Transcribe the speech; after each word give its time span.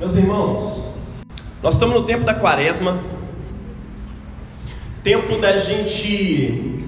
Meus 0.00 0.16
irmãos, 0.16 0.82
nós 1.62 1.74
estamos 1.74 1.94
no 1.94 2.06
tempo 2.06 2.24
da 2.24 2.32
quaresma, 2.32 3.00
tempo 5.04 5.36
da 5.36 5.58
gente 5.58 6.86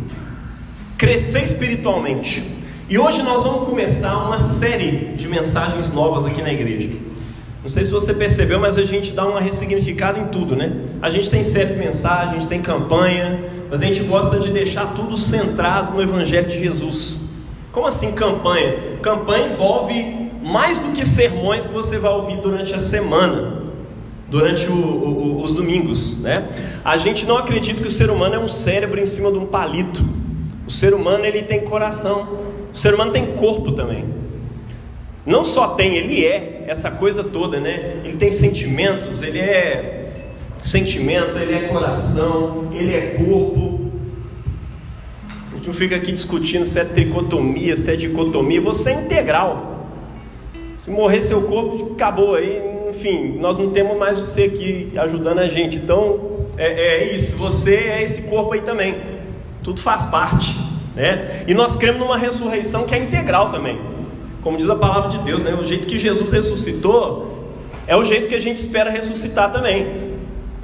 crescer 0.97 1.45
espiritualmente. 1.45 2.43
E 2.89 2.99
hoje 2.99 3.23
nós 3.23 3.45
vamos 3.45 3.69
começar 3.69 4.17
uma 4.17 4.39
série 4.39 5.15
de 5.15 5.29
mensagens 5.29 5.93
novas 5.93 6.25
aqui 6.25 6.41
na 6.41 6.55
igreja. 6.55 6.89
Não 7.63 7.69
sei 7.69 7.85
se 7.85 7.91
você 7.91 8.15
percebeu, 8.15 8.59
mas 8.59 8.79
a 8.79 8.85
gente 8.85 9.13
dá 9.13 9.27
uma 9.27 9.43
ressignificada 9.43 10.19
em 10.19 10.29
tudo, 10.29 10.57
né? 10.57 10.73
A 11.03 11.11
gente 11.11 11.29
tem 11.29 11.45
série 11.45 11.75
de 11.75 11.79
mensagens, 11.79 12.47
tem 12.47 12.63
campanha, 12.63 13.45
mas 13.69 13.83
a 13.83 13.85
gente 13.85 14.03
gosta 14.05 14.39
de 14.39 14.51
deixar 14.51 14.95
tudo 14.95 15.19
centrado 15.19 15.93
no 15.93 16.03
Evangelho 16.03 16.49
de 16.49 16.59
Jesus. 16.59 17.21
Como 17.73 17.87
assim 17.87 18.13
campanha? 18.13 18.75
Campanha 19.03 19.49
envolve 19.49 20.12
mais 20.53 20.79
do 20.79 20.93
que 20.93 21.03
sermões 21.07 21.65
que 21.65 21.73
você 21.73 21.99
vai 21.99 22.13
ouvir 22.13 22.37
durante 22.37 22.75
a 22.75 22.79
semana, 22.79 23.63
durante 24.29 24.69
o, 24.69 24.75
o, 24.75 25.43
os 25.43 25.53
domingos, 25.53 26.21
né? 26.21 26.47
A 26.85 26.99
gente 26.99 27.25
não 27.25 27.39
acredita 27.39 27.81
que 27.81 27.89
o 27.89 27.91
ser 27.91 28.11
humano 28.11 28.35
é 28.35 28.39
um 28.39 28.49
cérebro 28.49 29.01
em 29.01 29.07
cima 29.07 29.33
de 29.33 29.39
um 29.39 29.47
palito. 29.47 30.05
O 30.67 30.71
ser 30.71 30.93
humano 30.93 31.25
ele 31.25 31.43
tem 31.43 31.63
coração. 31.63 32.37
O 32.71 32.77
ser 32.77 32.93
humano 32.93 33.13
tem 33.13 33.35
corpo 33.35 33.73
também. 33.73 34.05
Não 35.25 35.43
só 35.43 35.69
tem, 35.69 35.95
ele 35.95 36.23
é 36.23 36.65
essa 36.69 36.91
coisa 36.91 37.25
toda, 37.25 37.59
né? 37.59 38.03
Ele 38.05 38.19
tem 38.19 38.31
sentimentos, 38.31 39.23
ele 39.23 39.39
é 39.39 40.27
sentimento, 40.63 41.39
ele 41.39 41.55
é 41.55 41.69
coração, 41.69 42.69
ele 42.75 42.95
é 42.95 43.25
corpo. 43.25 43.91
A 45.51 45.55
gente 45.55 45.67
não 45.67 45.75
fica 45.75 45.97
aqui 45.97 46.13
discutindo 46.13 46.67
se 46.67 46.79
é 46.79 46.85
tricotomia, 46.85 47.75
se 47.75 47.91
é 47.91 47.97
dicotomia, 47.97 48.61
você 48.61 48.91
é 48.91 48.95
integral. 48.95 49.72
Se 50.83 50.91
morrer 50.91 51.23
seu 51.23 51.43
corpo, 51.43 51.93
acabou 51.93 52.35
aí, 52.35 52.61
enfim, 52.91 53.39
nós 53.39 53.57
não 53.57 53.71
temos 53.71 53.97
mais 53.97 54.19
você 54.19 54.43
aqui 54.43 54.91
ajudando 54.97 55.39
a 55.39 55.47
gente. 55.47 55.77
Então, 55.77 56.49
é, 56.59 57.05
é 57.05 57.15
isso, 57.15 57.37
você 57.37 57.77
é 57.77 58.03
esse 58.03 58.23
corpo 58.23 58.53
aí 58.53 58.63
também. 58.63 58.97
Tudo 59.63 59.81
faz 59.81 60.05
parte, 60.07 60.53
né? 60.97 61.45
E 61.47 61.55
nós 61.55 61.77
cremos 61.77 62.01
numa 62.01 62.19
ressurreição 62.19 62.85
que 62.85 62.97
é 62.97 62.99
integral 62.99 63.53
também. 63.53 63.81
Como 64.43 64.59
diz 64.59 64.69
a 64.69 64.75
palavra 64.75 65.09
de 65.09 65.19
Deus, 65.19 65.45
né? 65.45 65.55
O 65.55 65.65
jeito 65.65 65.87
que 65.87 65.97
Jesus 65.97 66.33
ressuscitou 66.33 67.47
é 67.87 67.97
o 67.97 68.03
jeito 68.03 68.27
que 68.27 68.35
a 68.35 68.41
gente 68.41 68.59
espera 68.59 68.91
ressuscitar 68.91 69.53
também. 69.53 69.87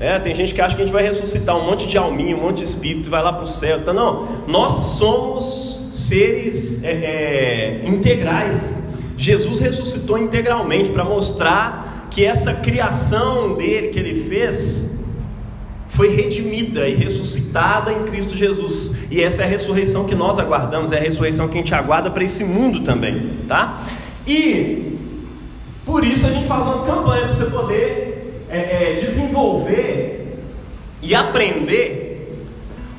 É, 0.00 0.18
tem 0.18 0.34
gente 0.34 0.52
que 0.52 0.60
acha 0.60 0.74
que 0.74 0.82
a 0.82 0.84
gente 0.84 0.92
vai 0.92 1.04
ressuscitar 1.04 1.56
um 1.56 1.64
monte 1.64 1.86
de 1.86 1.96
alminha, 1.96 2.36
um 2.36 2.40
monte 2.40 2.56
de 2.56 2.64
espírito, 2.64 3.08
vai 3.08 3.22
lá 3.22 3.32
para 3.32 3.44
o 3.44 3.46
céu. 3.46 3.78
Então, 3.78 3.94
não, 3.94 4.26
nós 4.48 4.72
somos 4.72 5.90
seres 5.92 6.82
é, 6.82 6.90
é, 6.90 7.82
integrais. 7.86 8.87
Jesus 9.18 9.58
ressuscitou 9.58 10.16
integralmente 10.16 10.90
para 10.90 11.04
mostrar 11.04 12.06
que 12.08 12.24
essa 12.24 12.54
criação 12.54 13.56
dele 13.56 13.88
que 13.88 13.98
ele 13.98 14.28
fez 14.28 15.04
foi 15.88 16.14
redimida 16.14 16.88
e 16.88 16.94
ressuscitada 16.94 17.92
em 17.92 18.04
Cristo 18.04 18.36
Jesus. 18.36 18.96
E 19.10 19.20
essa 19.20 19.42
é 19.42 19.44
a 19.44 19.48
ressurreição 19.48 20.04
que 20.04 20.14
nós 20.14 20.38
aguardamos, 20.38 20.92
é 20.92 20.98
a 20.98 21.00
ressurreição 21.00 21.48
que 21.48 21.54
a 21.54 21.60
gente 21.60 21.74
aguarda 21.74 22.08
para 22.10 22.22
esse 22.22 22.44
mundo 22.44 22.84
também, 22.84 23.32
tá? 23.48 23.82
E 24.24 24.96
por 25.84 26.04
isso 26.04 26.24
a 26.24 26.30
gente 26.30 26.46
faz 26.46 26.64
umas 26.64 26.86
campanhas 26.86 27.24
para 27.24 27.34
você 27.34 27.50
poder 27.50 28.44
é, 28.48 28.58
é, 28.58 29.00
desenvolver 29.04 30.38
e 31.02 31.12
aprender 31.12 32.07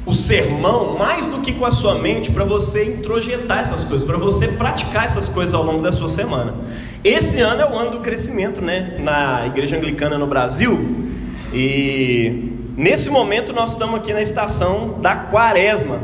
o 0.10 0.14
sermão 0.14 0.98
mais 0.98 1.28
do 1.28 1.40
que 1.40 1.54
com 1.54 1.66
a 1.66 1.72
sua 1.72 1.96
mente 1.96 2.32
para 2.32 2.44
você 2.44 2.84
introjetar 2.84 3.60
essas 3.60 3.84
coisas, 3.84 4.08
para 4.08 4.18
você 4.18 4.48
praticar 4.48 5.06
essas 5.06 5.30
coisas 5.30 5.54
ao 5.54 5.64
longo 5.64 5.82
da 5.82 5.92
sua 5.92 6.10
semana. 6.10 6.56
Esse 7.04 7.40
ano 7.40 7.62
é 7.62 7.70
o 7.70 7.78
ano 7.78 7.92
do 7.92 8.00
crescimento, 8.00 8.62
né, 8.62 8.98
na 9.00 9.46
Igreja 9.46 9.78
Anglicana 9.78 10.18
no 10.18 10.28
Brasil. 10.28 11.08
E 11.54 12.50
Nesse 12.80 13.10
momento 13.10 13.52
nós 13.52 13.74
estamos 13.74 14.00
aqui 14.00 14.14
na 14.14 14.22
estação 14.22 15.02
da 15.02 15.14
quaresma. 15.14 16.00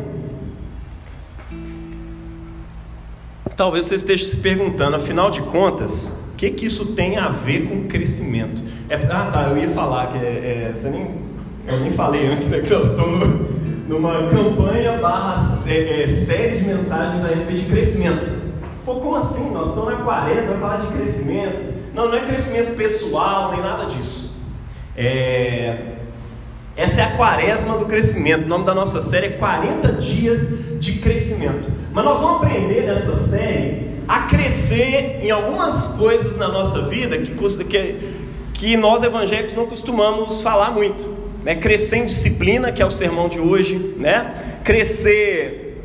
Talvez 3.56 3.86
você 3.86 3.96
esteja 3.96 4.26
se 4.26 4.36
perguntando, 4.36 4.98
afinal 4.98 5.32
de 5.32 5.42
contas, 5.44 6.10
o 6.34 6.36
que, 6.36 6.50
que 6.50 6.66
isso 6.66 6.88
tem 6.88 7.16
a 7.18 7.30
ver 7.30 7.70
com 7.70 7.88
crescimento? 7.88 8.62
É, 8.90 8.96
ah 9.10 9.30
tá, 9.32 9.44
eu 9.44 9.58
ia 9.58 9.70
falar 9.70 10.08
que 10.08 10.18
é, 10.18 10.68
é, 10.68 10.74
você 10.74 10.90
nem, 10.90 11.08
eu 11.66 11.80
nem 11.80 11.92
falei 11.92 12.28
antes, 12.28 12.48
né, 12.50 12.60
que 12.60 12.70
nós 12.70 12.90
estamos 12.90 13.55
numa 13.88 14.30
campanha 14.30 14.98
barra 14.98 15.44
é, 15.68 16.04
é, 16.04 16.08
série 16.08 16.58
de 16.58 16.66
mensagens 16.66 17.24
a 17.24 17.28
respeito 17.28 17.64
de 17.64 17.70
crescimento. 17.70 18.46
Pô, 18.84 18.96
como 18.96 19.16
assim? 19.16 19.52
Nós 19.52 19.70
estamos 19.70 19.90
na 19.90 20.04
quaresma, 20.04 20.52
vai 20.52 20.60
falar 20.60 20.78
de 20.78 20.88
crescimento. 20.96 21.76
Não, 21.94 22.08
não 22.08 22.16
é 22.16 22.26
crescimento 22.26 22.76
pessoal, 22.76 23.52
nem 23.52 23.62
nada 23.62 23.86
disso. 23.86 24.36
É, 24.98 25.94
essa 26.76 27.02
é 27.02 27.04
a 27.04 27.12
quaresma 27.16 27.78
do 27.78 27.86
crescimento. 27.86 28.46
O 28.46 28.48
nome 28.48 28.66
da 28.66 28.74
nossa 28.74 29.02
série 29.02 29.28
é 29.28 29.32
40 29.32 29.94
dias 29.94 30.80
de 30.80 30.94
crescimento. 31.00 31.72
Mas 31.94 32.04
nós 32.04 32.20
vamos 32.20 32.38
aprender 32.38 32.86
nessa 32.88 33.16
série 33.16 33.96
a 34.08 34.22
crescer 34.22 35.20
em 35.22 35.32
algumas 35.32 35.96
coisas 35.98 36.38
na 36.38 36.48
nossa 36.48 36.82
vida 36.84 37.18
que, 37.18 37.34
que, 37.64 38.14
que 38.54 38.78
nós 38.78 39.02
evangélicos 39.02 39.56
não 39.56 39.66
costumamos 39.66 40.42
falar 40.42 40.72
muito. 40.72 41.15
Né? 41.46 41.54
Crescer 41.54 41.98
em 41.98 42.08
disciplina, 42.08 42.72
que 42.72 42.82
é 42.82 42.86
o 42.86 42.90
sermão 42.90 43.30
de 43.30 43.40
hoje, 43.40 43.94
né? 43.98 44.60
crescer 44.64 45.80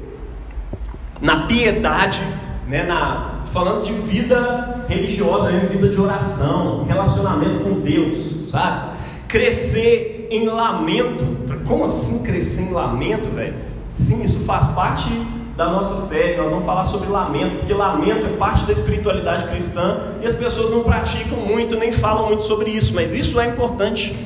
na 1.20 1.46
piedade, 1.46 2.26
né? 2.66 2.82
na, 2.82 3.42
falando 3.52 3.84
de 3.84 3.92
vida 3.92 4.86
religiosa, 4.88 5.50
né? 5.50 5.68
vida 5.70 5.90
de 5.90 6.00
oração, 6.00 6.84
relacionamento 6.84 7.62
com 7.62 7.80
Deus, 7.80 8.50
sabe? 8.50 8.96
Crescer 9.28 10.28
em 10.30 10.46
lamento. 10.46 11.26
Como 11.66 11.84
assim 11.84 12.22
crescer 12.22 12.62
em 12.62 12.72
lamento, 12.72 13.28
velho? 13.28 13.54
Sim, 13.92 14.22
isso 14.22 14.40
faz 14.46 14.66
parte 14.68 15.10
da 15.58 15.68
nossa 15.68 15.98
série. 16.06 16.38
Nós 16.38 16.50
vamos 16.50 16.64
falar 16.64 16.84
sobre 16.84 17.10
lamento, 17.10 17.56
porque 17.56 17.74
lamento 17.74 18.24
é 18.24 18.30
parte 18.30 18.64
da 18.64 18.72
espiritualidade 18.72 19.46
cristã 19.48 20.14
e 20.22 20.26
as 20.26 20.34
pessoas 20.34 20.70
não 20.70 20.82
praticam 20.82 21.36
muito, 21.36 21.76
nem 21.76 21.92
falam 21.92 22.28
muito 22.28 22.40
sobre 22.42 22.70
isso, 22.70 22.94
mas 22.94 23.14
isso 23.14 23.38
é 23.38 23.46
importante 23.46 24.16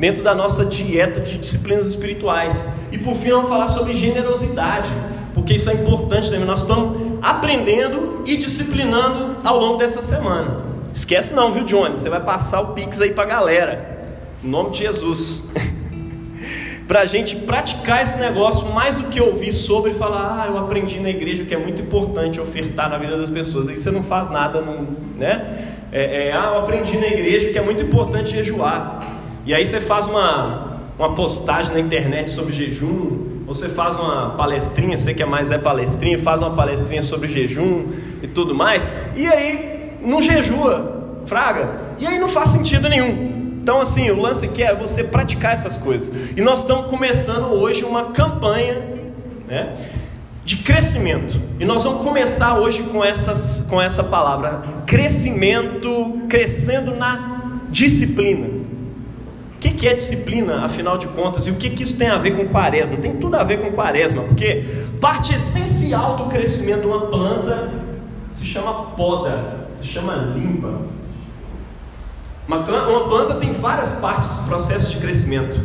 dentro 0.00 0.24
da 0.24 0.34
nossa 0.34 0.64
dieta 0.64 1.20
de 1.20 1.36
disciplinas 1.36 1.86
espirituais. 1.86 2.72
E 2.90 2.96
por 2.96 3.14
fim, 3.14 3.28
vamos 3.28 3.50
falar 3.50 3.66
sobre 3.66 3.92
generosidade, 3.92 4.90
porque 5.34 5.54
isso 5.54 5.68
é 5.68 5.74
importante 5.74 6.30
também. 6.30 6.46
Nós 6.46 6.62
estamos 6.62 7.20
aprendendo 7.20 8.22
e 8.26 8.38
disciplinando 8.38 9.36
ao 9.44 9.60
longo 9.60 9.76
dessa 9.76 10.00
semana. 10.00 10.64
Esquece 10.94 11.34
não, 11.34 11.52
viu, 11.52 11.64
Johnny? 11.64 11.98
Você 11.98 12.08
vai 12.08 12.20
passar 12.20 12.62
o 12.62 12.72
Pix 12.72 12.98
aí 13.00 13.12
para 13.12 13.24
a 13.24 13.26
galera. 13.26 14.00
Em 14.42 14.48
nome 14.48 14.70
de 14.70 14.78
Jesus. 14.78 15.46
para 16.88 17.02
a 17.02 17.06
gente 17.06 17.36
praticar 17.36 18.00
esse 18.00 18.18
negócio 18.18 18.66
mais 18.72 18.96
do 18.96 19.04
que 19.04 19.20
ouvir 19.20 19.52
sobre 19.52 19.90
e 19.90 19.94
falar, 19.94 20.42
ah, 20.42 20.46
eu 20.48 20.58
aprendi 20.58 20.98
na 20.98 21.10
igreja 21.10 21.44
que 21.44 21.54
é 21.54 21.58
muito 21.58 21.82
importante 21.82 22.40
ofertar 22.40 22.88
na 22.88 22.96
vida 22.96 23.18
das 23.18 23.28
pessoas. 23.28 23.68
Aí 23.68 23.76
você 23.76 23.90
não 23.90 24.02
faz 24.02 24.30
nada, 24.30 24.62
não, 24.62 24.88
né? 25.16 25.76
É, 25.92 26.28
é, 26.28 26.32
ah, 26.32 26.52
eu 26.54 26.58
aprendi 26.58 26.96
na 26.96 27.06
igreja 27.06 27.50
que 27.50 27.58
é 27.58 27.62
muito 27.62 27.84
importante 27.84 28.30
jejuar. 28.30 29.19
E 29.46 29.54
aí 29.54 29.64
você 29.64 29.80
faz 29.80 30.06
uma, 30.06 30.80
uma 30.98 31.14
postagem 31.14 31.72
na 31.72 31.80
internet 31.80 32.30
sobre 32.30 32.52
jejum, 32.52 33.42
você 33.46 33.68
faz 33.68 33.98
uma 33.98 34.30
palestrinha, 34.30 34.96
você 34.96 35.12
que 35.14 35.22
é 35.22 35.26
mais 35.26 35.50
é 35.50 35.58
palestrinha, 35.58 36.18
faz 36.18 36.40
uma 36.40 36.54
palestrinha 36.54 37.02
sobre 37.02 37.26
jejum 37.26 37.88
e 38.22 38.26
tudo 38.28 38.54
mais, 38.54 38.86
e 39.16 39.26
aí 39.26 39.98
não 40.02 40.22
jejua, 40.22 41.20
fraga, 41.26 41.80
e 41.98 42.06
aí 42.06 42.18
não 42.18 42.28
faz 42.28 42.50
sentido 42.50 42.88
nenhum. 42.88 43.40
Então, 43.62 43.80
assim, 43.80 44.10
o 44.10 44.20
lance 44.20 44.46
aqui 44.46 44.62
é 44.62 44.74
você 44.74 45.04
praticar 45.04 45.52
essas 45.52 45.76
coisas. 45.76 46.14
E 46.36 46.40
nós 46.40 46.60
estamos 46.60 46.86
começando 46.86 47.46
hoje 47.52 47.84
uma 47.84 48.06
campanha 48.06 48.82
né, 49.46 49.76
de 50.44 50.56
crescimento. 50.56 51.40
E 51.58 51.64
nós 51.64 51.84
vamos 51.84 52.02
começar 52.02 52.58
hoje 52.58 52.82
com, 52.84 53.04
essas, 53.04 53.66
com 53.68 53.80
essa 53.80 54.02
palavra: 54.02 54.62
crescimento, 54.86 56.20
crescendo 56.28 56.94
na 56.94 57.60
disciplina. 57.68 58.59
O 59.60 59.62
que, 59.62 59.72
que 59.72 59.86
é 59.86 59.92
disciplina, 59.92 60.64
afinal 60.64 60.96
de 60.96 61.06
contas? 61.08 61.46
E 61.46 61.50
o 61.50 61.56
que, 61.56 61.68
que 61.68 61.82
isso 61.82 61.94
tem 61.98 62.08
a 62.08 62.16
ver 62.16 62.34
com 62.34 62.48
quaresma? 62.48 62.96
Tem 62.96 63.14
tudo 63.16 63.34
a 63.34 63.44
ver 63.44 63.60
com 63.60 63.70
quaresma, 63.72 64.22
porque 64.22 64.64
parte 64.98 65.34
essencial 65.34 66.16
do 66.16 66.24
crescimento 66.30 66.80
de 66.80 66.86
uma 66.86 67.08
planta 67.08 67.70
se 68.30 68.42
chama 68.42 68.72
poda, 68.96 69.68
se 69.72 69.84
chama 69.84 70.14
limpa. 70.34 70.80
Uma, 72.48 72.56
uma 72.56 73.08
planta 73.10 73.34
tem 73.34 73.52
várias 73.52 73.92
partes 73.92 74.34
do 74.38 74.48
processo 74.48 74.92
de 74.92 74.96
crescimento. 74.96 75.60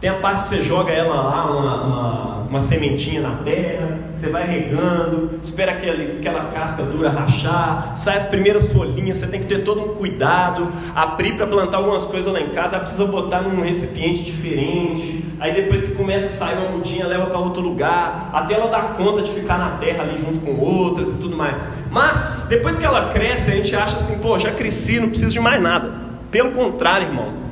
Tem 0.00 0.08
a 0.08 0.14
parte 0.14 0.44
que 0.44 0.48
você 0.50 0.62
joga 0.62 0.92
ela 0.92 1.14
lá, 1.14 1.50
uma, 1.50 1.82
uma, 1.82 2.34
uma 2.50 2.60
sementinha 2.60 3.20
na 3.20 3.32
terra, 3.42 3.98
você 4.14 4.28
vai 4.28 4.46
regando, 4.46 5.40
espera 5.42 5.72
aquele, 5.72 6.18
aquela 6.18 6.44
casca 6.44 6.84
dura 6.84 7.10
rachar, 7.10 7.96
sai 7.96 8.16
as 8.16 8.24
primeiras 8.24 8.72
folhinhas, 8.72 9.16
você 9.16 9.26
tem 9.26 9.40
que 9.40 9.46
ter 9.46 9.64
todo 9.64 9.82
um 9.82 9.88
cuidado, 9.96 10.68
abrir 10.94 11.34
para 11.34 11.48
plantar 11.48 11.78
algumas 11.78 12.04
coisas 12.06 12.32
lá 12.32 12.40
em 12.40 12.50
casa, 12.50 12.76
aí 12.76 12.82
precisa 12.82 13.06
botar 13.06 13.40
num 13.40 13.60
recipiente 13.60 14.22
diferente, 14.22 15.24
aí 15.40 15.50
depois 15.50 15.80
que 15.80 15.90
começa 15.90 16.26
a 16.26 16.30
sair 16.30 16.58
uma 16.58 16.76
mudinha, 16.76 17.04
leva 17.04 17.26
para 17.26 17.38
outro 17.40 17.60
lugar, 17.60 18.30
até 18.32 18.54
ela 18.54 18.68
dar 18.68 18.94
conta 18.94 19.22
de 19.22 19.32
ficar 19.32 19.58
na 19.58 19.70
terra 19.78 20.04
ali 20.04 20.16
junto 20.16 20.38
com 20.38 20.60
outras 20.60 21.10
e 21.10 21.16
tudo 21.16 21.36
mais. 21.36 21.56
Mas, 21.90 22.46
depois 22.48 22.76
que 22.76 22.84
ela 22.84 23.08
cresce, 23.08 23.50
a 23.50 23.56
gente 23.56 23.74
acha 23.74 23.96
assim, 23.96 24.20
pô, 24.20 24.38
já 24.38 24.52
cresci, 24.52 25.00
não 25.00 25.08
preciso 25.08 25.32
de 25.32 25.40
mais 25.40 25.60
nada. 25.60 25.92
Pelo 26.30 26.52
contrário, 26.52 27.08
irmão, 27.08 27.47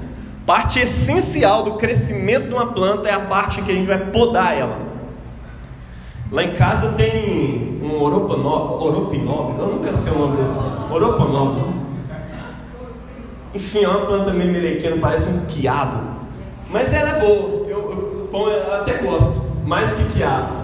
parte 0.47 0.79
essencial 0.79 1.65
do 1.65 1.73
crescimento 1.73 2.47
de 2.47 2.55
uma 2.55 2.73
planta 2.73 3.09
é 3.09 3.13
a 3.13 3.21
parte 3.21 3.61
que 3.63 3.73
a 3.73 3.75
gente 3.75 3.87
vai 3.87 3.99
podar 3.99 4.57
ela. 4.57 4.79
Lá 6.31 6.45
em 6.45 6.53
casa 6.53 6.93
tem 6.93 7.81
um 7.83 8.01
oropinóbio, 8.81 9.59
eu 9.59 9.67
nunca 9.75 9.93
sei 9.93 10.13
o 10.13 10.19
nome 10.19 10.37
desse. 10.37 10.53
Enfim, 13.55 13.85
é 13.85 13.89
uma 13.89 14.07
planta 14.07 14.33
meio 14.33 14.53
melequena, 14.53 14.97
parece 15.01 15.29
um 15.29 15.47
quiabo. 15.47 16.17
Mas 16.71 16.93
ela 16.93 17.11
é 17.11 17.21
boa, 17.21 17.69
eu, 17.69 18.29
eu, 18.33 18.49
eu 18.49 18.75
até 18.75 18.99
gosto, 18.99 19.43
mais 19.65 19.91
que 19.93 20.05
quiabo. 20.13 20.55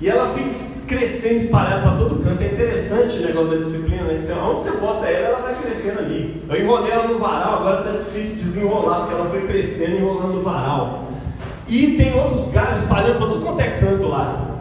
E 0.00 0.08
ela 0.08 0.32
fica 0.34 0.50
crescendo 0.86 1.36
espalhada 1.36 1.82
para 1.82 1.96
todo 1.96 2.22
canto. 2.22 2.42
É 2.42 2.46
interessante 2.46 3.16
o 3.18 3.22
negócio 3.22 3.50
da 3.50 3.56
disciplina, 3.56 4.04
né? 4.04 4.20
Você, 4.20 4.32
onde 4.32 4.60
você 4.60 4.76
bota 4.78 5.06
ela, 5.06 5.28
ela 5.28 5.42
vai 5.42 5.62
crescendo 5.62 6.00
ali. 6.00 6.42
Eu 6.48 6.60
enrolei 6.60 6.92
ela 6.92 7.08
no 7.08 7.18
varal, 7.18 7.60
agora 7.60 7.80
está 7.80 8.04
difícil 8.04 8.36
desenrolar, 8.36 9.00
porque 9.00 9.14
ela 9.14 9.30
foi 9.30 9.46
crescendo 9.46 9.96
enrolando 9.96 10.34
no 10.34 10.42
varal. 10.42 11.08
E 11.68 11.96
tem 11.96 12.18
outros 12.18 12.50
galhos 12.50 12.80
espalhando 12.80 13.18
para 13.18 13.28
tudo 13.28 13.44
quanto 13.44 13.60
é 13.60 13.70
canto 13.70 14.06
lá. 14.06 14.58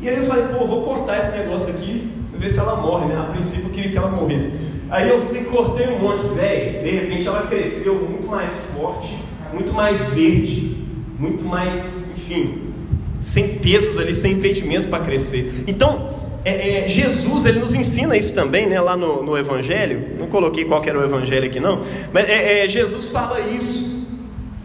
E 0.00 0.08
aí 0.08 0.16
eu 0.16 0.24
falei, 0.24 0.44
pô, 0.48 0.66
vou 0.66 0.82
cortar 0.82 1.18
esse 1.18 1.36
negócio 1.36 1.72
aqui, 1.74 2.12
ver 2.32 2.50
se 2.50 2.58
ela 2.58 2.76
morre, 2.76 3.06
né? 3.06 3.18
A 3.18 3.32
princípio 3.32 3.68
eu 3.68 3.70
queria 3.70 3.90
que 3.90 3.98
ela 3.98 4.10
morresse. 4.10 4.70
Aí 4.90 5.08
eu 5.08 5.20
fui, 5.22 5.44
cortei 5.44 5.88
um 5.88 5.98
monte, 6.00 6.26
velho. 6.34 6.84
De 6.84 6.90
repente 6.90 7.26
ela 7.26 7.46
cresceu 7.46 7.94
muito 7.94 8.28
mais 8.28 8.50
forte, 8.76 9.18
muito 9.52 9.72
mais 9.72 9.98
verde, 10.10 10.84
muito 11.18 11.44
mais, 11.44 12.10
enfim, 12.16 12.73
sem 13.24 13.58
pesos 13.58 13.98
ali, 13.98 14.12
sem 14.12 14.34
impedimento 14.34 14.88
para 14.88 15.02
crescer. 15.02 15.64
Então, 15.66 16.10
é, 16.44 16.84
é, 16.84 16.88
Jesus 16.88 17.46
ele 17.46 17.58
nos 17.58 17.72
ensina 17.72 18.16
isso 18.16 18.34
também, 18.34 18.68
né, 18.68 18.78
lá 18.78 18.96
no, 18.96 19.22
no 19.22 19.36
Evangelho. 19.36 20.10
Não 20.18 20.26
coloquei 20.26 20.66
qual 20.66 20.84
era 20.84 20.98
o 20.98 21.02
Evangelho 21.02 21.46
aqui 21.46 21.58
não, 21.58 21.80
mas 22.12 22.28
é, 22.28 22.64
é, 22.64 22.68
Jesus 22.68 23.08
fala 23.08 23.40
isso, 23.40 24.06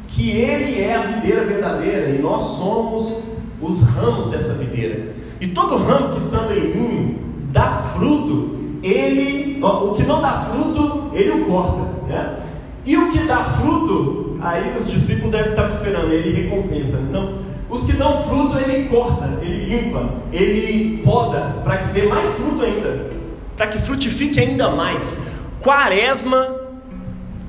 que 0.09 0.29
Ele 0.31 0.81
é 0.81 0.93
a 0.93 1.01
videira 1.03 1.45
verdadeira 1.45 2.09
e 2.09 2.21
nós 2.21 2.57
somos 2.57 3.23
os 3.61 3.83
ramos 3.83 4.27
dessa 4.27 4.53
videira. 4.53 5.13
E 5.39 5.47
todo 5.47 5.77
ramo 5.77 6.11
que 6.11 6.19
estando 6.19 6.51
em 6.53 6.75
mim 6.75 7.17
dá 7.53 7.93
fruto, 7.95 8.57
ele, 8.83 9.57
o 9.63 9.93
que 9.93 10.03
não 10.03 10.21
dá 10.21 10.49
fruto, 10.51 11.11
ele 11.13 11.31
o 11.31 11.45
corta, 11.45 12.07
né? 12.09 12.39
E 12.85 12.97
o 12.97 13.11
que 13.11 13.19
dá 13.19 13.41
fruto, 13.43 14.37
aí 14.41 14.75
os 14.77 14.85
discípulos 14.85 15.31
devem 15.31 15.51
estar 15.51 15.67
esperando, 15.67 16.11
ele 16.11 16.43
recompensa. 16.43 16.99
Então, 17.09 17.38
os 17.69 17.83
que 17.83 17.93
dão 17.93 18.23
fruto, 18.23 18.57
ele 18.57 18.89
corta, 18.89 19.29
ele 19.41 19.65
limpa, 19.65 20.09
ele 20.33 21.01
poda, 21.03 21.57
para 21.63 21.77
que 21.77 21.93
dê 21.93 22.07
mais 22.07 22.27
fruto 22.31 22.63
ainda, 22.63 23.11
para 23.55 23.67
que 23.67 23.77
frutifique 23.77 24.39
ainda 24.39 24.69
mais. 24.71 25.21
Quaresma 25.61 26.55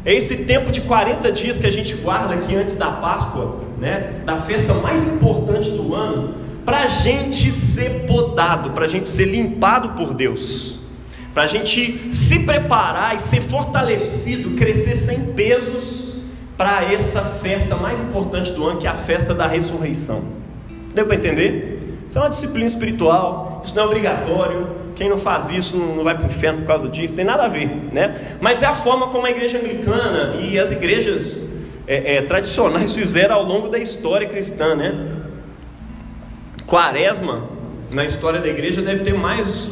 é 0.05 0.14
esse 0.14 0.44
tempo 0.44 0.70
de 0.70 0.82
40 0.82 1.32
dias 1.32 1.56
que 1.56 1.67
a 1.67 1.72
gente 1.72 1.94
guarda 1.94 2.34
aqui 2.34 2.55
antes 2.55 2.75
da 2.75 2.90
Páscoa, 2.90 3.61
né? 3.78 4.22
da 4.26 4.37
festa 4.37 4.75
mais 4.75 5.11
importante 5.11 5.70
do 5.70 5.94
ano, 5.94 6.34
para 6.67 6.81
a 6.81 6.87
gente 6.87 7.50
ser 7.50 8.06
podado, 8.06 8.70
para 8.70 8.84
a 8.84 8.88
gente 8.88 9.08
ser 9.08 9.25
limpado 9.25 9.90
por 9.90 10.12
Deus, 10.12 10.81
para 11.32 11.44
a 11.44 11.46
gente 11.46 12.12
se 12.12 12.40
preparar 12.40 13.17
e 13.17 13.19
ser 13.19 13.40
fortalecido, 13.40 14.50
crescer 14.50 14.96
sem 14.96 15.32
pesos 15.32 16.10
para 16.61 16.93
essa 16.93 17.23
festa 17.23 17.75
mais 17.75 17.99
importante 17.99 18.53
do 18.53 18.69
ano, 18.69 18.79
que 18.79 18.87
é 18.87 18.91
a 18.91 18.95
festa 18.95 19.35
da 19.35 19.47
ressurreição. 19.47 20.23
Deu 20.95 21.07
para 21.07 21.17
entender? 21.17 22.03
Isso 22.07 22.19
é 22.19 22.21
uma 22.21 22.29
disciplina 22.29 22.67
espiritual, 22.67 23.62
isso 23.65 23.75
não 23.75 23.85
é 23.85 23.87
obrigatório. 23.87 24.69
Quem 24.95 25.09
não 25.09 25.17
faz 25.17 25.49
isso 25.49 25.75
não 25.79 26.05
vai 26.05 26.15
para 26.15 26.25
o 26.25 26.27
inferno 26.27 26.59
por 26.59 26.67
causa 26.67 26.87
disso, 26.87 27.17
tem 27.17 27.25
nada 27.25 27.45
a 27.45 27.49
ver, 27.49 27.67
né? 27.91 28.37
Mas 28.43 28.62
é 28.62 28.67
a 28.67 28.75
forma 28.75 29.07
como 29.07 29.25
a 29.25 29.31
igreja 29.31 29.57
anglicana 29.57 30.37
e 30.39 30.59
as 30.59 30.71
igrejas 30.71 31.49
é, 31.87 32.17
é, 32.17 32.23
tradicionais 32.23 32.95
fizeram 32.95 33.37
ao 33.37 33.43
longo 33.43 33.69
da 33.69 33.79
história 33.79 34.29
cristã, 34.29 34.75
né? 34.75 35.17
Quaresma, 36.67 37.45
na 37.91 38.05
história 38.05 38.39
da 38.39 38.49
igreja, 38.49 38.83
deve 38.83 39.03
ter 39.03 39.15
mais, 39.15 39.71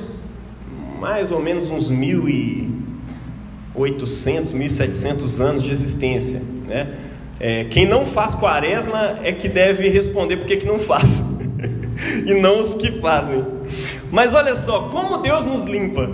mais 0.98 1.30
ou 1.30 1.38
menos 1.38 1.68
uns 1.68 1.90
mil 1.90 2.26
e 2.30 2.77
800, 3.78 4.52
1700 4.52 5.40
anos 5.40 5.62
de 5.62 5.70
existência. 5.70 6.42
Né? 6.66 6.88
É, 7.40 7.64
quem 7.64 7.86
não 7.86 8.04
faz 8.04 8.34
quaresma 8.34 9.20
é 9.22 9.32
que 9.32 9.48
deve 9.48 9.88
responder 9.88 10.36
por 10.36 10.46
que 10.46 10.66
não 10.66 10.78
faz, 10.78 11.22
e 12.26 12.34
não 12.34 12.60
os 12.60 12.74
que 12.74 13.00
fazem. 13.00 13.44
Mas 14.10 14.34
olha 14.34 14.56
só, 14.56 14.88
como 14.88 15.18
Deus 15.18 15.44
nos 15.44 15.64
limpa. 15.64 16.10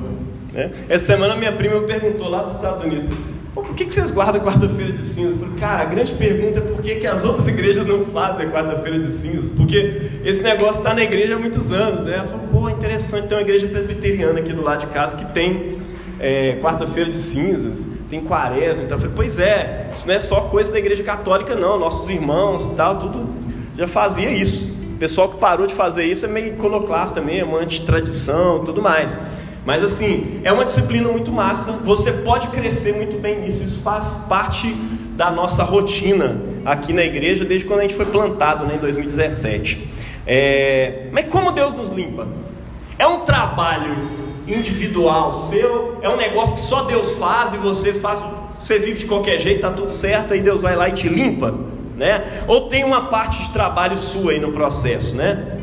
Né? 0.52 0.70
Essa 0.88 1.06
semana 1.06 1.34
minha 1.34 1.52
prima 1.52 1.81
me 1.81 1.87
perguntou 1.87 2.28
lá 2.28 2.43
dos 2.43 2.52
Estados 2.52 2.82
Unidos: 2.82 3.06
por 3.55 3.72
que, 3.75 3.84
que 3.87 3.94
vocês 3.94 4.10
guardam 4.10 4.43
quarta-feira 4.43 4.93
de 4.93 5.05
cinzas? 5.05 5.32
Eu 5.32 5.38
falei, 5.46 5.55
cara, 5.60 5.82
a 5.82 5.84
grande 5.84 6.12
pergunta 6.14 6.58
é 6.58 6.60
por 6.60 6.82
que, 6.82 6.96
que 6.96 7.06
as 7.06 7.25
outras 7.25 7.46
igrejas 7.46 7.87
não 7.87 8.05
fazem 8.06 8.50
quarta-feira 8.50 8.99
de 8.99 9.10
cinzas? 9.10 9.50
Porque 9.50 10.10
esse 10.25 10.43
negócio 10.43 10.78
está 10.78 10.93
na 10.93 11.05
igreja 11.05 11.37
há 11.37 11.38
muitos 11.38 11.70
anos. 11.70 12.05
Né? 12.05 12.17
Ela 12.17 12.25
falou, 12.26 12.46
pô, 12.49 12.69
interessante, 12.69 13.28
tem 13.28 13.38
uma 13.38 13.43
igreja 13.43 13.69
presbiteriana 13.69 14.40
aqui 14.40 14.52
do 14.52 14.62
lado 14.62 14.81
de 14.81 14.87
casa 14.88 15.17
que 15.17 15.25
tem 15.32 15.74
é, 16.19 16.58
quarta-feira 16.61 17.11
de 17.11 17.19
cinzas, 17.19 17.88
tem 18.08 18.20
quaresma. 18.20 18.82
Então 18.82 18.96
eu 18.96 19.00
falei, 19.00 19.14
pois 19.16 19.38
é, 19.38 19.90
isso 19.94 20.06
não 20.06 20.14
é 20.14 20.20
só 20.20 20.43
coisa 20.43 20.72
da 20.72 20.78
igreja 20.78 21.02
católica, 21.02 21.55
não. 21.55 21.78
Nossos 21.78 22.08
irmãos 22.08 22.64
e 22.64 22.75
tal, 22.75 22.99
tudo 22.99 23.28
já 23.76 23.87
fazia 23.87 24.31
isso. 24.31 24.72
O 24.94 24.96
pessoal 24.96 25.28
que 25.28 25.38
parou 25.38 25.66
de 25.66 25.75
fazer 25.75 26.05
isso 26.05 26.25
é 26.25 26.28
meio 26.28 26.55
iconoclasta 26.55 27.20
mesmo, 27.20 27.56
anti-tradição 27.56 28.64
tudo 28.64 28.81
mais. 28.81 29.16
Mas 29.64 29.82
assim, 29.82 30.40
é 30.44 30.52
uma 30.52 30.64
disciplina 30.64 31.08
muito 31.08 31.32
massa. 31.32 31.72
Você 31.84 32.12
pode 32.12 32.49
crescer 32.49 32.94
muito 32.94 33.19
bem 33.19 33.40
nisso. 33.40 33.64
Isso 33.64 33.82
faz 33.82 34.25
parte 34.28 34.72
da 35.17 35.31
nossa 35.31 35.64
rotina 35.64 36.40
aqui 36.64 36.93
na 36.93 37.02
igreja 37.02 37.44
desde 37.44 37.67
quando 37.67 37.81
a 37.81 37.82
gente 37.82 37.94
foi 37.94 38.06
plantado, 38.06 38.67
né, 38.67 38.75
em 38.76 38.78
2017. 38.78 39.88
É... 40.26 41.08
Mas 41.12 41.26
como 41.26 41.50
Deus 41.50 41.75
nos 41.75 41.90
limpa? 41.90 42.28
É 42.99 43.06
um 43.06 43.20
trabalho 43.20 44.24
individual 44.46 45.35
seu, 45.35 45.99
é 46.02 46.08
um 46.08 46.17
negócio 46.17 46.55
que 46.55 46.61
só 46.61 46.85
Deus 46.85 47.12
faz 47.12 47.52
e 47.55 47.56
você 47.56 47.93
faz, 47.94 48.23
você 48.58 48.79
vive 48.79 49.00
de 49.00 49.06
qualquer 49.06 49.38
jeito, 49.38 49.62
tá 49.62 49.70
tudo 49.70 49.91
certo, 49.91 50.35
aí 50.35 50.41
Deus 50.41 50.61
vai 50.61 50.76
lá 50.76 50.88
e 50.88 50.93
te 50.93 51.08
limpa, 51.08 51.55
né? 51.96 52.43
Ou 52.46 52.69
tem 52.69 52.85
uma 52.85 53.06
parte 53.06 53.43
de 53.43 53.52
trabalho 53.52 53.96
sua 53.96 54.32
aí 54.32 54.41
no 54.41 54.52
processo, 54.52 55.14
né? 55.14 55.61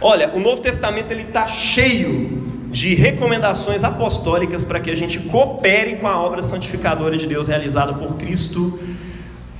Olha, 0.00 0.32
o 0.34 0.40
Novo 0.40 0.60
Testamento 0.60 1.10
ele 1.10 1.22
está 1.22 1.46
cheio 1.46 2.44
de 2.70 2.94
recomendações 2.94 3.82
apostólicas 3.82 4.62
para 4.62 4.78
que 4.80 4.90
a 4.90 4.94
gente 4.94 5.18
coopere 5.20 5.96
com 5.96 6.06
a 6.06 6.20
obra 6.20 6.42
santificadora 6.42 7.16
de 7.16 7.26
Deus 7.26 7.48
realizada 7.48 7.94
por 7.94 8.16
Cristo 8.16 8.78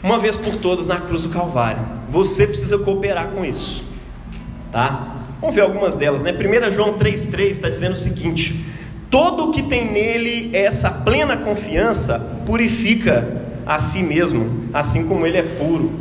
uma 0.02 0.18
vez 0.18 0.36
por 0.36 0.56
todas 0.56 0.86
na 0.86 1.00
cruz 1.00 1.22
do 1.22 1.30
Calvário. 1.30 1.80
Você 2.10 2.46
precisa 2.46 2.78
cooperar 2.78 3.28
com 3.28 3.44
isso, 3.44 3.82
tá? 4.70 5.25
Vamos 5.40 5.54
ver 5.54 5.62
algumas 5.62 5.94
delas, 5.94 6.22
né? 6.22 6.32
1 6.32 6.70
João 6.70 6.94
3,3 6.94 7.48
está 7.48 7.68
dizendo 7.68 7.92
o 7.92 7.96
seguinte: 7.96 8.64
Todo 9.10 9.52
que 9.52 9.62
tem 9.62 9.90
nele 9.90 10.50
essa 10.54 10.90
plena 10.90 11.36
confiança 11.36 12.18
purifica 12.44 13.44
a 13.64 13.78
si 13.78 14.02
mesmo, 14.02 14.68
assim 14.72 15.06
como 15.06 15.26
ele 15.26 15.38
é 15.38 15.42
puro. 15.42 15.92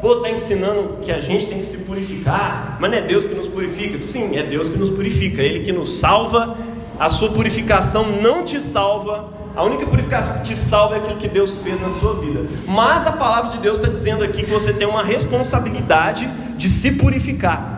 Pô, 0.00 0.16
está 0.16 0.30
ensinando 0.30 0.98
que 1.02 1.12
a 1.12 1.20
gente 1.20 1.46
tem 1.46 1.58
que 1.58 1.66
se 1.66 1.78
purificar, 1.78 2.76
mas 2.80 2.90
não 2.90 2.98
é 2.98 3.02
Deus 3.02 3.24
que 3.24 3.34
nos 3.34 3.48
purifica? 3.48 3.98
Sim, 4.00 4.36
é 4.36 4.42
Deus 4.42 4.68
que 4.68 4.78
nos 4.78 4.90
purifica, 4.90 5.40
Ele 5.40 5.60
que 5.60 5.72
nos 5.72 5.98
salva. 5.98 6.56
A 6.98 7.08
sua 7.08 7.30
purificação 7.30 8.20
não 8.20 8.44
te 8.44 8.60
salva, 8.60 9.30
a 9.56 9.64
única 9.64 9.86
purificação 9.86 10.36
que 10.38 10.42
te 10.44 10.56
salva 10.56 10.96
é 10.96 10.98
aquilo 10.98 11.16
que 11.16 11.28
Deus 11.28 11.56
fez 11.58 11.80
na 11.80 11.90
sua 11.90 12.14
vida. 12.14 12.44
Mas 12.66 13.06
a 13.06 13.12
palavra 13.12 13.50
de 13.50 13.58
Deus 13.58 13.78
está 13.78 13.88
dizendo 13.88 14.22
aqui 14.22 14.44
que 14.44 14.50
você 14.50 14.72
tem 14.72 14.86
uma 14.86 15.02
responsabilidade 15.02 16.28
de 16.56 16.68
se 16.68 16.92
purificar 16.92 17.73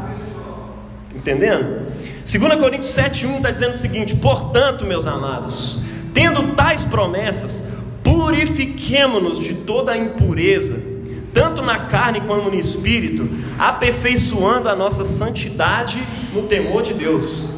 entendendo? 1.26 1.86
2 2.24 2.60
Coríntios 2.60 2.94
7,1 2.94 3.36
está 3.36 3.50
dizendo 3.50 3.70
o 3.70 3.76
seguinte: 3.76 4.14
portanto, 4.14 4.84
meus 4.84 5.06
amados, 5.06 5.80
tendo 6.14 6.54
tais 6.54 6.84
promessas, 6.84 7.64
purifiquemo-nos 8.02 9.38
de 9.38 9.54
toda 9.54 9.92
a 9.92 9.98
impureza, 9.98 10.80
tanto 11.34 11.60
na 11.62 11.80
carne 11.86 12.20
como 12.20 12.50
no 12.50 12.58
espírito, 12.58 13.28
aperfeiçoando 13.58 14.68
a 14.68 14.76
nossa 14.76 15.04
santidade 15.04 16.02
no 16.32 16.42
temor 16.42 16.82
de 16.82 16.94
Deus. 16.94 17.48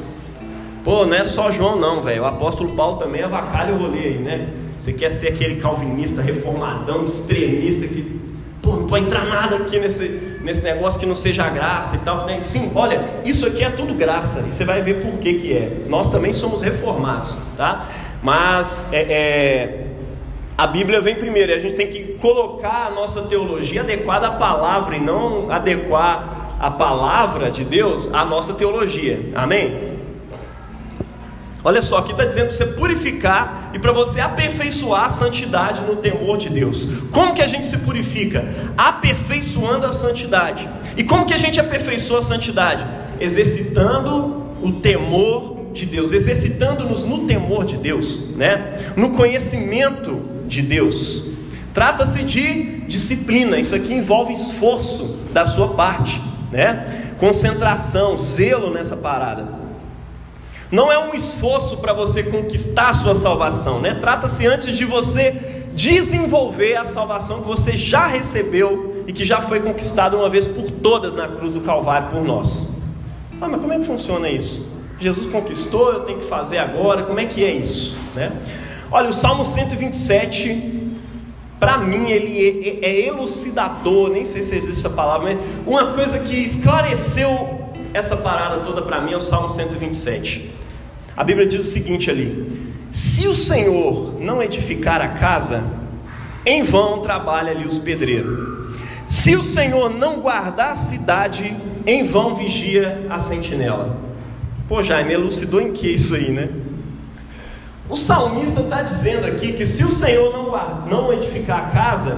Pô, 0.83 1.05
não 1.05 1.17
é 1.17 1.25
só 1.25 1.51
João, 1.51 1.79
não, 1.79 2.03
velho. 2.03 2.23
O 2.23 2.27
apóstolo 2.27 2.75
Paulo 2.75 2.97
também 2.97 3.23
avacalha 3.23 3.75
o 3.75 3.79
rolê 3.79 3.99
aí, 3.99 4.19
né? 4.19 4.49
Você 4.79 4.93
quer 4.93 5.11
ser 5.11 5.29
aquele 5.29 5.57
calvinista, 5.57 6.23
reformadão, 6.23 7.05
extremista 7.05 7.87
que 7.87 8.19
Pô, 8.63 8.77
não 8.77 8.87
pode 8.87 9.07
entrar 9.07 9.25
nada 9.25 9.57
aqui 9.57 9.79
nesse, 9.79 10.28
nesse 10.43 10.63
negócio 10.65 10.99
que 10.99 11.07
não 11.07 11.15
seja 11.15 11.49
graça 11.49 11.97
e 11.97 11.99
tal. 11.99 12.21
Falei, 12.21 12.41
sim, 12.41 12.71
olha, 12.75 13.03
isso 13.25 13.47
aqui 13.47 13.65
é 13.65 13.71
tudo 13.71 13.95
graça. 13.95 14.45
E 14.47 14.53
você 14.53 14.65
vai 14.65 14.83
ver 14.83 15.01
por 15.01 15.19
que, 15.19 15.35
que 15.35 15.53
é. 15.53 15.85
Nós 15.89 16.11
também 16.11 16.33
somos 16.33 16.63
reformados, 16.63 17.37
tá? 17.57 17.87
Mas 18.23 18.87
é, 18.93 19.01
é, 19.03 19.87
a 20.57 20.67
Bíblia 20.67 21.01
vem 21.01 21.17
primeiro. 21.17 21.53
E 21.53 21.55
a 21.55 21.61
gente 21.61 21.75
tem 21.75 21.87
que 21.87 22.15
colocar 22.15 22.87
a 22.87 22.91
nossa 22.91 23.23
teologia 23.23 23.83
adequada 23.83 24.29
à 24.29 24.33
palavra 24.33 24.97
e 24.97 25.01
não 25.01 25.51
adequar 25.51 26.57
a 26.59 26.71
palavra 26.71 27.51
de 27.51 27.65
Deus 27.65 28.13
à 28.13 28.25
nossa 28.25 28.53
teologia. 28.55 29.21
Amém? 29.35 29.88
Olha 31.65 31.83
só, 31.83 31.99
aqui 31.99 32.13
está 32.13 32.25
dizendo 32.25 32.47
para 32.47 32.57
você 32.57 32.67
purificar 32.67 33.73
e 33.75 33.79
para 33.79 33.91
você 33.91 34.21
aperfeiçoar 34.21 35.05
a 35.05 35.09
santidade 35.09 35.81
no 35.83 35.97
temor 35.97 36.39
de 36.39 36.49
Deus. 36.49 36.89
Como 37.11 37.35
que 37.35 37.43
a 37.43 37.49
gente 37.49 37.67
se 37.67 37.77
purifica? 37.79 38.47
Aperfeiçoando 38.77 39.85
a 39.85 39.93
santidade. 39.93 40.69
E 40.97 41.03
como 41.03 41.27
que 41.27 41.35
a 41.35 41.39
gente 41.39 41.59
aperfeiçoa 41.59 42.21
a 42.21 42.23
santidade? 42.23 42.87
Exercitando 43.21 44.47
o 44.63 44.73
temor 44.81 45.73
de 45.73 45.85
Deus, 45.85 46.13
exercitando-nos 46.13 47.03
no 47.03 47.27
temor 47.27 47.65
de 47.65 47.77
Deus, 47.77 48.31
né? 48.37 48.93
No 48.97 49.11
conhecimento 49.11 50.21
de 50.47 50.63
Deus. 50.63 51.25
Trata-se 51.75 52.23
de 52.23 52.81
disciplina. 52.87 53.59
Isso 53.59 53.75
aqui 53.75 53.93
envolve 53.93 54.33
esforço 54.33 55.17
da 55.33 55.45
sua 55.45 55.69
parte, 55.75 56.21
né? 56.53 57.13
Concentração, 57.19 58.17
zelo 58.17 58.73
nessa 58.73 58.97
parada. 58.97 59.58
Não 60.71 60.93
é 60.93 60.99
um 60.99 61.15
esforço 61.15 61.79
para 61.79 61.95
você 61.95 62.23
conquistar 62.23 62.91
a 62.91 62.93
sua 62.93 63.15
salvação, 63.15 63.81
né? 63.81 63.95
Trata-se 63.95 64.47
antes 64.47 64.77
de 64.77 64.85
você 64.85 65.65
desenvolver 65.73 66.77
a 66.77 66.85
salvação 66.85 67.41
que 67.41 67.49
você 67.49 67.77
já 67.77 68.07
recebeu 68.07 69.05
e 69.07 69.13
que 69.13 69.25
já 69.25 69.41
foi 69.41 69.61
conquistada 69.61 70.17
uma 70.17 70.29
vez 70.29 70.47
por 70.47 70.71
todas 70.71 71.15
na 71.15 71.27
cruz 71.27 71.55
do 71.55 71.61
Calvário 71.63 72.09
por 72.09 72.23
nós. 72.23 72.69
Ah, 73.41 73.49
mas 73.49 73.61
como 73.61 73.73
é 73.73 73.79
que 73.79 73.87
funciona 73.87 74.29
isso? 74.29 74.69
Jesus 75.01 75.31
conquistou, 75.31 75.93
eu 75.93 76.01
tenho 76.01 76.19
que 76.19 76.27
fazer 76.27 76.59
agora, 76.59 77.05
como 77.05 77.19
é 77.19 77.25
que 77.25 77.43
é 77.45 77.53
isso? 77.53 77.97
Né? 78.15 78.33
Olha, 78.91 79.09
o 79.09 79.13
Salmo 79.13 79.45
127, 79.45 80.91
para 81.59 81.79
mim, 81.79 82.11
ele 82.11 82.83
é, 82.83 82.87
é, 82.87 82.91
é 82.91 83.07
elucidador, 83.07 84.11
nem 84.11 84.25
sei 84.25 84.43
se 84.43 84.57
existe 84.57 84.81
essa 84.81 84.91
palavra, 84.91 85.35
mas 85.35 85.39
uma 85.67 85.95
coisa 85.95 86.19
que 86.19 86.35
esclareceu 86.35 87.59
essa 87.95 88.17
parada 88.17 88.59
toda 88.59 88.83
para 88.83 89.01
mim 89.01 89.13
é 89.13 89.17
o 89.17 89.21
Salmo 89.21 89.49
127. 89.49 90.58
A 91.19 91.25
Bíblia 91.25 91.49
diz 91.49 91.67
o 91.67 91.69
seguinte 91.69 92.09
ali: 92.09 92.73
Se 92.93 93.27
o 93.27 93.35
Senhor 93.35 94.21
não 94.21 94.41
edificar 94.41 95.03
a 95.03 95.09
casa, 95.09 95.65
em 96.47 96.63
vão 96.63 97.03
trabalha 97.03 97.51
ali 97.51 97.67
os 97.67 97.77
pedreiros. 97.77 98.77
Se 99.09 99.35
o 99.35 99.43
Senhor 99.43 99.91
não 99.91 100.21
guardar 100.21 100.71
a 100.71 100.77
cidade, 100.77 101.57
em 101.85 102.05
vão 102.05 102.37
vigia 102.37 103.05
a 103.11 103.19
sentinela. 103.19 103.97
Pô, 104.69 104.81
Jaime, 104.81 105.13
elucidou 105.13 105.61
em 105.61 105.73
que 105.73 105.89
isso 105.89 106.15
aí, 106.15 106.31
né? 106.31 106.51
O 107.89 107.97
salmista 107.97 108.61
está 108.61 108.83
dizendo 108.83 109.27
aqui 109.27 109.55
que 109.55 109.67
se 109.67 109.83
o 109.83 109.91
Senhor 109.91 110.33
não, 110.33 110.87
não 110.87 111.13
edificar 111.13 111.67
a 111.67 111.71
casa, 111.71 112.17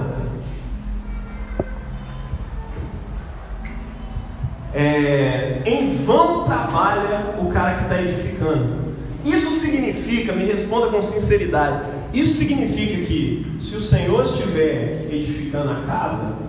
é, 4.75 5.63
em 5.65 5.95
vão 6.05 6.43
trabalha 6.43 7.33
o 7.39 7.49
cara 7.49 7.77
que 7.77 7.83
está 7.85 7.99
edificando. 7.99 8.90
Isso 9.23 9.51
significa, 9.59 10.33
me 10.33 10.45
responda 10.45 10.87
com 10.87 11.01
sinceridade, 11.01 11.85
isso 12.13 12.33
significa 12.33 13.05
que 13.05 13.55
se 13.59 13.75
o 13.75 13.81
Senhor 13.81 14.23
estiver 14.23 15.07
edificando 15.11 15.71
a 15.71 15.81
casa, 15.81 16.39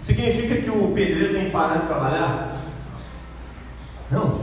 significa 0.00 0.56
que 0.56 0.70
o 0.70 0.92
pedreiro 0.92 1.34
tem 1.34 1.46
que 1.46 1.50
parar 1.50 1.78
de 1.78 1.86
trabalhar? 1.86 2.56
Não. 4.10 4.40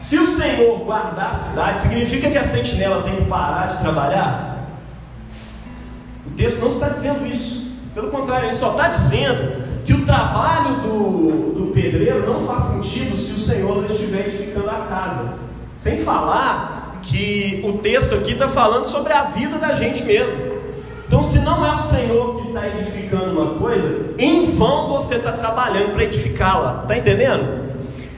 Se 0.00 0.18
o 0.18 0.26
Senhor 0.26 0.80
guardar 0.80 1.32
a 1.32 1.38
cidade, 1.38 1.78
significa 1.80 2.30
que 2.30 2.38
a 2.38 2.44
sentinela 2.44 3.04
tem 3.04 3.16
que 3.16 3.24
parar 3.24 3.68
de 3.68 3.78
trabalhar? 3.78 4.66
O 6.26 6.30
texto 6.30 6.58
não 6.58 6.68
está 6.68 6.88
dizendo 6.88 7.26
isso. 7.26 7.72
Pelo 7.94 8.10
contrário, 8.10 8.46
ele 8.46 8.54
só 8.54 8.72
está 8.72 8.88
dizendo 8.88 9.62
que 9.84 9.92
o 9.92 10.04
trabalho 10.04 10.80
do, 10.80 11.52
do 11.54 11.72
pedreiro 11.72 12.26
não 12.26 12.46
faz 12.46 12.64
sentido 12.64 13.16
se 13.16 13.32
o 13.32 13.38
Senhor 13.38 13.84
estiver 13.84 14.28
edificando 14.28 14.70
a 14.70 14.86
casa. 14.86 15.41
Sem 15.82 16.04
falar 16.04 17.00
que 17.02 17.60
o 17.64 17.72
texto 17.78 18.14
aqui 18.14 18.34
está 18.34 18.48
falando 18.48 18.84
sobre 18.84 19.12
a 19.12 19.24
vida 19.24 19.58
da 19.58 19.74
gente 19.74 20.00
mesmo. 20.04 20.52
Então, 21.04 21.24
se 21.24 21.40
não 21.40 21.66
é 21.66 21.74
o 21.74 21.78
Senhor 21.80 22.40
que 22.40 22.48
está 22.48 22.68
edificando 22.68 23.32
uma 23.32 23.58
coisa, 23.58 24.14
em 24.16 24.46
vão 24.46 24.86
você 24.86 25.16
está 25.16 25.32
trabalhando 25.32 25.92
para 25.92 26.04
edificá-la. 26.04 26.82
Está 26.82 26.96
entendendo? 26.96 27.74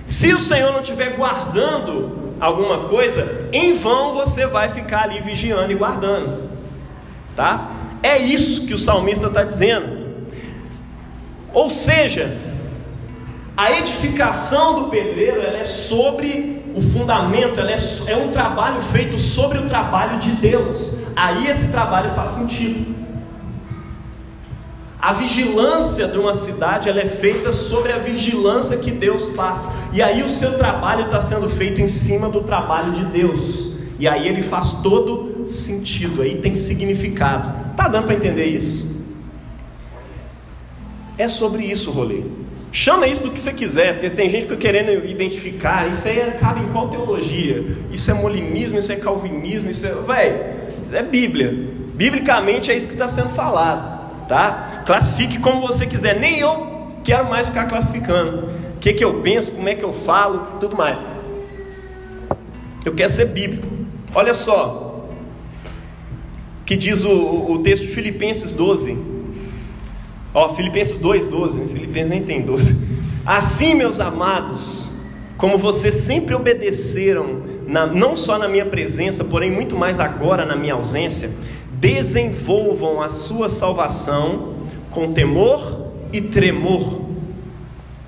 Se 0.07 0.35
o 0.35 0.39
Senhor 0.39 0.73
não 0.73 0.83
estiver 0.83 1.17
guardando 1.17 2.35
alguma 2.39 2.81
coisa, 2.81 3.49
em 3.51 3.73
vão 3.73 4.13
você 4.13 4.47
vai 4.47 4.69
ficar 4.69 5.05
ali 5.05 5.23
vigiando 5.23 5.73
e 5.73 5.75
guardando. 5.75 6.51
Tá? 7.35 7.71
É 8.03 8.19
isso 8.19 8.67
que 8.67 8.75
o 8.75 8.79
salmista 8.79 9.29
está 9.29 9.43
dizendo. 9.43 10.05
Ou 11.55 11.71
seja, 11.71 12.37
a 13.57 13.73
edificação 13.73 14.83
do 14.83 14.91
pedreiro 14.91 15.41
é 15.41 15.65
sobre 15.65 16.64
o 16.75 16.83
fundamento, 16.83 17.61
é, 17.61 17.77
é 18.07 18.17
um 18.17 18.31
trabalho 18.31 18.81
feito 18.81 19.19
sobre 19.19 19.59
o 19.59 19.67
trabalho 19.67 20.19
de 20.19 20.33
Deus. 20.33 20.95
Aí 21.15 21.47
esse 21.47 21.71
trabalho 21.71 22.11
faz 22.11 22.31
sentido. 22.31 22.95
A 25.01 25.13
vigilância 25.13 26.09
de 26.09 26.19
uma 26.19 26.33
cidade 26.33 26.89
ela 26.89 27.01
é 27.01 27.07
feita 27.07 27.53
sobre 27.53 27.93
a 27.93 27.99
vigilância 27.99 28.77
que 28.77 28.91
Deus 28.91 29.29
faz. 29.35 29.71
E 29.93 30.03
aí 30.03 30.23
o 30.23 30.31
seu 30.31 30.57
trabalho 30.57 31.05
está 31.05 31.21
sendo 31.21 31.49
feito 31.49 31.81
em 31.81 31.89
cima 31.89 32.29
do 32.29 32.41
trabalho 32.41 32.93
de 32.93 33.05
Deus. 33.05 33.75
E 33.99 34.09
aí 34.09 34.27
ele 34.27 34.43
faz 34.43 34.73
todo 34.83 35.47
sentido, 35.47 36.23
aí 36.23 36.37
tem 36.37 36.57
significado. 36.57 37.75
Tá 37.77 37.87
dando 37.87 38.07
para 38.07 38.15
entender 38.15 38.47
isso? 38.47 38.95
É 41.17 41.29
sobre 41.29 41.65
isso 41.65 41.91
o 41.91 41.93
rolê. 41.93 42.23
Chama 42.75 43.07
isso 43.07 43.23
do 43.23 43.31
que 43.31 43.39
você 43.39 43.53
quiser, 43.53 43.93
porque 43.93 44.11
tem 44.11 44.29
gente 44.29 44.49
que 44.49 44.57
querendo 44.57 45.07
identificar, 45.09 45.89
isso 45.93 46.09
aí 46.09 46.19
cabe 46.41 46.59
em 46.59 46.67
qual 46.73 46.89
teologia? 46.89 47.65
Isso 47.93 48.11
é 48.11 48.15
molinismo, 48.15 48.77
isso 48.77 48.91
é 48.91 48.97
calvinismo, 48.97 49.71
isso 49.71 49.87
é. 49.87 49.93
Véi, 49.93 50.67
isso 50.85 50.93
é 50.93 51.01
Bíblia. 51.01 51.55
Biblicamente 51.95 52.73
é 52.73 52.77
isso 52.77 52.89
que 52.89 52.95
está 52.95 53.07
sendo 53.07 53.29
falado. 53.29 54.27
Tá? 54.27 54.83
Classifique 54.85 55.39
como 55.39 55.61
você 55.61 55.87
quiser. 55.87 56.19
Nem 56.19 56.41
eu 56.41 56.97
quero 57.05 57.31
mais 57.31 57.47
ficar 57.47 57.67
classificando. 57.67 58.49
O 58.75 58.79
que, 58.81 58.93
que 58.93 59.05
eu 59.05 59.21
penso, 59.21 59.53
como 59.53 59.69
é 59.69 59.77
que 59.77 59.85
eu 59.85 59.93
falo, 59.93 60.59
tudo 60.59 60.77
mais. 60.77 60.99
Eu 62.85 62.93
quero 62.93 63.13
ser 63.13 63.27
bíblico. 63.27 63.69
Olha 64.13 64.35
só. 64.35 65.07
que 66.67 66.77
diz 66.77 67.05
o, 67.05 67.53
o 67.53 67.61
texto 67.63 67.87
de 67.87 67.93
Filipenses 67.93 68.53
12, 68.53 69.14
Ó, 70.35 70.53
Filipenses 70.55 70.99
2, 70.99 71.27
12. 71.29 71.61
Filipenses 71.69 72.11
nem 72.11 72.25
tem 72.25 72.43
12. 72.43 72.77
Assim, 73.25 73.75
meus 73.77 74.01
amados, 74.01 74.91
como 75.39 75.57
vocês 75.57 75.95
sempre 75.95 76.35
obedeceram, 76.35 77.43
na, 77.69 77.87
não 77.87 78.17
só 78.17 78.37
na 78.37 78.49
minha 78.49 78.67
presença, 78.67 79.23
porém 79.25 79.51
muito 79.51 79.77
mais 79.77 80.01
agora 80.01 80.45
na 80.45 80.57
minha 80.57 80.75
ausência, 80.75 81.31
desenvolvam 81.73 83.01
a 83.01 83.09
sua 83.09 83.49
salvação 83.49 84.55
com 84.91 85.13
temor 85.13 85.93
e 86.13 86.21
tremor. 86.21 87.01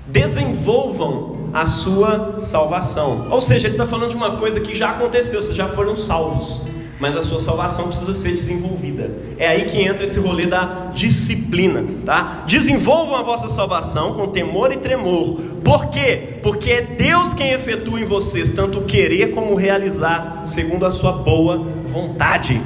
Desenvolvam 0.05 1.49
a 1.53 1.65
sua 1.65 2.41
salvação. 2.41 3.27
Ou 3.31 3.39
seja, 3.39 3.67
ele 3.67 3.75
está 3.75 3.87
falando 3.87 4.09
de 4.09 4.17
uma 4.17 4.37
coisa 4.37 4.59
que 4.59 4.75
já 4.75 4.89
aconteceu, 4.89 5.41
vocês 5.41 5.55
já 5.55 5.69
foram 5.69 5.95
salvos 5.95 6.61
mas 6.99 7.15
a 7.15 7.21
sua 7.21 7.39
salvação 7.39 7.87
precisa 7.87 8.13
ser 8.13 8.31
desenvolvida. 8.31 9.11
É 9.37 9.47
aí 9.47 9.65
que 9.65 9.79
entra 9.79 10.03
esse 10.03 10.19
rolê 10.19 10.45
da 10.47 10.91
disciplina, 10.93 11.83
tá? 12.05 12.43
Desenvolvam 12.47 13.15
a 13.15 13.21
vossa 13.21 13.47
salvação 13.47 14.13
com 14.13 14.27
temor 14.27 14.71
e 14.71 14.77
tremor. 14.77 15.39
Por 15.63 15.87
quê? 15.89 16.39
Porque 16.41 16.71
é 16.71 16.81
Deus 16.81 17.33
quem 17.33 17.51
efetua 17.51 17.99
em 17.99 18.05
vocês 18.05 18.49
tanto 18.49 18.79
o 18.79 18.85
querer 18.85 19.31
como 19.31 19.53
o 19.53 19.55
realizar, 19.55 20.41
segundo 20.45 20.85
a 20.85 20.91
sua 20.91 21.11
boa 21.11 21.57
vontade. 21.87 22.61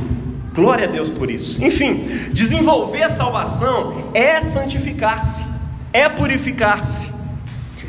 Glória 0.53 0.87
a 0.87 0.91
Deus 0.91 1.09
por 1.09 1.29
isso. 1.29 1.63
Enfim, 1.63 2.29
desenvolver 2.31 3.03
a 3.03 3.09
salvação 3.09 4.11
é 4.13 4.41
santificar-se, 4.41 5.45
é 5.91 6.07
purificar-se. 6.07 7.11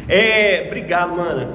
É, 0.08 0.64
obrigado, 0.66 1.16
mana. 1.16 1.48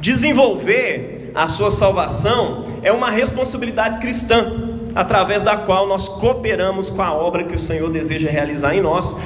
Desenvolver 0.00 1.30
a 1.34 1.46
sua 1.46 1.70
salvação 1.70 2.77
é 2.82 2.92
uma 2.92 3.10
responsabilidade 3.10 3.98
cristã, 3.98 4.52
através 4.94 5.42
da 5.42 5.56
qual 5.56 5.86
nós 5.86 6.08
cooperamos 6.08 6.90
com 6.90 7.02
a 7.02 7.12
obra 7.12 7.44
que 7.44 7.54
o 7.54 7.58
Senhor 7.58 7.90
deseja 7.90 8.30
realizar 8.30 8.74
em 8.74 8.80
nós 8.80 9.16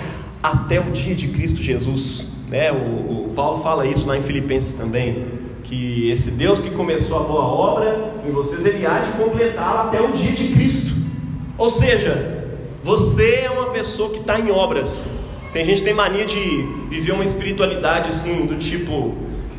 até 0.42 0.80
o 0.80 0.90
dia 0.90 1.14
de 1.14 1.28
Cristo 1.28 1.62
Jesus. 1.62 2.26
Né? 2.48 2.70
O, 2.72 3.26
o 3.26 3.32
Paulo 3.34 3.62
fala 3.62 3.86
isso 3.86 4.06
lá 4.06 4.16
em 4.16 4.22
Filipenses 4.22 4.74
também, 4.74 5.24
que 5.64 6.10
esse 6.10 6.32
Deus 6.32 6.60
que 6.60 6.70
começou 6.70 7.18
a 7.18 7.22
boa 7.22 7.44
obra 7.44 8.12
em 8.26 8.30
vocês, 8.30 8.64
ele 8.66 8.84
há 8.84 8.98
de 8.98 9.12
completá-la 9.12 9.84
até 9.84 10.00
o 10.00 10.10
dia 10.12 10.32
de 10.32 10.48
Cristo. 10.48 10.94
Ou 11.56 11.70
seja, 11.70 12.44
você 12.82 13.42
é 13.44 13.50
uma 13.50 13.70
pessoa 13.70 14.10
que 14.10 14.18
está 14.18 14.38
em 14.38 14.50
obras. 14.50 15.04
Tem 15.52 15.64
gente 15.64 15.78
que 15.78 15.84
tem 15.84 15.94
mania 15.94 16.24
de 16.24 16.38
viver 16.88 17.12
uma 17.12 17.24
espiritualidade 17.24 18.10
assim, 18.10 18.46
do 18.46 18.56
tipo, 18.56 19.14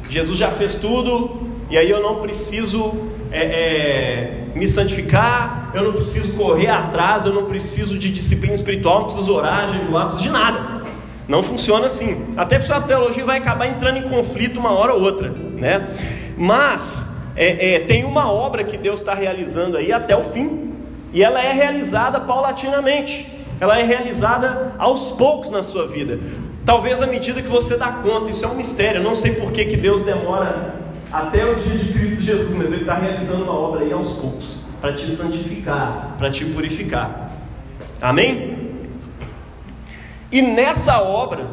Jesus 0.10 0.38
já 0.38 0.52
fez 0.52 0.76
tudo, 0.76 1.42
e 1.70 1.78
aí 1.78 1.90
eu 1.90 2.02
não 2.02 2.22
preciso 2.22 3.13
é, 3.34 3.42
é, 3.42 4.44
me 4.54 4.68
santificar, 4.68 5.72
eu 5.74 5.84
não 5.84 5.94
preciso 5.94 6.34
correr 6.34 6.70
atrás, 6.70 7.26
eu 7.26 7.34
não 7.34 7.46
preciso 7.46 7.98
de 7.98 8.12
disciplina 8.12 8.54
espiritual, 8.54 9.00
não 9.00 9.06
preciso 9.08 9.34
orar, 9.34 9.68
jejuar, 9.68 10.04
não 10.04 10.08
preciso 10.10 10.24
de 10.24 10.30
nada. 10.30 10.84
Não 11.28 11.42
funciona 11.42 11.88
assim. 11.88 12.34
Até 12.38 12.60
porque 12.60 12.72
a 12.72 12.82
teologia 12.82 13.26
vai 13.26 13.40
acabar 13.40 13.66
entrando 13.68 13.98
em 13.98 14.04
conflito 14.04 14.60
uma 14.60 14.72
hora 14.72 14.94
ou 14.94 15.02
outra, 15.02 15.30
né? 15.30 15.90
Mas 16.38 17.12
é, 17.36 17.76
é, 17.76 17.80
tem 17.80 18.04
uma 18.04 18.32
obra 18.32 18.64
que 18.64 18.78
Deus 18.78 19.00
está 19.00 19.16
realizando 19.16 19.78
aí 19.78 19.92
até 19.92 20.16
o 20.16 20.24
fim, 20.24 20.72
e 21.12 21.24
ela 21.24 21.44
é 21.44 21.52
realizada 21.54 22.20
paulatinamente, 22.20 23.28
ela 23.60 23.80
é 23.80 23.84
realizada 23.84 24.74
aos 24.78 25.10
poucos 25.12 25.50
na 25.50 25.64
sua 25.64 25.88
vida. 25.88 26.20
Talvez 26.66 27.02
à 27.02 27.08
medida 27.08 27.42
que 27.42 27.48
você 27.48 27.78
dá 27.78 27.88
conta, 27.92 28.30
isso 28.30 28.46
é 28.46 28.48
um 28.48 28.56
mistério, 28.56 29.00
eu 29.00 29.04
não 29.04 29.16
sei 29.16 29.32
por 29.32 29.52
que, 29.52 29.66
que 29.66 29.78
Deus 29.78 30.04
demora 30.04 30.83
até 31.14 31.46
o 31.46 31.56
dia 31.56 31.78
de 31.78 31.94
Cristo 31.94 32.24
Jesus, 32.24 32.58
mas 32.58 32.68
Ele 32.72 32.82
está 32.82 32.96
realizando 32.96 33.44
uma 33.44 33.54
obra 33.54 33.82
aí 33.82 33.94
aos 33.94 34.14
poucos, 34.14 34.62
para 34.82 34.94
te 34.94 35.08
santificar, 35.10 36.16
para 36.18 36.32
te 36.32 36.44
purificar. 36.46 37.32
Amém? 38.02 38.72
E 40.32 40.42
nessa 40.42 41.00
obra, 41.00 41.46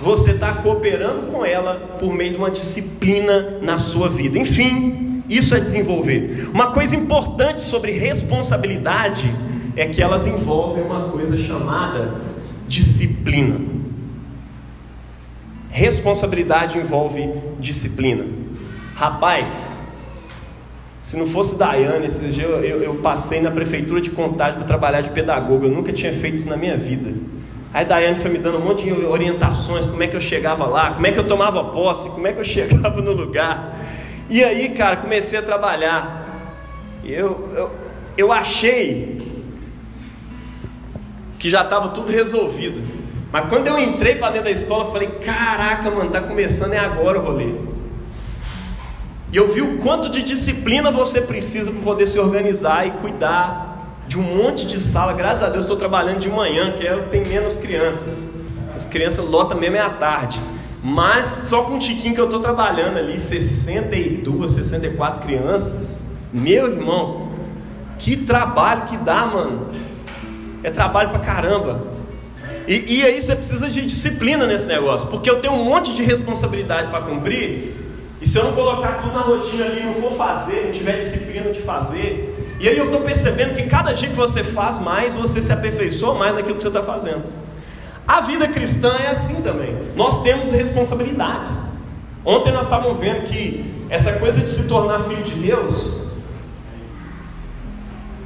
você 0.00 0.30
está 0.30 0.54
cooperando 0.54 1.32
com 1.32 1.44
ela 1.44 1.96
por 1.98 2.14
meio 2.14 2.30
de 2.30 2.36
uma 2.36 2.52
disciplina 2.52 3.58
na 3.60 3.78
sua 3.78 4.08
vida. 4.08 4.38
Enfim, 4.38 5.24
isso 5.28 5.56
é 5.56 5.60
desenvolver. 5.60 6.48
Uma 6.54 6.70
coisa 6.70 6.94
importante 6.94 7.60
sobre 7.62 7.90
responsabilidade 7.90 9.28
é 9.74 9.86
que 9.86 10.00
elas 10.00 10.24
envolvem 10.24 10.84
uma 10.84 11.08
coisa 11.08 11.36
chamada 11.36 12.14
disciplina. 12.68 13.58
Responsabilidade 15.68 16.78
envolve 16.78 17.30
disciplina. 17.58 18.24
Rapaz, 18.98 19.78
se 21.04 21.16
não 21.16 21.24
fosse 21.24 21.56
Daiane, 21.56 22.08
esse 22.08 22.18
dia 22.30 22.42
eu, 22.42 22.64
eu, 22.64 22.82
eu 22.82 22.94
passei 22.96 23.40
na 23.40 23.48
prefeitura 23.48 24.00
de 24.00 24.10
Contagem 24.10 24.58
para 24.58 24.66
trabalhar 24.66 25.02
de 25.02 25.10
pedagogo, 25.10 25.66
eu 25.66 25.70
nunca 25.70 25.92
tinha 25.92 26.12
feito 26.12 26.38
isso 26.38 26.48
na 26.48 26.56
minha 26.56 26.76
vida. 26.76 27.14
Aí 27.72 27.84
Daiane 27.84 28.16
foi 28.16 28.28
me 28.28 28.38
dando 28.38 28.58
um 28.58 28.64
monte 28.64 28.82
de 28.82 29.04
orientações, 29.04 29.86
como 29.86 30.02
é 30.02 30.08
que 30.08 30.16
eu 30.16 30.20
chegava 30.20 30.66
lá, 30.66 30.94
como 30.94 31.06
é 31.06 31.12
que 31.12 31.18
eu 31.20 31.28
tomava 31.28 31.62
posse, 31.66 32.10
como 32.10 32.26
é 32.26 32.32
que 32.32 32.40
eu 32.40 32.42
chegava 32.44 33.00
no 33.00 33.12
lugar. 33.12 33.78
E 34.28 34.42
aí, 34.42 34.70
cara, 34.70 34.96
comecei 34.96 35.38
a 35.38 35.42
trabalhar. 35.42 36.26
Eu, 37.04 37.50
eu, 37.54 37.70
eu 38.16 38.32
achei 38.32 39.16
que 41.38 41.48
já 41.48 41.62
estava 41.62 41.90
tudo 41.90 42.10
resolvido. 42.10 42.82
Mas 43.30 43.48
quando 43.48 43.68
eu 43.68 43.78
entrei 43.78 44.16
para 44.16 44.32
dentro 44.32 44.46
da 44.46 44.50
escola, 44.50 44.86
eu 44.86 44.90
falei: 44.90 45.08
caraca, 45.24 45.88
mano, 45.88 46.10
tá 46.10 46.20
começando 46.20 46.72
é 46.72 46.78
agora 46.78 47.20
o 47.20 47.22
rolê. 47.22 47.77
E 49.30 49.36
eu 49.36 49.52
vi 49.52 49.60
o 49.60 49.78
quanto 49.78 50.08
de 50.08 50.22
disciplina 50.22 50.90
você 50.90 51.20
precisa 51.20 51.70
para 51.70 51.80
poder 51.82 52.06
se 52.06 52.18
organizar 52.18 52.86
e 52.86 52.92
cuidar 52.92 53.98
de 54.06 54.18
um 54.18 54.22
monte 54.22 54.66
de 54.66 54.80
sala. 54.80 55.12
Graças 55.12 55.42
a 55.42 55.50
Deus 55.50 55.66
estou 55.66 55.76
trabalhando 55.76 56.18
de 56.18 56.30
manhã, 56.30 56.72
que 56.72 56.86
é, 56.86 56.96
tem 57.02 57.26
menos 57.26 57.54
crianças. 57.54 58.30
As 58.74 58.86
crianças 58.86 59.24
lotam 59.28 59.58
mesmo 59.58 59.76
é 59.76 59.80
à 59.80 59.90
tarde. 59.90 60.40
Mas 60.82 61.26
só 61.26 61.64
com 61.64 61.74
o 61.74 61.78
tiquinho 61.78 62.14
que 62.14 62.20
eu 62.20 62.24
estou 62.24 62.40
trabalhando 62.40 62.96
ali, 62.96 63.20
62, 63.20 64.50
64 64.50 65.26
crianças. 65.26 66.02
Meu 66.32 66.66
irmão, 66.66 67.28
que 67.98 68.16
trabalho 68.16 68.86
que 68.86 68.96
dá, 68.96 69.26
mano. 69.26 69.68
É 70.62 70.70
trabalho 70.70 71.10
pra 71.10 71.18
caramba. 71.18 71.86
E, 72.66 72.98
e 72.98 73.02
aí 73.02 73.20
você 73.20 73.36
precisa 73.36 73.68
de 73.68 73.84
disciplina 73.84 74.46
nesse 74.46 74.66
negócio, 74.66 75.08
porque 75.08 75.28
eu 75.28 75.40
tenho 75.40 75.54
um 75.54 75.64
monte 75.64 75.94
de 75.94 76.02
responsabilidade 76.02 76.90
para 76.90 77.02
cumprir. 77.02 77.87
E 78.20 78.26
se 78.26 78.36
eu 78.36 78.44
não 78.44 78.52
colocar 78.52 78.94
tudo 78.94 79.12
na 79.12 79.20
rotina 79.20 79.64
ali, 79.64 79.82
não 79.82 79.94
for 79.94 80.12
fazer, 80.12 80.64
não 80.64 80.72
tiver 80.72 80.96
disciplina 80.96 81.50
de 81.50 81.60
fazer, 81.60 82.56
e 82.60 82.68
aí 82.68 82.76
eu 82.76 82.86
estou 82.86 83.00
percebendo 83.02 83.54
que 83.54 83.64
cada 83.64 83.92
dia 83.92 84.08
que 84.08 84.16
você 84.16 84.42
faz 84.42 84.78
mais, 84.78 85.14
você 85.14 85.40
se 85.40 85.52
aperfeiçoa 85.52 86.14
mais 86.14 86.34
naquilo 86.34 86.56
que 86.56 86.62
você 86.62 86.68
está 86.68 86.82
fazendo. 86.82 87.24
A 88.06 88.20
vida 88.20 88.48
cristã 88.48 88.96
é 88.98 89.08
assim 89.08 89.42
também. 89.42 89.76
Nós 89.94 90.22
temos 90.22 90.50
responsabilidades. 90.50 91.52
Ontem 92.24 92.52
nós 92.52 92.66
estávamos 92.66 92.98
vendo 92.98 93.24
que 93.24 93.86
essa 93.88 94.14
coisa 94.14 94.40
de 94.40 94.48
se 94.48 94.66
tornar 94.66 95.00
filho 95.00 95.22
de 95.22 95.34
Deus, 95.34 96.02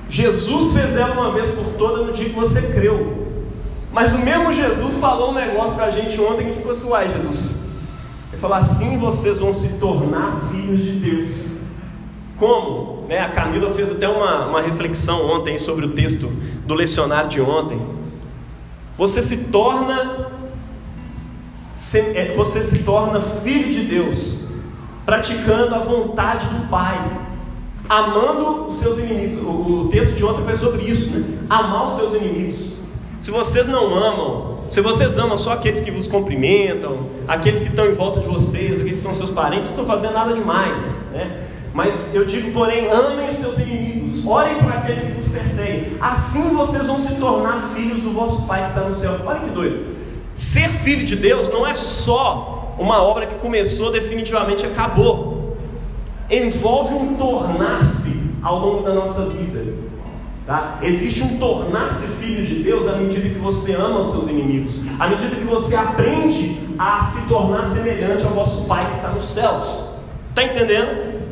Jesus 0.08 0.72
fez 0.72 0.96
ela 0.96 1.14
uma 1.14 1.32
vez 1.32 1.48
por 1.50 1.64
toda 1.76 2.04
no 2.04 2.12
dia 2.12 2.30
que 2.30 2.34
você 2.34 2.62
creu. 2.62 3.28
Mas 3.92 4.14
o 4.14 4.18
mesmo 4.18 4.52
Jesus 4.52 4.94
falou 4.96 5.30
um 5.30 5.34
negócio 5.34 5.76
com 5.76 5.84
a 5.84 5.90
gente 5.90 6.18
ontem 6.20 6.36
que 6.36 6.42
a 6.42 6.46
gente 6.46 6.56
ficou 6.56 6.72
assim, 6.72 6.88
uai 6.88 7.08
Jesus. 7.08 7.61
Falou 8.42 8.56
assim 8.56 8.98
vocês 8.98 9.38
vão 9.38 9.54
se 9.54 9.68
tornar 9.74 10.48
filhos 10.50 10.82
de 10.82 10.90
Deus. 10.90 11.30
Como? 12.36 13.04
Né, 13.08 13.20
a 13.20 13.28
Camila 13.28 13.72
fez 13.72 13.88
até 13.88 14.08
uma, 14.08 14.46
uma 14.46 14.60
reflexão 14.60 15.30
ontem 15.30 15.56
sobre 15.58 15.86
o 15.86 15.92
texto 15.92 16.26
do 16.66 16.74
lecionário 16.74 17.30
de 17.30 17.40
ontem. 17.40 17.80
Você 18.98 19.22
se 19.22 19.44
torna 19.44 20.32
é, 21.94 22.32
você 22.34 22.64
se 22.64 22.82
torna 22.82 23.20
filho 23.20 23.72
de 23.72 23.84
Deus, 23.86 24.48
praticando 25.06 25.76
a 25.76 25.78
vontade 25.78 26.44
do 26.48 26.68
Pai, 26.68 26.98
amando 27.88 28.66
os 28.66 28.80
seus 28.80 28.98
inimigos. 28.98 29.40
O, 29.40 29.84
o 29.84 29.88
texto 29.88 30.16
de 30.16 30.24
ontem 30.24 30.42
foi 30.42 30.56
sobre 30.56 30.82
isso, 30.82 31.10
né? 31.10 31.38
Amar 31.48 31.84
os 31.84 31.92
seus 31.92 32.14
inimigos. 32.14 32.76
Se 33.20 33.30
vocês 33.30 33.68
não 33.68 33.94
amam, 33.94 34.51
se 34.72 34.80
vocês 34.80 35.18
amam 35.18 35.36
só 35.36 35.52
aqueles 35.52 35.80
que 35.80 35.90
vos 35.90 36.06
cumprimentam, 36.06 37.06
aqueles 37.28 37.60
que 37.60 37.68
estão 37.68 37.84
em 37.84 37.92
volta 37.92 38.20
de 38.20 38.26
vocês, 38.26 38.72
aqueles 38.72 38.96
que 38.96 39.02
são 39.02 39.12
seus 39.12 39.28
parentes, 39.28 39.66
vocês 39.66 39.78
estão 39.78 39.84
fazendo 39.84 40.14
nada 40.14 40.32
demais, 40.32 40.80
né? 41.12 41.44
Mas 41.74 42.14
eu 42.14 42.24
digo, 42.24 42.50
porém, 42.52 42.90
amem 42.90 43.28
os 43.28 43.36
seus 43.36 43.58
inimigos, 43.58 44.26
orem 44.26 44.60
por 44.60 44.72
aqueles 44.72 45.04
que 45.04 45.12
vos 45.12 45.28
perseguem. 45.30 45.98
Assim 46.00 46.54
vocês 46.54 46.86
vão 46.86 46.98
se 46.98 47.16
tornar 47.16 47.74
filhos 47.74 48.00
do 48.00 48.12
vosso 48.12 48.46
Pai 48.46 48.62
que 48.62 48.68
está 48.70 48.88
no 48.88 48.94
céu. 48.94 49.20
Olha 49.26 49.40
que 49.40 49.50
doido. 49.50 49.94
Ser 50.34 50.70
filho 50.70 51.04
de 51.04 51.16
Deus 51.16 51.50
não 51.50 51.66
é 51.66 51.74
só 51.74 52.74
uma 52.78 53.02
obra 53.02 53.26
que 53.26 53.34
começou 53.34 53.92
definitivamente 53.92 54.64
acabou. 54.64 55.54
Envolve 56.30 56.94
um 56.94 57.14
tornar-se 57.16 58.22
ao 58.42 58.58
longo 58.58 58.84
da 58.84 58.94
nossa 58.94 59.26
vida. 59.26 59.81
Tá? 60.52 60.80
Existe 60.82 61.22
um 61.22 61.38
tornar-se 61.38 62.06
filho 62.18 62.44
de 62.44 62.62
Deus 62.62 62.86
à 62.86 62.96
medida 62.96 63.26
que 63.26 63.38
você 63.38 63.72
ama 63.72 64.00
os 64.00 64.12
seus 64.12 64.28
inimigos, 64.28 64.82
à 64.98 65.08
medida 65.08 65.34
que 65.34 65.44
você 65.44 65.74
aprende 65.74 66.58
a 66.78 67.06
se 67.06 67.26
tornar 67.26 67.64
semelhante 67.70 68.22
ao 68.22 68.32
vosso 68.32 68.66
Pai 68.66 68.86
que 68.86 68.92
está 68.92 69.08
nos 69.08 69.32
céus. 69.32 69.82
Está 70.28 70.44
entendendo? 70.44 71.22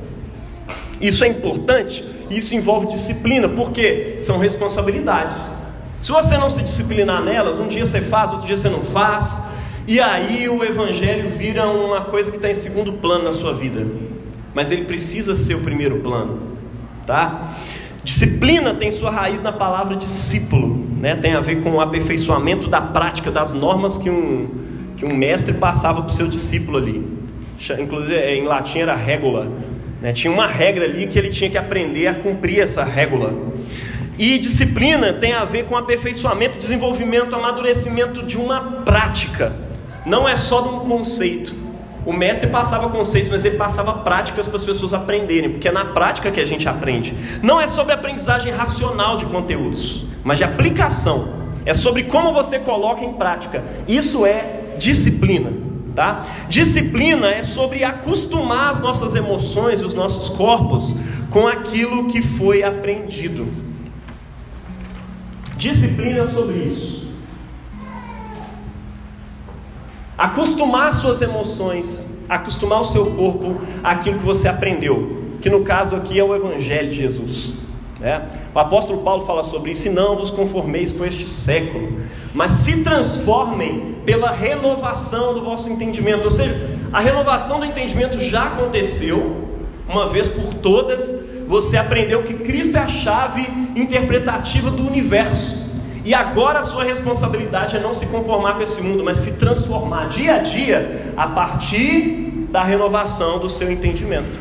Isso 1.03 1.23
é 1.23 1.29
importante, 1.29 2.03
isso 2.31 2.55
envolve 2.55 2.87
disciplina, 2.87 3.47
porque 3.47 4.15
são 4.19 4.39
responsabilidades. 4.39 5.37
Se 6.01 6.11
você 6.11 6.39
não 6.39 6.49
se 6.49 6.63
disciplinar 6.63 7.23
nelas, 7.23 7.59
um 7.59 7.69
dia 7.69 7.85
você 7.85 8.01
faz, 8.01 8.31
outro 8.31 8.47
dia 8.47 8.57
você 8.57 8.71
não 8.71 8.85
faz, 8.85 9.39
e 9.87 10.01
aí 10.01 10.49
o 10.49 10.65
evangelho 10.65 11.29
vira 11.29 11.69
uma 11.69 12.07
coisa 12.07 12.31
que 12.31 12.39
está 12.39 12.49
em 12.49 12.55
segundo 12.55 12.95
plano 12.95 13.25
na 13.25 13.35
sua 13.35 13.53
vida. 13.53 13.87
Mas 14.55 14.71
ele 14.71 14.87
precisa 14.87 15.35
ser 15.35 15.57
o 15.57 15.61
primeiro 15.61 15.99
plano, 15.99 16.41
tá? 17.07 17.51
Disciplina 18.03 18.73
tem 18.75 18.91
sua 18.91 19.11
raiz 19.11 19.43
na 19.43 19.53
palavra 19.53 19.95
discípulo, 19.95 20.87
né? 20.99 21.17
Tem 21.17 21.35
a 21.35 21.41
ver 21.41 21.63
com 21.63 21.73
o 21.73 21.81
aperfeiçoamento 21.81 22.67
da 22.69 22.81
prática 22.81 23.31
das 23.31 23.53
normas 23.53 23.99
que 23.99 24.09
um, 24.09 24.49
que 24.97 25.05
um 25.05 25.15
mestre 25.15 25.55
passava 25.55 26.03
para 26.03 26.11
o 26.11 26.15
seu 26.15 26.27
discípulo 26.27 26.79
ali. 26.79 27.07
Inclusive 27.79 28.17
em 28.17 28.45
latim 28.45 28.79
era 28.79 28.95
régula, 28.95 29.49
né? 30.01 30.15
Tinha 30.15 30.33
uma 30.33 30.47
regra 30.47 30.87
ali 30.87 31.07
que 31.09 31.19
ele 31.19 31.29
tinha 31.29 31.51
que 31.51 31.59
aprender 31.59 32.07
a 32.07 32.15
cumprir 32.15 32.61
essa 32.61 32.83
regra. 32.85 33.35
E 34.19 34.39
disciplina 34.39 35.13
tem 35.13 35.33
a 35.33 35.45
ver 35.45 35.65
com 35.67 35.77
aperfeiçoamento, 35.77 36.59
desenvolvimento, 36.59 37.35
amadurecimento 37.35 38.23
de 38.23 38.39
uma 38.39 38.61
prática. 38.83 39.55
Não 40.07 40.27
é 40.27 40.37
só 40.37 40.63
de 40.63 40.69
um 40.69 40.81
conceito. 40.81 41.55
O 42.07 42.13
mestre 42.13 42.49
passava 42.49 42.89
conceitos, 42.89 43.31
mas 43.31 43.45
ele 43.45 43.57
passava 43.57 43.93
práticas 43.93 44.47
para 44.47 44.57
as 44.57 44.63
pessoas 44.63 44.95
aprenderem, 44.95 45.51
porque 45.51 45.69
é 45.69 45.73
na 45.73 45.85
prática 45.85 46.31
que 46.31 46.41
a 46.41 46.45
gente 46.45 46.69
aprende. 46.69 47.15
Não 47.43 47.61
é 47.61 47.67
sobre 47.67 47.93
aprendizagem 47.93 48.53
racional 48.53 49.17
de 49.17 49.27
conteúdos, 49.27 50.05
mas 50.25 50.39
de 50.39 50.45
aplicação. 50.45 51.41
É 51.67 51.75
sobre 51.75 52.05
como 52.05 52.33
você 52.33 52.59
coloca 52.59 53.05
em 53.05 53.13
prática. 53.13 53.63
Isso 53.87 54.25
é 54.25 54.77
disciplina. 54.79 55.53
Tá? 55.95 56.25
Disciplina 56.49 57.29
é 57.29 57.43
sobre 57.43 57.85
acostumar 57.85 58.71
as 58.71 58.81
nossas 58.81 59.17
emoções 59.17 59.83
os 59.83 59.93
nossos 59.93 60.31
corpos 60.37 60.95
com 61.31 61.47
aquilo 61.47 62.07
que 62.09 62.23
foi 62.23 62.63
aprendido. 62.63 63.47
Disciplina 65.57 66.21
é 66.21 66.27
sobre 66.27 66.59
isso. 66.59 67.10
Acostumar 70.21 70.93
suas 70.93 71.23
emoções, 71.23 72.07
acostumar 72.29 72.83
o 72.83 72.85
seu 72.85 73.07
corpo 73.07 73.59
àquilo 73.83 74.19
que 74.19 74.25
você 74.27 74.49
aprendeu, 74.49 75.17
que 75.41 75.49
no 75.49 75.63
caso 75.63 75.97
aqui 75.97 76.21
é 76.21 76.23
o 76.23 76.37
Evangelho 76.37 76.91
de 76.91 76.97
Jesus. 76.97 77.55
Né? 77.99 78.29
O 78.55 78.59
apóstolo 78.59 79.01
Paulo 79.01 79.25
fala 79.25 79.43
sobre 79.43 79.71
isso, 79.71 79.89
e 79.89 79.91
não 79.91 80.19
vos 80.19 80.29
conformeis 80.29 80.93
com 80.93 81.07
este 81.07 81.27
século, 81.27 82.01
mas 82.35 82.53
se 82.53 82.83
transformem 82.83 83.97
pela 84.05 84.31
renovação 84.31 85.33
do 85.33 85.43
vosso 85.43 85.71
entendimento. 85.71 86.25
Ou 86.25 86.31
seja, 86.31 86.69
a 86.93 87.01
renovação 87.01 87.59
do 87.59 87.65
entendimento 87.65 88.19
já 88.19 88.49
aconteceu, 88.49 89.49
uma 89.89 90.07
vez 90.11 90.29
por 90.29 90.53
todas, 90.53 91.19
você 91.49 91.79
aprendeu 91.79 92.23
que 92.25 92.35
Cristo 92.35 92.77
é 92.77 92.81
a 92.81 92.89
chave 92.89 93.49
interpretativa 93.75 94.71
do 94.71 94.87
universo. 94.87 95.60
E 96.05 96.15
agora 96.15 96.61
a 96.61 96.63
sua 96.63 96.83
responsabilidade 96.83 97.77
é 97.77 97.81
não 97.81 97.93
se 97.93 98.07
conformar 98.07 98.55
com 98.55 98.63
esse 98.63 98.81
mundo, 98.81 99.05
mas 99.05 99.19
se 99.19 99.33
transformar 99.33 100.09
dia 100.09 100.37
a 100.37 100.39
dia 100.39 101.13
a 101.17 101.27
partir 101.27 102.47
da 102.51 102.63
renovação 102.65 103.39
do 103.39 103.51
seu 103.51 103.71
entendimento. 103.71 104.39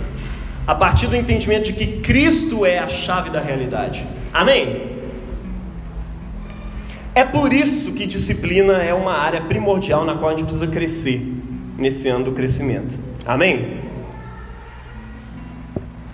a 0.69 0.76
partir 0.76 1.08
do 1.08 1.15
entendimento 1.15 1.63
de 1.63 1.74
que 1.74 2.00
Cristo 2.00 2.63
é 2.63 2.78
a 2.78 2.88
chave 2.88 3.32
da 3.32 3.39
realidade. 3.39 4.06
Amém? 4.32 4.84
É 7.15 7.26
por 7.26 7.52
isso 7.52 7.91
que 7.93 8.06
disciplina 8.06 8.74
é 8.74 8.93
uma 8.93 9.13
área 9.13 9.41
primordial 9.41 10.06
na 10.06 10.13
qual 10.13 10.30
a 10.30 10.34
gente 10.34 10.43
precisa 10.43 10.67
crescer 10.67 11.34
nesse 11.76 12.08
ano 12.08 12.26
do 12.26 12.34
crescimento. 12.34 13.00
Amém? 13.26 13.80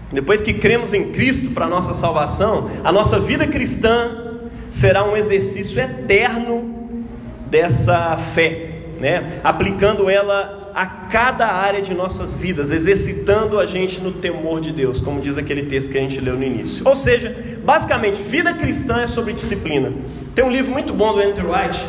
Depois 0.10 0.42
que 0.42 0.54
cremos 0.54 0.94
em 0.94 1.12
Cristo 1.12 1.52
para 1.52 1.66
a 1.66 1.70
nossa 1.70 1.94
salvação, 1.94 2.70
a 2.82 2.94
nossa 2.94 3.20
vida 3.20 3.46
cristã 3.46 4.25
será 4.70 5.04
um 5.04 5.16
exercício 5.16 5.80
eterno 5.80 7.06
dessa 7.50 8.18
fé, 8.18 8.82
né? 9.00 9.40
aplicando 9.44 10.10
ela 10.10 10.72
a 10.74 10.86
cada 10.86 11.48
área 11.48 11.82
de 11.82 11.94
nossas 11.94 12.36
vidas, 12.36 12.70
exercitando 12.70 13.60
a 13.60 13.66
gente 13.66 14.02
no 14.02 14.12
temor 14.12 14.60
de 14.60 14.74
Deus, 14.74 15.00
como 15.00 15.22
diz 15.22 15.38
aquele 15.38 15.64
texto 15.68 15.90
que 15.90 15.98
a 15.98 16.02
gente 16.02 16.20
leu 16.20 16.36
no 16.36 16.44
início. 16.44 16.86
Ou 16.86 16.96
seja, 16.96 17.34
basicamente, 17.64 18.22
vida 18.22 18.54
cristã 18.54 19.02
é 19.02 19.08
sobre 19.08 19.32
disciplina. 19.32 19.94
Tem 20.34 20.44
um 20.44 20.52
livro 20.52 20.72
muito 20.72 20.92
bom 20.92 21.14
do 21.14 21.22
Andrew 21.22 21.50
White, 21.50 21.86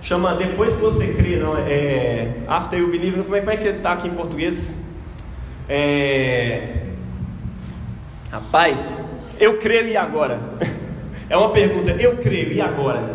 chama 0.00 0.34
Depois 0.36 0.72
que 0.74 0.80
você 0.80 1.12
crê, 1.12 1.36
não, 1.36 1.54
é 1.56 2.28
After 2.48 2.78
You 2.78 2.90
Believe, 2.90 3.22
como 3.22 3.36
é, 3.36 3.40
como 3.40 3.50
é 3.50 3.56
que 3.58 3.68
está 3.68 3.92
aqui 3.92 4.08
em 4.08 4.12
português? 4.12 4.82
É, 5.68 6.80
Rapaz, 8.30 9.04
eu 9.40 9.58
creio 9.58 9.88
e 9.88 9.96
agora? 9.96 10.38
É 11.30 11.36
uma 11.36 11.50
pergunta, 11.50 11.92
eu 11.92 12.16
creio 12.16 12.52
e 12.52 12.60
agora? 12.60 13.08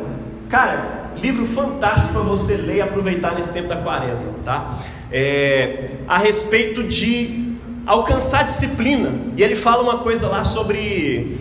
Cara, 0.47 1.11
livro 1.21 1.45
fantástico 1.47 2.13
para 2.13 2.21
você 2.21 2.55
ler 2.55 2.77
e 2.77 2.81
aproveitar 2.81 3.35
nesse 3.35 3.51
tempo 3.51 3.67
da 3.67 3.75
quaresma, 3.75 4.23
tá? 4.45 4.79
É, 5.11 5.89
a 6.07 6.17
respeito 6.17 6.81
de 6.81 7.57
alcançar 7.85 8.43
disciplina. 8.43 9.11
E 9.35 9.43
ele 9.43 9.57
fala 9.57 9.83
uma 9.83 9.99
coisa 9.99 10.29
lá 10.29 10.45
sobre 10.45 11.37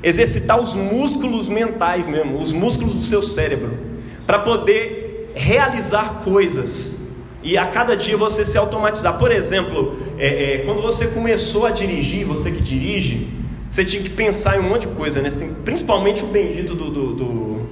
exercitar 0.00 0.60
os 0.60 0.74
músculos 0.74 1.48
mentais 1.48 2.06
mesmo, 2.06 2.38
os 2.38 2.52
músculos 2.52 2.94
do 2.94 3.02
seu 3.02 3.20
cérebro, 3.20 3.76
para 4.24 4.38
poder 4.38 5.32
realizar 5.34 6.20
coisas 6.22 7.00
e 7.42 7.58
a 7.58 7.66
cada 7.66 7.96
dia 7.96 8.16
você 8.16 8.44
se 8.44 8.56
automatizar. 8.56 9.18
Por 9.18 9.32
exemplo, 9.32 9.96
é, 10.18 10.54
é, 10.54 10.58
quando 10.58 10.80
você 10.80 11.08
começou 11.08 11.66
a 11.66 11.70
dirigir, 11.72 12.24
você 12.24 12.50
que 12.52 12.60
dirige, 12.60 13.37
você 13.70 13.84
tinha 13.84 14.02
que 14.02 14.10
pensar 14.10 14.56
em 14.56 14.60
um 14.60 14.68
monte 14.68 14.86
de 14.86 14.94
coisa, 14.94 15.20
né? 15.20 15.30
Tem, 15.30 15.52
principalmente 15.52 16.24
o 16.24 16.26
bendito 16.26 16.74
do, 16.74 16.90
do, 16.90 17.14
do, 17.14 17.68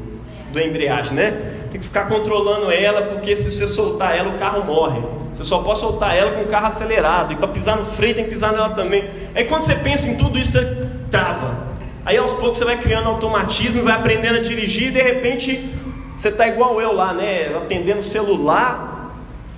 do 0.52 0.60
embreagem, 0.60 1.14
né? 1.14 1.30
Tem 1.70 1.80
que 1.80 1.86
ficar 1.86 2.06
controlando 2.06 2.70
ela, 2.70 3.02
porque 3.02 3.34
se 3.34 3.50
você 3.50 3.66
soltar 3.66 4.16
ela, 4.16 4.30
o 4.30 4.38
carro 4.38 4.64
morre. 4.64 5.00
Você 5.34 5.44
só 5.44 5.58
pode 5.58 5.78
soltar 5.78 6.16
ela 6.16 6.32
com 6.32 6.42
o 6.42 6.46
carro 6.46 6.66
acelerado. 6.66 7.32
E 7.32 7.36
para 7.36 7.48
pisar 7.48 7.76
no 7.76 7.84
freio, 7.84 8.14
tem 8.14 8.24
que 8.24 8.30
pisar 8.30 8.52
nela 8.52 8.70
também. 8.70 9.04
Aí 9.34 9.44
quando 9.44 9.62
você 9.62 9.74
pensa 9.74 10.08
em 10.08 10.16
tudo 10.16 10.38
isso, 10.38 10.52
você 10.52 10.88
trava. 11.10 11.66
Aí 12.04 12.16
aos 12.16 12.32
poucos 12.32 12.58
você 12.58 12.64
vai 12.64 12.78
criando 12.78 13.08
automatismo, 13.08 13.82
vai 13.82 13.94
aprendendo 13.94 14.36
a 14.36 14.40
dirigir 14.40 14.88
e 14.88 14.90
de 14.92 15.02
repente 15.02 15.74
você 16.16 16.28
está 16.28 16.46
igual 16.48 16.80
eu 16.80 16.92
lá, 16.92 17.12
né? 17.12 17.54
Atendendo 17.56 17.98
o 17.98 18.02
celular, 18.02 18.95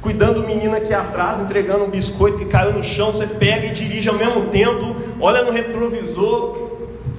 cuidando 0.00 0.40
do 0.40 0.46
menino 0.46 0.76
aqui 0.76 0.94
atrás, 0.94 1.40
entregando 1.40 1.84
um 1.84 1.90
biscoito 1.90 2.38
que 2.38 2.44
caiu 2.44 2.72
no 2.72 2.82
chão, 2.82 3.12
você 3.12 3.26
pega 3.26 3.66
e 3.66 3.70
dirige 3.70 4.08
ao 4.08 4.14
mesmo 4.14 4.46
tempo, 4.46 4.96
olha 5.20 5.42
no 5.42 5.50
retrovisor, 5.50 6.70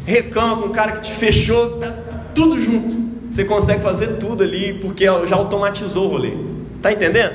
reclama 0.05 0.61
com 0.61 0.67
o 0.67 0.71
cara 0.71 0.93
que 0.93 1.01
te 1.01 1.13
fechou, 1.13 1.77
tá 1.77 1.93
tudo 2.33 2.59
junto. 2.59 3.09
Você 3.29 3.43
consegue 3.45 3.81
fazer 3.81 4.17
tudo 4.17 4.43
ali 4.43 4.73
porque 4.75 5.05
já 5.05 5.35
automatizou 5.35 6.05
o 6.05 6.09
rolê. 6.09 6.33
Tá 6.81 6.91
entendendo? 6.91 7.33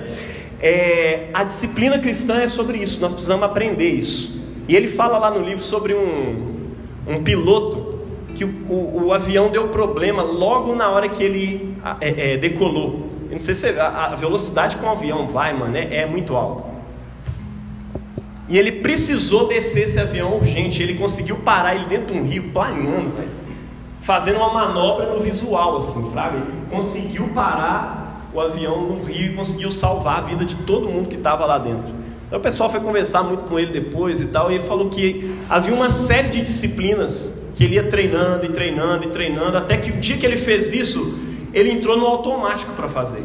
É, 0.61 1.29
a 1.35 1.45
disciplina 1.45 1.99
cristã 1.99 2.41
é 2.41 2.47
sobre 2.47 2.79
isso, 2.79 3.01
nós 3.01 3.13
precisamos 3.13 3.45
aprender 3.45 3.91
isso. 3.91 4.43
E 4.67 4.75
ele 4.75 4.89
fala 4.89 5.19
lá 5.19 5.31
no 5.31 5.45
livro 5.45 5.63
sobre 5.63 5.95
um, 5.95 6.55
um 7.07 7.23
piloto 7.23 7.99
que 8.35 8.45
o, 8.45 8.49
o, 8.69 9.05
o 9.07 9.13
avião 9.13 9.51
deu 9.51 9.69
problema 9.69 10.23
logo 10.23 10.75
na 10.75 10.91
hora 10.91 11.09
que 11.09 11.23
ele 11.23 11.77
é, 12.01 12.33
é, 12.33 12.37
decolou 12.39 13.14
não 13.35 13.41
sei 13.41 13.55
se 13.55 13.69
a, 13.69 14.13
a 14.13 14.15
velocidade 14.15 14.77
que 14.77 14.85
um 14.85 14.91
avião 14.91 15.27
vai, 15.27 15.53
mano, 15.53 15.77
é, 15.77 16.03
é 16.03 16.07
muito 16.07 16.37
alta. 16.37 16.65
E 18.49 18.57
ele 18.57 18.71
precisou 18.73 19.49
descer 19.49 19.85
esse 19.85 19.99
avião 19.99 20.37
urgente. 20.37 20.81
Ele 20.81 20.95
conseguiu 20.95 21.37
parar 21.39 21.75
ele 21.75 21.87
dentro 21.87 22.13
de 22.13 22.21
um 22.21 22.25
rio, 22.25 22.51
planeando, 22.53 23.11
velho. 23.11 23.31
Fazendo 24.01 24.37
uma 24.37 24.53
manobra 24.53 25.07
no 25.13 25.21
visual, 25.21 25.79
assim, 25.79 26.11
fraga. 26.13 26.37
Ele 26.37 26.67
conseguiu 26.71 27.29
parar 27.35 28.29
o 28.33 28.41
avião 28.41 28.83
no 28.83 29.03
rio 29.03 29.33
e 29.33 29.35
conseguiu 29.35 29.71
salvar 29.73 30.19
a 30.19 30.21
vida 30.21 30.45
de 30.45 30.55
todo 30.57 30.89
mundo 30.89 31.09
que 31.09 31.17
estava 31.17 31.45
lá 31.45 31.59
dentro. 31.59 31.93
Então 32.27 32.39
o 32.39 32.43
pessoal 32.43 32.71
foi 32.71 32.81
conversar 32.81 33.25
muito 33.25 33.45
com 33.45 33.59
ele 33.59 33.73
depois 33.73 34.21
e 34.21 34.27
tal. 34.27 34.51
E 34.53 34.57
ele 34.57 34.65
falou 34.65 34.91
que 34.91 35.39
havia 35.51 35.75
uma 35.75 35.91
série 35.91 36.29
de 36.29 36.43
disciplinas 36.43 37.37
que 37.57 37.65
ele 37.65 37.77
ia 37.77 37.85
treinando 37.85 38.45
e 38.45 38.51
treinando 38.51 39.05
e 39.05 39.09
treinando. 39.09 39.57
Até 39.57 39.77
que 39.77 39.91
o 39.91 39.97
dia 39.97 40.17
que 40.19 40.27
ele 40.27 40.37
fez 40.37 40.73
isso, 40.73 41.19
ele 41.55 41.71
entrou 41.71 41.97
no 41.97 42.07
automático 42.07 42.73
para 42.73 42.89
fazer. 42.89 43.25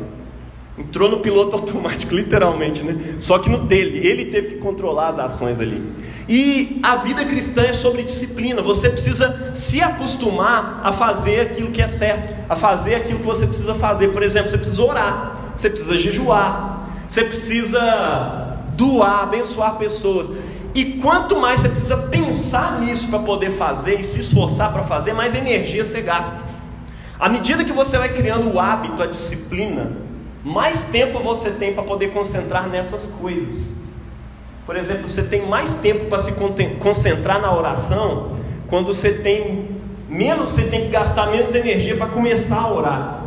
Entrou 0.77 1.09
no 1.09 1.19
piloto 1.19 1.55
automático, 1.57 2.15
literalmente, 2.15 2.81
né? 2.81 3.15
Só 3.19 3.39
que 3.39 3.49
no 3.49 3.57
dele, 3.57 4.07
ele 4.07 4.25
teve 4.25 4.47
que 4.49 4.55
controlar 4.57 5.09
as 5.09 5.19
ações 5.19 5.59
ali. 5.59 5.83
E 6.29 6.79
a 6.83 6.95
vida 6.95 7.25
cristã 7.25 7.63
é 7.63 7.73
sobre 7.73 8.03
disciplina. 8.03 8.61
Você 8.61 8.89
precisa 8.89 9.51
se 9.53 9.81
acostumar 9.81 10.79
a 10.83 10.93
fazer 10.93 11.41
aquilo 11.41 11.71
que 11.71 11.81
é 11.81 11.87
certo, 11.87 12.35
a 12.47 12.55
fazer 12.55 12.95
aquilo 12.95 13.19
que 13.19 13.25
você 13.25 13.47
precisa 13.47 13.75
fazer. 13.75 14.09
Por 14.09 14.23
exemplo, 14.23 14.49
você 14.49 14.57
precisa 14.57 14.83
orar, 14.83 15.51
você 15.55 15.69
precisa 15.69 15.97
jejuar, 15.97 16.87
você 17.07 17.23
precisa 17.23 18.57
doar, 18.77 19.23
abençoar 19.23 19.75
pessoas. 19.75 20.29
E 20.73 20.85
quanto 21.01 21.35
mais 21.35 21.59
você 21.59 21.69
precisa 21.69 21.97
pensar 21.97 22.79
nisso 22.79 23.07
para 23.09 23.19
poder 23.19 23.51
fazer 23.51 23.99
e 23.99 24.03
se 24.03 24.19
esforçar 24.19 24.71
para 24.71 24.83
fazer, 24.83 25.13
mais 25.13 25.33
energia 25.33 25.83
você 25.83 25.99
gasta. 25.99 26.37
À 27.19 27.27
medida 27.27 27.65
que 27.65 27.73
você 27.73 27.97
vai 27.97 28.13
criando 28.13 28.53
o 28.53 28.59
hábito, 28.61 29.03
a 29.03 29.05
disciplina, 29.05 29.91
mais 30.41 30.83
tempo 30.83 31.19
você 31.19 31.51
tem 31.51 31.73
para 31.73 31.83
poder 31.83 32.13
concentrar 32.13 32.69
nessas 32.69 33.07
coisas. 33.07 33.77
Por 34.65 34.77
exemplo, 34.77 35.09
você 35.09 35.23
tem 35.23 35.45
mais 35.45 35.73
tempo 35.73 36.05
para 36.05 36.19
se 36.19 36.31
concentrar 36.79 37.41
na 37.41 37.53
oração 37.53 38.37
quando 38.67 38.93
você 38.93 39.11
tem 39.11 39.81
menos, 40.07 40.51
você 40.51 40.63
tem 40.63 40.83
que 40.83 40.89
gastar 40.89 41.29
menos 41.29 41.53
energia 41.53 41.97
para 41.97 42.07
começar 42.07 42.61
a 42.61 42.73
orar. 42.73 43.23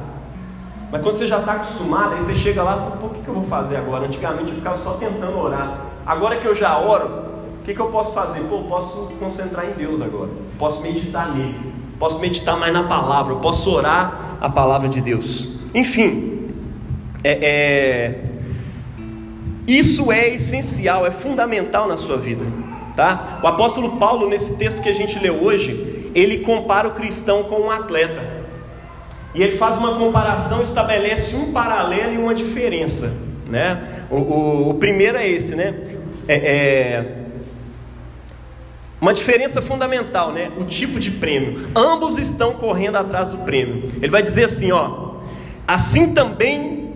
Mas 0.91 1.03
quando 1.03 1.15
você 1.15 1.27
já 1.27 1.41
está 1.41 1.55
acostumado, 1.55 2.15
aí 2.15 2.23
você 2.23 2.35
chega 2.35 2.63
lá 2.63 2.77
e 2.77 2.79
fala, 2.79 2.91
pô, 2.93 3.07
o 3.09 3.11
que, 3.11 3.29
eu 3.29 3.35
vou 3.35 3.45
fazer 3.45 3.77
agora? 3.77 4.07
Antigamente 4.07 4.53
eu 4.53 4.57
ficava 4.57 4.79
só 4.79 4.93
tentando 4.95 5.39
orar. 5.39 5.87
Agora 6.07 6.37
que 6.37 6.47
eu 6.47 6.55
já 6.55 6.79
oro, 6.79 7.09
o 7.61 7.65
que, 7.65 7.75
que 7.75 7.81
eu 7.81 7.89
posso 7.89 8.15
fazer? 8.15 8.41
Pô, 8.45 8.57
eu 8.57 8.65
posso 8.65 9.09
concentrar 9.19 9.67
em 9.67 9.73
Deus 9.73 10.01
agora. 10.01 10.31
Posso 10.59 10.83
meditar 10.83 11.35
nele 11.35 11.82
posso 11.99 12.19
meditar 12.19 12.59
mais 12.59 12.73
na 12.73 12.85
palavra, 12.85 13.33
eu 13.35 13.39
posso 13.39 13.71
orar 13.71 14.37
a 14.41 14.49
palavra 14.49 14.89
de 14.89 15.01
Deus. 15.01 15.49
Enfim, 15.75 16.51
é, 17.25 17.39
é, 17.43 18.21
isso 19.67 20.11
é 20.11 20.29
essencial, 20.29 21.07
é 21.07 21.11
fundamental 21.11 21.87
na 21.87 21.97
sua 21.97 22.17
vida. 22.17 22.45
Tá? 22.97 23.41
O 23.43 23.47
apóstolo 23.47 23.97
Paulo, 23.97 24.29
nesse 24.29 24.57
texto 24.57 24.83
que 24.83 24.89
a 24.89 24.93
gente 24.93 25.19
leu 25.19 25.43
hoje, 25.43 26.11
ele 26.15 26.39
compara 26.39 26.89
o 26.89 26.93
cristão 26.93 27.45
com 27.45 27.61
um 27.61 27.71
atleta. 27.71 28.23
E 29.35 29.43
ele 29.43 29.57
faz 29.57 29.79
uma 29.79 29.95
comparação, 29.95 30.61
estabelece 30.61 31.35
um 31.37 31.53
paralelo 31.53 32.13
e 32.13 32.19
uma 32.19 32.35
diferença. 32.35 33.13
Né? 33.49 34.05
O, 34.11 34.17
o, 34.17 34.71
o 34.71 34.75
primeiro 34.75 35.17
é 35.17 35.27
esse, 35.27 35.55
né? 35.55 35.75
É, 36.29 36.35
é, 36.35 37.22
uma 39.03 39.13
diferença 39.13 39.61
fundamental, 39.61 40.33
né? 40.33 40.53
O 40.57 40.65
tipo 40.65 41.01
de 41.01 41.11
prêmio. 41.11 41.71
Ambos 41.75 42.19
estão 42.19 42.55
correndo 42.55 42.95
atrás 42.95 43.31
do 43.31 43.39
prêmio. 43.39 43.91
Ele 43.97 44.13
vai 44.13 44.23
dizer 44.23 44.45
assim, 44.45 44.71
ó. 44.71 45.17
Assim 45.67 46.15
também 46.15 46.93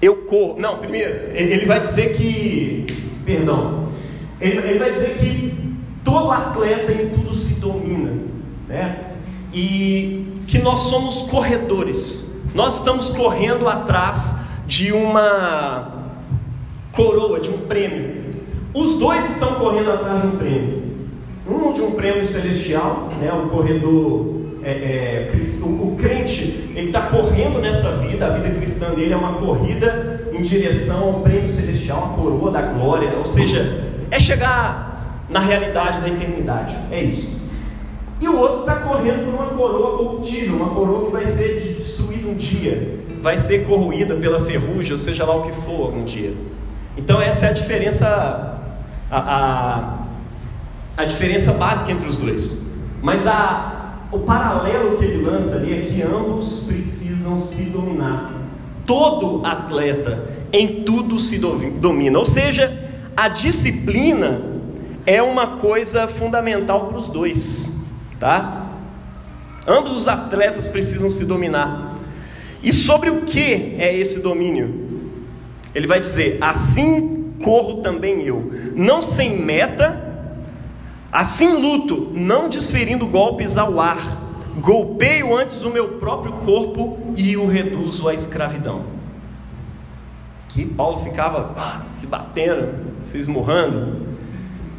eu 0.00 0.18
corro. 0.18 0.60
Não, 0.60 0.78
primeiro, 0.78 1.12
ele 1.34 1.66
vai 1.66 1.80
dizer 1.80 2.16
que. 2.16 2.86
Perdão. 3.26 3.88
Ele, 4.40 4.58
ele 4.58 4.78
vai 4.78 4.92
dizer 4.92 5.18
que 5.18 5.74
todo 6.04 6.30
atleta 6.30 6.92
em 6.92 7.08
tudo 7.10 7.34
se 7.34 7.54
domina, 7.54 8.12
né? 8.68 9.00
E 9.52 10.34
que 10.46 10.60
nós 10.60 10.80
somos 10.80 11.22
corredores. 11.22 12.30
Nós 12.54 12.76
estamos 12.76 13.10
correndo 13.10 13.66
atrás 13.66 14.36
de 14.68 14.92
uma 14.92 16.12
coroa, 16.92 17.40
de 17.40 17.50
um 17.50 17.58
prêmio. 17.58 18.21
Os 18.74 18.98
dois 18.98 19.28
estão 19.30 19.54
correndo 19.56 19.90
atrás 19.90 20.22
de 20.22 20.28
um 20.28 20.36
prêmio. 20.36 20.82
Um 21.46 21.72
de 21.72 21.82
um 21.82 21.90
prêmio 21.92 22.26
celestial, 22.26 23.08
né, 23.20 23.32
o 23.32 23.48
corredor, 23.48 24.42
é, 24.62 24.70
é, 24.70 25.30
o, 25.62 25.96
crente, 26.00 26.70
ele 26.74 26.86
está 26.86 27.02
correndo 27.02 27.60
nessa 27.60 27.96
vida, 27.96 28.26
a 28.26 28.30
vida 28.30 28.54
cristã 28.54 28.94
dele 28.94 29.12
é 29.12 29.16
uma 29.16 29.34
corrida 29.34 30.30
em 30.32 30.40
direção 30.40 31.02
ao 31.02 31.20
prêmio 31.20 31.50
celestial, 31.50 32.12
a 32.12 32.20
coroa 32.20 32.50
da 32.50 32.62
glória, 32.62 33.14
ou 33.18 33.24
seja, 33.24 33.90
é 34.10 34.20
chegar 34.20 35.24
na 35.28 35.40
realidade 35.40 36.00
da 36.00 36.08
eternidade, 36.08 36.76
é 36.90 37.02
isso. 37.02 37.40
E 38.20 38.28
o 38.28 38.38
outro 38.38 38.60
está 38.60 38.76
correndo 38.76 39.24
por 39.24 39.34
uma 39.34 39.46
coroa 39.48 39.98
corruptível, 39.98 40.54
uma 40.54 40.70
coroa 40.70 41.06
que 41.06 41.12
vai 41.12 41.26
ser 41.26 41.76
destruída 41.78 42.28
um 42.28 42.34
dia, 42.34 43.00
vai 43.20 43.36
ser 43.36 43.66
corroída 43.66 44.14
pela 44.14 44.38
ferrugem, 44.38 44.92
ou 44.92 44.98
seja 44.98 45.24
lá 45.24 45.34
o 45.34 45.42
que 45.42 45.52
for, 45.52 45.92
um 45.92 46.04
dia. 46.04 46.32
Então 46.96 47.20
essa 47.20 47.46
é 47.46 47.48
a 47.48 47.52
diferença 47.52 48.51
a, 49.12 49.98
a, 50.96 51.04
diferença 51.04 51.52
básica 51.52 51.92
entre 51.92 52.08
os 52.08 52.16
dois. 52.16 52.60
Mas 53.02 53.26
a, 53.26 53.98
o 54.10 54.20
paralelo 54.20 54.96
que 54.96 55.04
ele 55.04 55.22
lança 55.22 55.56
ali 55.56 55.74
é 55.74 55.82
que 55.82 56.02
ambos 56.02 56.64
precisam 56.64 57.40
se 57.42 57.64
dominar. 57.64 58.32
Todo 58.86 59.44
atleta 59.44 60.30
em 60.52 60.82
tudo 60.82 61.18
se 61.20 61.38
domina, 61.38 62.18
ou 62.18 62.24
seja, 62.24 62.90
a 63.16 63.28
disciplina 63.28 64.40
é 65.06 65.22
uma 65.22 65.58
coisa 65.58 66.08
fundamental 66.08 66.86
para 66.88 66.98
os 66.98 67.08
dois, 67.08 67.72
tá? 68.18 68.66
Ambos 69.66 69.92
os 69.92 70.08
atletas 70.08 70.66
precisam 70.66 71.08
se 71.10 71.24
dominar. 71.24 71.96
E 72.62 72.72
sobre 72.72 73.10
o 73.10 73.22
que 73.22 73.76
é 73.78 73.96
esse 73.96 74.20
domínio? 74.20 74.90
Ele 75.74 75.86
vai 75.86 76.00
dizer: 76.00 76.38
assim 76.40 77.21
corro 77.42 77.82
também 77.82 78.22
eu, 78.22 78.52
não 78.74 79.02
sem 79.02 79.38
meta, 79.38 80.00
assim 81.10 81.60
luto, 81.60 82.10
não 82.14 82.48
desferindo 82.48 83.06
golpes 83.06 83.56
ao 83.58 83.80
ar, 83.80 84.00
golpeio 84.58 85.36
antes 85.36 85.62
o 85.62 85.70
meu 85.70 85.98
próprio 85.98 86.32
corpo 86.44 86.98
e 87.16 87.36
o 87.36 87.46
reduzo 87.46 88.08
à 88.08 88.14
escravidão. 88.14 88.84
Que 90.48 90.66
Paulo 90.66 90.98
ficava 90.98 91.54
ah, 91.56 91.82
se 91.88 92.06
batendo, 92.06 92.74
se 93.04 93.18
esmurrando. 93.18 94.06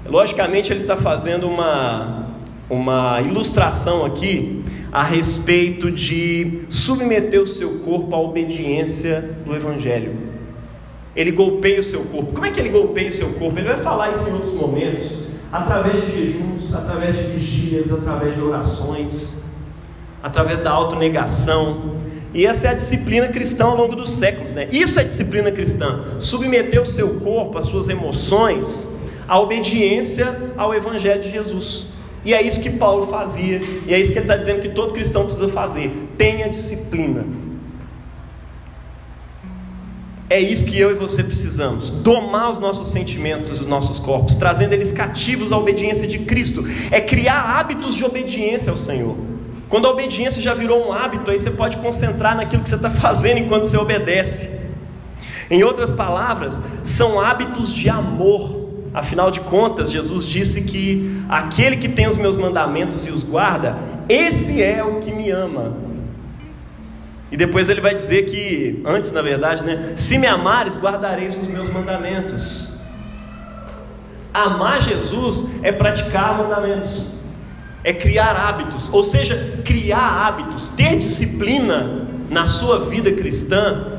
Logicamente, 0.06 0.71
ele 0.71 0.82
está 0.82 0.95
fazendo 0.95 1.47
uma, 1.47 2.28
uma 2.69 3.21
ilustração 3.21 4.06
aqui 4.06 4.63
a 4.91 5.04
respeito 5.04 5.89
de 5.89 6.65
submeter 6.69 7.41
o 7.41 7.47
seu 7.47 7.80
corpo 7.80 8.15
à 8.15 8.19
obediência 8.19 9.38
do 9.43 9.56
Evangelho. 9.56 10.33
Ele 11.15 11.32
golpeia 11.32 11.80
o 11.80 11.84
seu 11.84 12.02
corpo. 12.02 12.34
Como 12.34 12.45
é 12.45 12.52
que 12.52 12.60
ele 12.60 12.69
golpeia 12.69 13.10
o 13.10 13.12
seu 13.12 13.30
corpo? 13.34 13.58
Ele 13.60 13.67
vai 13.67 13.78
falar 13.78 14.12
isso 14.12 14.30
em 14.30 14.34
outros 14.34 14.54
momentos, 14.54 15.23
através 15.52 16.02
de 16.02 16.12
jejuns, 16.12 16.73
através 16.73 17.17
de 17.17 17.23
vigílias, 17.23 17.91
através 17.91 18.36
de 18.36 18.41
orações, 18.41 19.43
através 20.21 20.60
da 20.60 20.71
autonegação. 20.71 21.97
E 22.34 22.47
essa 22.47 22.67
é 22.67 22.71
a 22.71 22.73
disciplina 22.73 23.28
cristã 23.28 23.65
ao 23.65 23.78
longo 23.78 23.95
dos 23.95 24.12
séculos, 24.12 24.54
né? 24.54 24.67
Isso 24.71 24.99
é 24.99 25.04
disciplina 25.04 25.52
cristã. 25.52 26.04
Submeter 26.19 26.82
o 26.82 26.86
seu 26.86 27.19
corpo, 27.19 27.60
as 27.60 27.65
suas 27.65 27.89
emoções, 27.89 28.89
à 29.28 29.39
obediência 29.39 30.54
ao 30.58 30.73
Evangelho 30.73 31.21
de 31.21 31.30
Jesus. 31.30 31.93
E 32.26 32.34
é 32.34 32.41
isso 32.41 32.60
que 32.62 32.71
Paulo 32.71 33.08
fazia, 33.08 33.62
e 33.86 33.93
é 33.93 33.99
isso 33.99 34.12
que 34.12 34.17
ele 34.17 34.26
está 34.26 34.38
dizendo 34.38 34.62
que 34.62 34.69
todo 34.69 34.93
cristão 34.93 35.26
precisa 35.26 35.49
fazer: 35.49 35.91
tenha 36.17 36.49
disciplina. 36.49 37.42
É 40.29 40.39
isso 40.39 40.65
que 40.65 40.79
eu 40.79 40.91
e 40.91 40.95
você 40.95 41.23
precisamos: 41.23 41.89
domar 41.89 42.49
os 42.49 42.59
nossos 42.59 42.89
sentimentos, 42.89 43.62
os 43.62 43.65
nossos 43.65 43.99
corpos, 43.99 44.38
trazendo 44.38 44.73
eles 44.73 44.91
cativos 44.91 45.51
à 45.51 45.57
obediência 45.57 46.07
de 46.07 46.19
Cristo. 46.19 46.65
É 46.91 46.99
criar 47.01 47.59
hábitos 47.59 47.95
de 47.95 48.03
obediência 48.03 48.71
ao 48.71 48.77
Senhor. 48.77 49.15
Quando 49.69 49.88
a 49.88 49.91
obediência 49.91 50.41
já 50.41 50.53
virou 50.53 50.88
um 50.88 50.93
hábito, 50.93 51.31
aí 51.31 51.38
você 51.38 51.49
pode 51.49 51.77
concentrar 51.77 52.36
naquilo 52.36 52.63
que 52.63 52.69
você 52.69 52.75
está 52.75 52.89
fazendo 52.89 53.39
enquanto 53.39 53.65
você 53.65 53.77
obedece. 53.77 54.49
Em 55.49 55.63
outras 55.63 55.91
palavras, 55.91 56.62
são 56.83 57.19
hábitos 57.19 57.73
de 57.73 57.89
amor 57.89 58.63
Afinal 58.93 59.31
de 59.31 59.39
contas, 59.39 59.91
Jesus 59.91 60.23
disse 60.23 60.62
que 60.62 61.19
aquele 61.27 61.77
que 61.77 61.89
tem 61.89 62.07
os 62.07 62.15
meus 62.15 62.38
mandamentos 62.38 63.07
e 63.07 63.09
os 63.09 63.23
guarda, 63.23 63.75
esse 64.07 64.62
é 64.62 64.83
o 64.83 64.99
que 64.99 65.12
me 65.12 65.31
ama. 65.31 65.75
E 67.34 67.36
depois 67.36 67.67
ele 67.67 67.82
vai 67.82 67.96
dizer 67.96 68.28
que, 68.28 68.80
antes 68.86 69.12
na 69.12 69.19
verdade, 69.19 69.63
né? 69.63 69.93
Se 69.96 70.19
me 70.19 70.28
amares, 70.28 70.78
guardareis 70.78 71.36
os 71.36 71.48
meus 71.48 71.67
mandamentos. 71.67 72.78
Amar 74.32 74.84
Jesus 74.84 75.48
é 75.63 75.72
praticar 75.72 76.38
mandamentos, 76.38 77.08
é 77.84 77.91
criar 77.91 78.36
hábitos, 78.36 78.93
ou 78.93 79.02
seja, 79.02 79.63
criar 79.65 80.28
hábitos, 80.28 80.69
ter 80.69 80.96
disciplina 80.96 82.08
na 82.30 82.46
sua 82.46 82.86
vida 82.86 83.12
cristã 83.12 83.98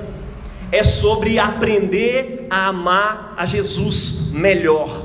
é 0.70 0.84
sobre 0.84 1.36
aprender 1.36 2.46
a 2.48 2.68
amar 2.68 3.34
a 3.36 3.46
Jesus 3.46 4.30
melhor. 4.30 5.03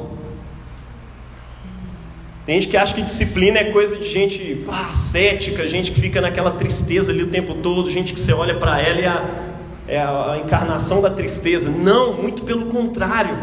Tem 2.46 2.60
gente 2.60 2.70
que 2.70 2.78
acha 2.78 2.94
que 2.94 3.02
disciplina 3.02 3.60
é 3.60 3.66
coisa 3.66 3.98
de 3.98 4.08
gente 4.08 4.66
ah, 4.68 4.92
cética, 4.92 5.68
gente 5.68 5.92
que 5.92 6.02
fica 6.02 6.20
naquela 6.20 6.52
tristeza 6.52 7.12
ali 7.12 7.24
o 7.24 7.28
tempo 7.28 7.56
todo, 7.56 7.92
gente 7.92 8.14
que 8.14 8.20
você 8.20 8.34
olha 8.34 8.58
para 8.58 8.82
ela 8.82 9.00
e 9.00 9.06
a, 9.06 9.26
é 9.88 10.00
a, 10.00 10.42
encarnação 10.44 11.02
da 11.02 11.10
tristeza. 11.10 11.70
Não, 11.70 12.14
muito 12.14 12.44
pelo 12.44 12.68
contrário. 12.68 13.38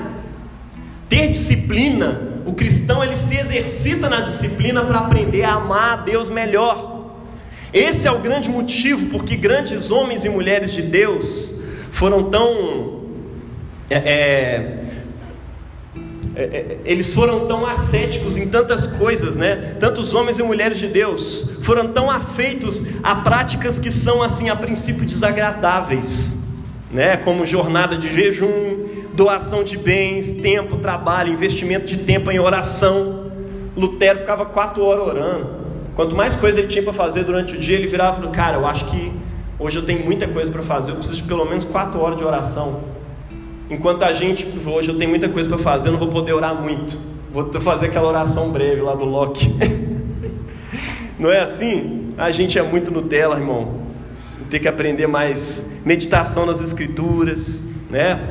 Ter 1.09 1.29
disciplina, 1.29 2.43
o 2.45 2.53
cristão 2.53 3.03
ele 3.03 3.17
se 3.17 3.37
exercita 3.37 4.09
na 4.09 4.21
disciplina 4.21 4.85
para 4.85 4.99
aprender 4.99 5.45
a 5.45 5.55
amar 5.55 5.93
a 5.93 6.03
Deus 6.03 6.29
melhor. 6.29 6.97
Esse 7.73 8.09
é 8.09 8.11
o 8.11 8.21
grande 8.21 8.49
motivo 8.49 9.07
porque 9.07 9.37
grandes 9.37 9.91
homens 9.91 10.25
e 10.25 10.29
mulheres 10.29 10.73
de 10.73 10.83
Deus 10.83 11.61
foram 11.91 12.31
tão. 12.31 13.03
É, 13.91 13.97
é, 13.97 13.99
é, 13.99 14.05
é, 14.05 14.86
eles 16.85 17.15
foram 17.15 17.47
tão 17.47 17.67
ascéticos 17.67 18.37
em 18.37 18.49
tantas 18.49 18.87
coisas, 18.87 19.37
né? 19.37 19.77
Tantos 19.81 20.15
homens 20.15 20.39
e 20.39 20.43
mulheres 20.43 20.79
de 20.79 20.87
Deus 20.87 21.59
foram 21.63 21.89
tão 21.89 22.11
afeitos 22.11 22.85
a 23.03 23.15
práticas 23.17 23.79
que 23.79 23.91
são 23.91 24.23
assim 24.23 24.49
a 24.49 24.57
princípio 24.57 25.07
desagradáveis, 25.07 26.37
né? 26.91 27.17
Como 27.17 27.47
jornada 27.47 27.97
de 27.97 28.13
jejum, 28.13 28.87
doação 29.15 29.65
de 29.65 29.77
bens, 29.77 30.31
tempo, 30.43 30.77
trabalho, 30.77 31.33
investimento 31.33 31.87
de 31.87 31.99
tempo 31.99 32.31
em 32.31 32.39
oração. 32.39 33.31
Lutero 33.77 34.19
ficava 34.19 34.45
quatro 34.45 34.85
horas 34.85 35.09
orando. 35.09 35.67
Quanto 35.95 36.15
mais 36.15 36.35
coisa 36.35 36.59
ele 36.59 36.69
tinha 36.69 36.83
para 36.83 36.93
fazer 36.93 37.25
durante 37.25 37.55
o 37.55 37.59
dia, 37.59 37.77
ele 37.77 37.87
virava 37.87 38.13
e 38.13 38.17
falou: 38.17 38.31
Cara, 38.31 38.59
eu 38.59 38.67
acho 38.67 38.85
que 38.87 39.13
Hoje 39.59 39.79
eu 39.79 39.87
tenho 39.87 40.05
muita 40.05 40.29
coisa 40.29 40.51
para 40.51 40.63
fazer, 40.63 40.91
eu 40.91 40.97
preciso 40.97 41.23
de 41.23 41.27
pelo 41.27 41.47
menos 41.47 41.65
quatro 41.65 41.99
horas 41.99 42.19
de 42.19 42.25
oração. 42.25 42.81
Enquanto 43.69 44.05
a 44.05 44.13
gente, 44.13 44.47
hoje 44.65 44.89
eu 44.89 44.97
tenho 44.97 45.11
muita 45.11 45.29
coisa 45.29 45.49
para 45.49 45.59
fazer, 45.59 45.89
eu 45.89 45.93
não 45.93 45.99
vou 45.99 46.09
poder 46.09 46.33
orar 46.33 46.55
muito. 46.55 46.99
Vou 47.33 47.53
fazer 47.61 47.87
aquela 47.87 48.09
oração 48.09 48.51
breve 48.51 48.81
lá 48.81 48.95
do 48.95 49.05
Loki. 49.05 49.53
não 51.19 51.33
é 51.33 51.41
assim? 51.41 52.15
A 52.17 52.31
gente 52.31 52.59
é 52.59 52.63
muito 52.63 52.91
Nutella, 52.91 53.37
irmão. 53.37 53.81
Tem 54.49 54.61
que 54.61 54.69
aprender 54.69 55.09
mais 55.09 55.69
meditação 55.85 56.47
nas 56.47 56.61
escrituras, 56.61 57.67
né? 57.91 58.29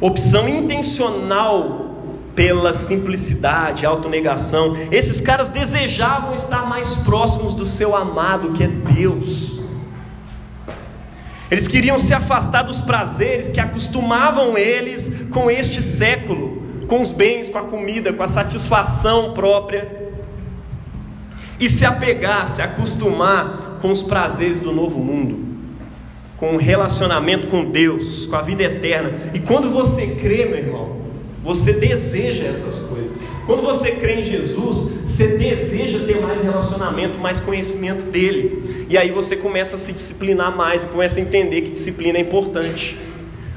Opção 0.00 0.48
intencional 0.48 1.92
pela 2.34 2.72
simplicidade, 2.72 3.86
autonegação. 3.86 4.76
Esses 4.90 5.20
caras 5.20 5.48
desejavam 5.48 6.34
estar 6.34 6.68
mais 6.68 6.96
próximos 6.96 7.54
do 7.54 7.64
seu 7.64 7.94
amado, 7.94 8.50
que 8.50 8.64
é 8.64 8.68
Deus. 8.68 9.61
Eles 11.52 11.68
queriam 11.68 11.98
se 11.98 12.14
afastar 12.14 12.62
dos 12.62 12.80
prazeres 12.80 13.50
que 13.50 13.60
acostumavam 13.60 14.56
eles 14.56 15.12
com 15.28 15.50
este 15.50 15.82
século, 15.82 16.62
com 16.86 17.02
os 17.02 17.12
bens, 17.12 17.50
com 17.50 17.58
a 17.58 17.64
comida, 17.64 18.10
com 18.10 18.22
a 18.22 18.26
satisfação 18.28 19.34
própria, 19.34 19.86
e 21.60 21.68
se 21.68 21.84
apegar, 21.84 22.48
se 22.48 22.62
acostumar 22.62 23.78
com 23.82 23.92
os 23.92 24.00
prazeres 24.00 24.62
do 24.62 24.72
novo 24.72 24.98
mundo, 24.98 25.46
com 26.38 26.54
o 26.54 26.56
relacionamento 26.56 27.48
com 27.48 27.70
Deus, 27.70 28.24
com 28.24 28.36
a 28.36 28.40
vida 28.40 28.62
eterna. 28.62 29.12
E 29.34 29.38
quando 29.38 29.68
você 29.68 30.06
crê, 30.06 30.46
meu 30.46 30.58
irmão, 30.58 31.02
você 31.44 31.74
deseja 31.74 32.44
essas 32.44 32.76
coisas. 32.78 33.22
Quando 33.46 33.62
você 33.62 33.92
crê 33.92 34.20
em 34.20 34.22
Jesus, 34.22 34.92
você 35.04 35.36
deseja 35.36 36.06
ter 36.06 36.20
mais 36.20 36.42
relacionamento, 36.42 37.18
mais 37.18 37.40
conhecimento 37.40 38.06
dele. 38.06 38.86
E 38.88 38.96
aí 38.96 39.10
você 39.10 39.36
começa 39.36 39.76
a 39.76 39.78
se 39.78 39.92
disciplinar 39.92 40.56
mais 40.56 40.84
e 40.84 40.86
começa 40.86 41.18
a 41.18 41.22
entender 41.22 41.62
que 41.62 41.70
disciplina 41.72 42.18
é 42.18 42.20
importante. 42.20 42.98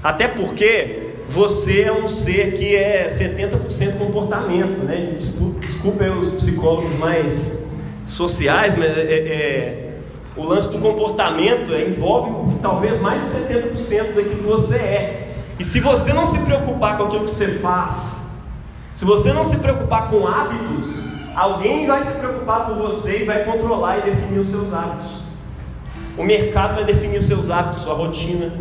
Até 0.03 0.27
porque 0.27 1.05
você 1.29 1.83
é 1.83 1.91
um 1.91 2.07
ser 2.07 2.53
que 2.53 2.75
é 2.75 3.07
70% 3.07 3.97
comportamento, 3.97 4.83
né? 4.83 5.15
Desculpa, 5.17 5.59
desculpa 5.59 6.03
os 6.05 6.29
psicólogos 6.35 6.93
mais 6.97 7.63
sociais, 8.05 8.75
mas 8.77 8.97
é, 8.97 9.01
é, 9.01 9.15
é, 9.15 9.89
o 10.35 10.43
lance 10.43 10.69
do 10.71 10.79
comportamento 10.79 11.73
envolve 11.73 12.57
talvez 12.61 12.99
mais 13.01 13.25
de 13.25 13.31
70% 13.39 14.13
daquilo 14.13 14.37
que 14.37 14.43
você 14.43 14.77
é. 14.77 15.33
E 15.59 15.63
se 15.63 15.79
você 15.79 16.11
não 16.13 16.27
se 16.27 16.37
preocupar 16.39 16.97
com 16.97 17.05
aquilo 17.05 17.23
que 17.23 17.31
você 17.31 17.47
faz, 17.59 18.24
se 18.95 19.03
você 19.03 19.33
não 19.33 19.43
se 19.43 19.57
preocupar 19.57 20.09
com 20.09 20.25
hábitos, 20.25 21.05
alguém 21.35 21.85
vai 21.85 22.01
se 22.01 22.17
preocupar 22.17 22.65
por 22.65 22.75
você 22.75 23.23
e 23.23 23.25
vai 23.25 23.43
controlar 23.43 23.97
e 23.99 24.01
definir 24.03 24.39
os 24.39 24.47
seus 24.47 24.73
hábitos. 24.73 25.21
O 26.17 26.23
mercado 26.23 26.75
vai 26.75 26.85
definir 26.85 27.17
os 27.17 27.25
seus 27.25 27.51
hábitos, 27.51 27.79
sua 27.79 27.93
rotina, 27.93 28.53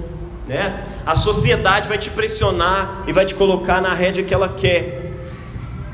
né? 0.49 0.83
A 1.07 1.15
sociedade 1.15 1.89
vai 1.89 1.99
te 1.99 2.11
pressionar 2.11 3.05
e 3.07 3.13
vai 3.13 3.25
te 3.25 3.33
colocar 3.33 3.81
na 3.81 3.95
rédea 3.95 4.25
que 4.25 4.35
ela 4.35 4.49
quer. 4.49 5.13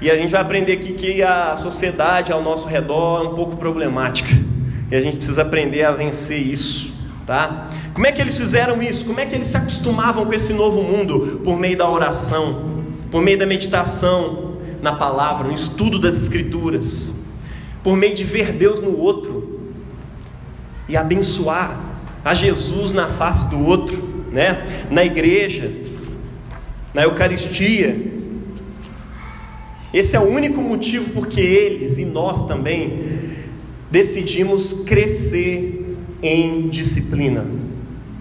E 0.00 0.10
a 0.10 0.16
gente 0.16 0.30
vai 0.30 0.40
aprender 0.40 0.72
aqui 0.72 0.94
que 0.94 1.22
a 1.22 1.54
sociedade 1.58 2.32
ao 2.32 2.42
nosso 2.42 2.66
redor 2.66 3.22
é 3.22 3.28
um 3.28 3.34
pouco 3.34 3.58
problemática. 3.58 4.30
E 4.90 4.96
a 4.96 5.02
gente 5.02 5.18
precisa 5.18 5.42
aprender 5.42 5.84
a 5.84 5.92
vencer 5.92 6.40
isso, 6.40 6.90
tá? 7.26 7.68
Como 7.92 8.06
é 8.06 8.12
que 8.12 8.22
eles 8.22 8.38
fizeram 8.38 8.82
isso? 8.82 9.04
Como 9.04 9.20
é 9.20 9.26
que 9.26 9.34
eles 9.34 9.48
se 9.48 9.56
acostumavam 9.58 10.24
com 10.24 10.32
esse 10.32 10.54
novo 10.54 10.82
mundo? 10.82 11.42
Por 11.44 11.58
meio 11.58 11.76
da 11.76 11.88
oração, 11.88 12.79
por 13.10 13.20
meio 13.20 13.38
da 13.38 13.46
meditação, 13.46 14.56
na 14.80 14.94
palavra, 14.94 15.48
no 15.48 15.54
estudo 15.54 15.98
das 15.98 16.16
Escrituras, 16.16 17.14
por 17.82 17.96
meio 17.96 18.14
de 18.14 18.24
ver 18.24 18.52
Deus 18.52 18.80
no 18.80 18.96
outro 18.98 19.60
e 20.88 20.96
abençoar 20.96 21.78
a 22.24 22.34
Jesus 22.34 22.92
na 22.92 23.08
face 23.08 23.48
do 23.50 23.64
outro, 23.64 24.26
né? 24.30 24.86
na 24.90 25.04
igreja, 25.04 25.70
na 26.92 27.02
Eucaristia. 27.02 27.96
Esse 29.92 30.14
é 30.14 30.20
o 30.20 30.28
único 30.28 30.60
motivo 30.60 31.10
porque 31.10 31.40
eles 31.40 31.98
e 31.98 32.04
nós 32.04 32.46
também 32.46 33.30
decidimos 33.90 34.84
crescer 34.84 35.96
em 36.22 36.68
disciplina, 36.68 37.44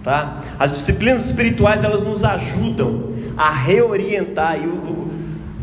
tá? 0.02 0.42
As 0.58 0.72
disciplinas 0.72 1.26
espirituais 1.26 1.84
elas 1.84 2.02
nos 2.02 2.24
ajudam 2.24 3.09
a 3.40 3.48
reorientar 3.48 4.62
e 4.62 4.66
o, 4.66 4.74
o, 4.74 5.10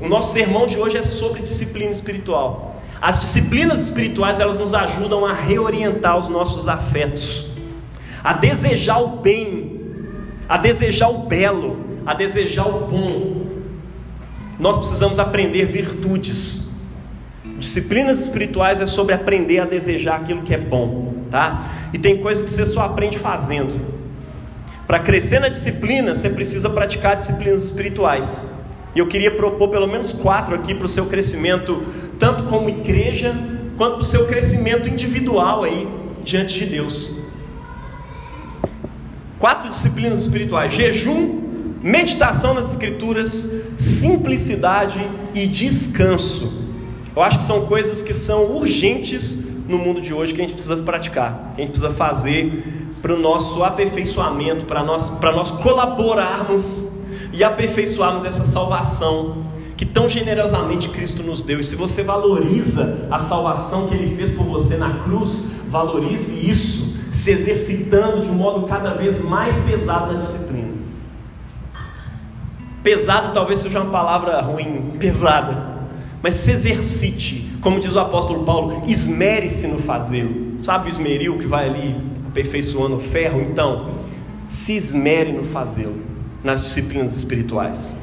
o 0.01 0.09
nosso 0.09 0.33
sermão 0.33 0.65
de 0.65 0.79
hoje 0.79 0.97
é 0.97 1.03
sobre 1.03 1.43
disciplina 1.43 1.91
espiritual. 1.91 2.81
As 2.99 3.19
disciplinas 3.19 3.79
espirituais 3.79 4.39
elas 4.39 4.57
nos 4.57 4.73
ajudam 4.73 5.23
a 5.23 5.31
reorientar 5.31 6.17
os 6.17 6.27
nossos 6.27 6.67
afetos, 6.67 7.45
a 8.23 8.33
desejar 8.33 8.97
o 8.97 9.17
bem, 9.17 9.79
a 10.49 10.57
desejar 10.57 11.09
o 11.09 11.19
belo, 11.27 11.77
a 12.03 12.15
desejar 12.15 12.67
o 12.67 12.87
bom, 12.87 13.45
nós 14.57 14.75
precisamos 14.77 15.19
aprender 15.19 15.65
virtudes. 15.65 16.67
Disciplinas 17.59 18.19
espirituais 18.19 18.81
é 18.81 18.87
sobre 18.87 19.13
aprender 19.13 19.59
a 19.59 19.65
desejar 19.65 20.15
aquilo 20.21 20.41
que 20.41 20.53
é 20.55 20.57
bom, 20.57 21.13
tá? 21.29 21.89
E 21.93 21.99
tem 21.99 22.17
coisa 22.17 22.41
que 22.41 22.49
você 22.49 22.65
só 22.65 22.81
aprende 22.81 23.19
fazendo. 23.19 23.96
Para 24.87 24.99
crescer 24.99 25.41
na 25.41 25.49
disciplina, 25.49 26.15
você 26.15 26.29
precisa 26.29 26.69
praticar 26.69 27.17
disciplinas 27.17 27.65
espirituais. 27.65 28.47
E 28.95 28.99
eu 28.99 29.05
queria 29.05 29.29
propor 29.29 29.67
pelo 29.67 29.85
menos 29.85 30.13
quatro 30.13 30.55
aqui 30.55 30.73
para 30.73 30.85
o 30.85 30.89
seu 30.89 31.07
crescimento, 31.07 31.83
tanto 32.17 32.43
como 32.43 32.69
igreja, 32.69 33.35
quanto 33.75 33.95
para 33.95 34.01
o 34.01 34.05
seu 34.05 34.25
crescimento 34.25 34.87
individual 34.87 35.65
aí 35.65 35.85
diante 36.23 36.57
de 36.57 36.65
Deus. 36.67 37.11
Quatro 39.37 39.69
disciplinas 39.69 40.21
espirituais: 40.21 40.71
jejum, 40.71 41.41
meditação 41.83 42.53
nas 42.53 42.71
Escrituras, 42.71 43.51
simplicidade 43.77 45.05
e 45.35 45.45
descanso. 45.47 46.65
Eu 47.13 47.21
acho 47.21 47.39
que 47.39 47.43
são 47.43 47.65
coisas 47.65 48.01
que 48.01 48.13
são 48.13 48.55
urgentes 48.55 49.37
no 49.67 49.77
mundo 49.77 49.99
de 49.99 50.13
hoje 50.13 50.33
que 50.33 50.39
a 50.39 50.43
gente 50.43 50.53
precisa 50.53 50.77
praticar, 50.77 51.51
que 51.55 51.61
a 51.61 51.65
gente 51.65 51.71
precisa 51.71 51.93
fazer 51.93 52.86
para 53.01 53.13
o 53.13 53.19
nosso 53.19 53.63
aperfeiçoamento, 53.63 54.65
para 54.65 54.83
nós, 54.83 55.09
para 55.11 55.31
nós 55.31 55.51
colaborarmos 55.51 56.87
e 57.31 57.43
aperfeiçoarmos 57.43 58.25
essa 58.25 58.43
salvação 58.43 59.45
que 59.77 59.85
tão 59.85 60.09
generosamente 60.09 60.89
Cristo 60.89 61.21
nos 61.21 61.43
deu. 61.43 61.59
E 61.59 61.63
se 61.63 61.75
você 61.75 62.01
valoriza 62.01 63.07
a 63.11 63.19
salvação 63.19 63.87
que 63.87 63.93
Ele 63.93 64.15
fez 64.15 64.31
por 64.31 64.43
você 64.43 64.75
na 64.75 64.95
cruz, 64.99 65.51
valorize 65.69 66.49
isso, 66.49 66.97
se 67.11 67.29
exercitando 67.31 68.21
de 68.21 68.29
um 68.29 68.33
modo 68.33 68.65
cada 68.65 68.95
vez 68.95 69.23
mais 69.23 69.55
pesado 69.57 70.13
na 70.13 70.19
disciplina. 70.19 70.77
Pesado 72.81 73.33
talvez 73.33 73.59
seja 73.59 73.79
uma 73.79 73.91
palavra 73.91 74.41
ruim, 74.41 74.93
pesada. 74.99 75.77
Mas 76.23 76.33
se 76.35 76.51
exercite, 76.51 77.51
como 77.61 77.79
diz 77.79 77.93
o 77.95 77.99
apóstolo 77.99 78.43
Paulo, 78.43 78.83
esmere-se 78.87 79.67
no 79.67 79.79
fazê-lo. 79.79 80.59
Sabe 80.59 80.87
o 80.87 80.89
esmeril 80.89 81.37
que 81.37 81.45
vai 81.45 81.69
ali 81.69 82.16
aperfeiçoando 82.39 82.97
o 82.97 82.99
ferro? 82.99 83.41
Então, 83.41 83.89
se 84.49 84.75
esmere 84.75 85.31
no 85.31 85.43
fazê-lo, 85.45 86.01
nas 86.43 86.61
disciplinas 86.61 87.15
espirituais. 87.15 87.95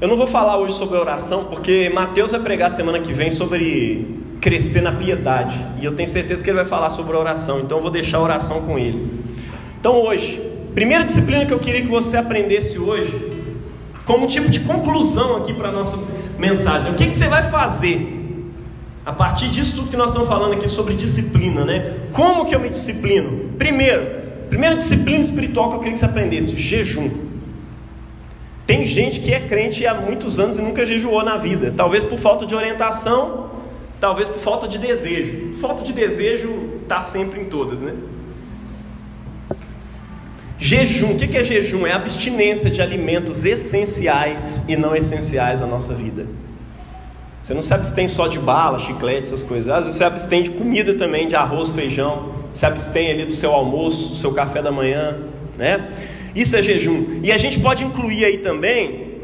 Eu 0.00 0.08
não 0.08 0.16
vou 0.16 0.26
falar 0.26 0.58
hoje 0.58 0.74
sobre 0.74 0.96
oração, 0.98 1.44
porque 1.44 1.90
Mateus 1.90 2.30
vai 2.32 2.40
pregar 2.40 2.70
semana 2.70 3.00
que 3.00 3.12
vem 3.12 3.30
sobre 3.30 4.18
crescer 4.40 4.80
na 4.80 4.92
piedade. 4.92 5.58
E 5.80 5.84
eu 5.84 5.94
tenho 5.94 6.08
certeza 6.08 6.42
que 6.42 6.48
ele 6.48 6.56
vai 6.56 6.66
falar 6.66 6.90
sobre 6.90 7.16
oração, 7.16 7.60
então 7.60 7.78
eu 7.78 7.82
vou 7.82 7.90
deixar 7.90 8.18
a 8.18 8.22
oração 8.22 8.62
com 8.62 8.78
ele. 8.78 9.20
Então 9.78 9.94
hoje, 9.94 10.50
Primeira 10.74 11.02
disciplina 11.02 11.44
que 11.44 11.52
eu 11.52 11.58
queria 11.58 11.82
que 11.82 11.88
você 11.88 12.16
aprendesse 12.16 12.78
hoje, 12.78 13.12
como 14.04 14.26
tipo 14.26 14.48
de 14.48 14.60
conclusão 14.60 15.38
aqui 15.38 15.52
para 15.52 15.68
a 15.68 15.72
nossa 15.72 15.98
mensagem. 16.38 16.92
O 16.92 16.94
que, 16.94 17.08
que 17.08 17.16
você 17.16 17.26
vai 17.26 17.50
fazer 17.50 18.19
a 19.10 19.12
partir 19.12 19.48
disso 19.48 19.74
tudo 19.74 19.90
que 19.90 19.96
nós 19.96 20.10
estamos 20.10 20.28
falando 20.28 20.52
aqui 20.52 20.68
sobre 20.68 20.94
disciplina, 20.94 21.64
né? 21.64 21.96
Como 22.12 22.44
que 22.46 22.54
eu 22.54 22.60
me 22.60 22.68
disciplino? 22.68 23.50
Primeiro, 23.58 24.06
primeira 24.48 24.76
disciplina 24.76 25.20
espiritual 25.20 25.68
que 25.68 25.74
eu 25.74 25.78
queria 25.80 25.94
que 25.94 25.98
você 25.98 26.04
aprendesse: 26.04 26.54
jejum. 26.54 27.10
Tem 28.68 28.84
gente 28.84 29.18
que 29.18 29.34
é 29.34 29.40
crente 29.40 29.84
há 29.84 29.94
muitos 29.94 30.38
anos 30.38 30.60
e 30.60 30.62
nunca 30.62 30.86
jejuou 30.86 31.24
na 31.24 31.36
vida, 31.36 31.74
talvez 31.76 32.04
por 32.04 32.20
falta 32.20 32.46
de 32.46 32.54
orientação, 32.54 33.50
talvez 33.98 34.28
por 34.28 34.38
falta 34.38 34.68
de 34.68 34.78
desejo. 34.78 35.54
Falta 35.54 35.82
de 35.82 35.92
desejo 35.92 36.78
está 36.80 37.02
sempre 37.02 37.40
em 37.40 37.46
todas, 37.46 37.80
né? 37.80 37.94
Jejum, 40.56 41.14
o 41.14 41.18
que 41.18 41.36
é 41.36 41.42
jejum? 41.42 41.84
É 41.84 41.90
abstinência 41.90 42.70
de 42.70 42.80
alimentos 42.80 43.44
essenciais 43.44 44.64
e 44.68 44.76
não 44.76 44.94
essenciais 44.94 45.60
à 45.60 45.66
nossa 45.66 45.94
vida. 45.94 46.28
Você 47.42 47.54
não 47.54 47.62
se 47.62 47.72
abstém 47.72 48.06
só 48.06 48.28
de 48.28 48.38
bala, 48.38 48.78
chiclete, 48.78 49.22
essas 49.22 49.42
coisas. 49.42 49.72
Às 49.72 49.84
vezes 49.84 49.98
você 49.98 50.04
abstém 50.04 50.42
de 50.42 50.50
comida 50.50 50.94
também, 50.94 51.26
de 51.26 51.34
arroz, 51.34 51.70
feijão. 51.70 52.34
Se 52.52 52.66
abstém 52.66 53.10
ali 53.10 53.24
do 53.24 53.32
seu 53.32 53.52
almoço, 53.52 54.10
do 54.10 54.16
seu 54.16 54.32
café 54.32 54.60
da 54.60 54.70
manhã, 54.70 55.18
né? 55.56 55.88
Isso 56.34 56.56
é 56.56 56.62
jejum. 56.62 57.20
E 57.22 57.32
a 57.32 57.38
gente 57.38 57.58
pode 57.60 57.82
incluir 57.82 58.24
aí 58.24 58.38
também 58.38 59.14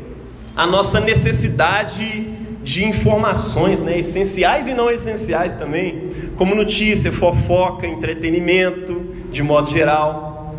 a 0.56 0.66
nossa 0.66 0.98
necessidade 0.98 2.36
de 2.62 2.84
informações, 2.84 3.80
né? 3.80 3.98
Essenciais 3.98 4.66
e 4.66 4.74
não 4.74 4.90
essenciais 4.90 5.54
também, 5.54 6.10
como 6.36 6.54
notícia, 6.54 7.12
fofoca, 7.12 7.86
entretenimento, 7.86 9.14
de 9.30 9.42
modo 9.42 9.70
geral. 9.70 10.56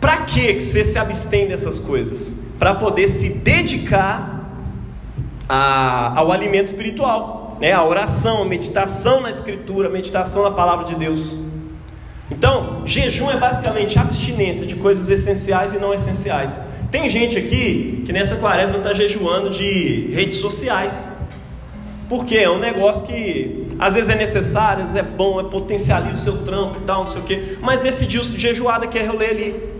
Para 0.00 0.18
que 0.18 0.60
você 0.60 0.84
se 0.84 0.98
abstém 0.98 1.48
dessas 1.48 1.78
coisas? 1.78 2.40
Para 2.58 2.74
poder 2.74 3.08
se 3.08 3.30
dedicar 3.30 4.37
a, 5.48 6.18
ao 6.18 6.30
alimento 6.30 6.66
espiritual, 6.66 7.56
né? 7.60 7.72
a 7.72 7.84
oração, 7.84 8.42
a 8.42 8.44
meditação 8.44 9.20
na 9.20 9.30
Escritura, 9.30 9.88
a 9.88 9.90
meditação 9.90 10.42
na 10.42 10.50
palavra 10.50 10.84
de 10.84 10.94
Deus. 10.94 11.34
Então, 12.30 12.82
jejum 12.84 13.30
é 13.30 13.36
basicamente 13.36 13.98
abstinência 13.98 14.66
de 14.66 14.76
coisas 14.76 15.08
essenciais 15.08 15.72
e 15.72 15.78
não 15.78 15.94
essenciais. 15.94 16.58
Tem 16.90 17.08
gente 17.08 17.38
aqui 17.38 18.02
que 18.04 18.12
nessa 18.12 18.36
quaresma 18.36 18.78
está 18.78 18.92
jejuando 18.92 19.50
de 19.50 20.10
redes 20.12 20.38
sociais. 20.38 21.04
Porque 22.08 22.36
é 22.36 22.48
um 22.48 22.58
negócio 22.58 23.06
que 23.06 23.66
às 23.78 23.94
vezes 23.94 24.08
é 24.08 24.16
necessário, 24.16 24.82
às 24.82 24.92
vezes 24.92 25.06
é 25.06 25.16
bom, 25.16 25.38
é 25.40 25.44
potencializa 25.44 26.16
o 26.16 26.18
seu 26.18 26.38
trampo 26.38 26.78
e 26.78 26.84
tal, 26.84 27.00
não 27.00 27.06
sei 27.06 27.20
o 27.20 27.24
quê. 27.24 27.58
Mas 27.60 27.80
decidiu 27.80 28.24
se 28.24 28.38
jejuar 28.38 28.80
daquele 28.80 29.06
rolê 29.06 29.26
ali. 29.26 29.77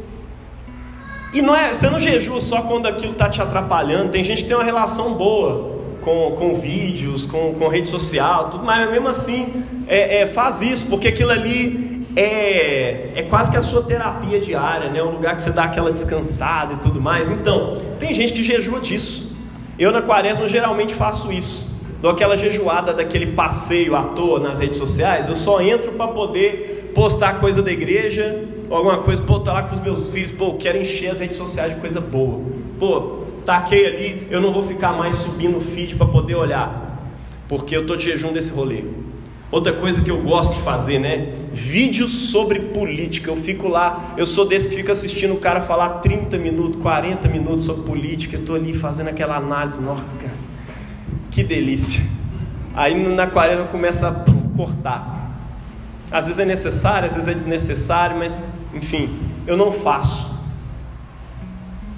E 1.32 1.42
não 1.42 1.54
é, 1.54 1.74
você 1.74 1.90
não 1.90 2.00
jejua 2.00 2.40
só 2.40 2.62
quando 2.62 2.86
aquilo 2.86 3.12
está 3.12 3.28
te 3.28 3.40
atrapalhando. 3.42 4.10
Tem 4.10 4.24
gente 4.24 4.42
que 4.42 4.48
tem 4.48 4.56
uma 4.56 4.64
relação 4.64 5.14
boa 5.14 5.78
com, 6.00 6.32
com 6.32 6.54
vídeos, 6.58 7.26
com, 7.26 7.54
com 7.54 7.68
rede 7.68 7.88
social, 7.88 8.48
tudo, 8.48 8.64
mas 8.64 8.90
mesmo 8.90 9.08
assim 9.08 9.62
é, 9.86 10.22
é, 10.22 10.26
faz 10.26 10.62
isso, 10.62 10.86
porque 10.86 11.08
aquilo 11.08 11.30
ali 11.30 12.06
é, 12.16 13.12
é 13.14 13.22
quase 13.28 13.50
que 13.50 13.56
a 13.56 13.62
sua 13.62 13.82
terapia 13.82 14.40
diária, 14.40 14.90
né? 14.90 15.02
um 15.02 15.10
lugar 15.10 15.34
que 15.34 15.42
você 15.42 15.50
dá 15.50 15.64
aquela 15.64 15.92
descansada 15.92 16.74
e 16.74 16.76
tudo 16.78 17.00
mais. 17.00 17.28
Então, 17.30 17.76
tem 17.98 18.12
gente 18.12 18.32
que 18.32 18.42
jejua 18.42 18.80
disso. 18.80 19.36
Eu 19.78 19.92
na 19.92 20.00
quaresma 20.00 20.48
geralmente 20.48 20.94
faço 20.94 21.30
isso. 21.30 21.68
Dou 22.00 22.10
aquela 22.10 22.36
jejuada 22.36 22.94
daquele 22.94 23.32
passeio 23.32 23.94
à 23.94 24.04
toa 24.04 24.38
nas 24.38 24.60
redes 24.60 24.78
sociais, 24.78 25.28
eu 25.28 25.36
só 25.36 25.60
entro 25.60 25.92
para 25.92 26.08
poder 26.08 26.92
postar 26.94 27.40
coisa 27.40 27.60
da 27.60 27.70
igreja 27.70 28.44
ou 28.68 28.76
alguma 28.76 28.98
coisa, 28.98 29.22
pô, 29.22 29.40
tá 29.40 29.52
lá 29.52 29.62
com 29.64 29.76
os 29.76 29.80
meus 29.80 30.08
filhos, 30.08 30.30
pô, 30.30 30.54
quero 30.54 30.78
encher 30.78 31.10
as 31.10 31.18
redes 31.18 31.36
sociais 31.36 31.74
de 31.74 31.80
coisa 31.80 32.00
boa. 32.00 32.40
Pô, 32.78 33.24
taquei 33.44 33.86
ali, 33.86 34.28
eu 34.30 34.40
não 34.40 34.52
vou 34.52 34.62
ficar 34.62 34.92
mais 34.92 35.14
subindo 35.14 35.58
o 35.58 35.60
feed 35.60 35.96
para 35.96 36.06
poder 36.06 36.34
olhar, 36.34 37.02
porque 37.48 37.76
eu 37.76 37.86
tô 37.86 37.96
de 37.96 38.04
jejum 38.04 38.32
desse 38.32 38.50
rolê. 38.50 38.84
Outra 39.50 39.72
coisa 39.72 40.02
que 40.02 40.10
eu 40.10 40.20
gosto 40.20 40.54
de 40.54 40.60
fazer, 40.60 40.98
né? 40.98 41.32
Vídeos 41.54 42.10
sobre 42.30 42.60
política. 42.60 43.30
Eu 43.30 43.36
fico 43.36 43.66
lá, 43.66 44.14
eu 44.18 44.26
sou 44.26 44.46
desse 44.46 44.68
que 44.68 44.76
fica 44.76 44.92
assistindo 44.92 45.32
o 45.32 45.38
cara 45.38 45.62
falar 45.62 46.00
30 46.00 46.36
minutos, 46.36 46.82
40 46.82 47.26
minutos 47.28 47.64
sobre 47.64 47.84
política. 47.84 48.36
Eu 48.36 48.44
tô 48.44 48.54
ali 48.54 48.74
fazendo 48.74 49.08
aquela 49.08 49.36
análise, 49.36 49.80
nossa, 49.80 50.04
cara, 50.20 50.34
que 51.30 51.42
delícia. 51.42 52.02
Aí 52.74 52.94
na 52.94 53.26
quaresma 53.26 53.64
começa 53.64 54.08
a 54.08 54.12
cortar. 54.54 55.18
Às 56.10 56.26
vezes 56.26 56.38
é 56.38 56.44
necessário, 56.44 57.06
às 57.06 57.14
vezes 57.14 57.28
é 57.28 57.34
desnecessário, 57.34 58.18
mas 58.18 58.38
enfim, 58.78 59.18
eu 59.46 59.56
não 59.56 59.72
faço. 59.72 60.38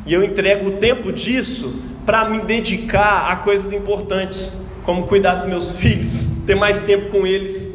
E 0.06 0.12
eu 0.12 0.24
entrego 0.24 0.68
o 0.68 0.72
tempo 0.72 1.12
disso 1.12 1.82
para 2.04 2.28
me 2.28 2.40
dedicar 2.40 3.30
a 3.30 3.36
coisas 3.36 3.70
importantes, 3.70 4.56
como 4.84 5.06
cuidar 5.06 5.34
dos 5.34 5.44
meus 5.44 5.76
filhos, 5.76 6.28
ter 6.46 6.56
mais 6.56 6.78
tempo 6.80 7.10
com 7.10 7.26
eles. 7.26 7.70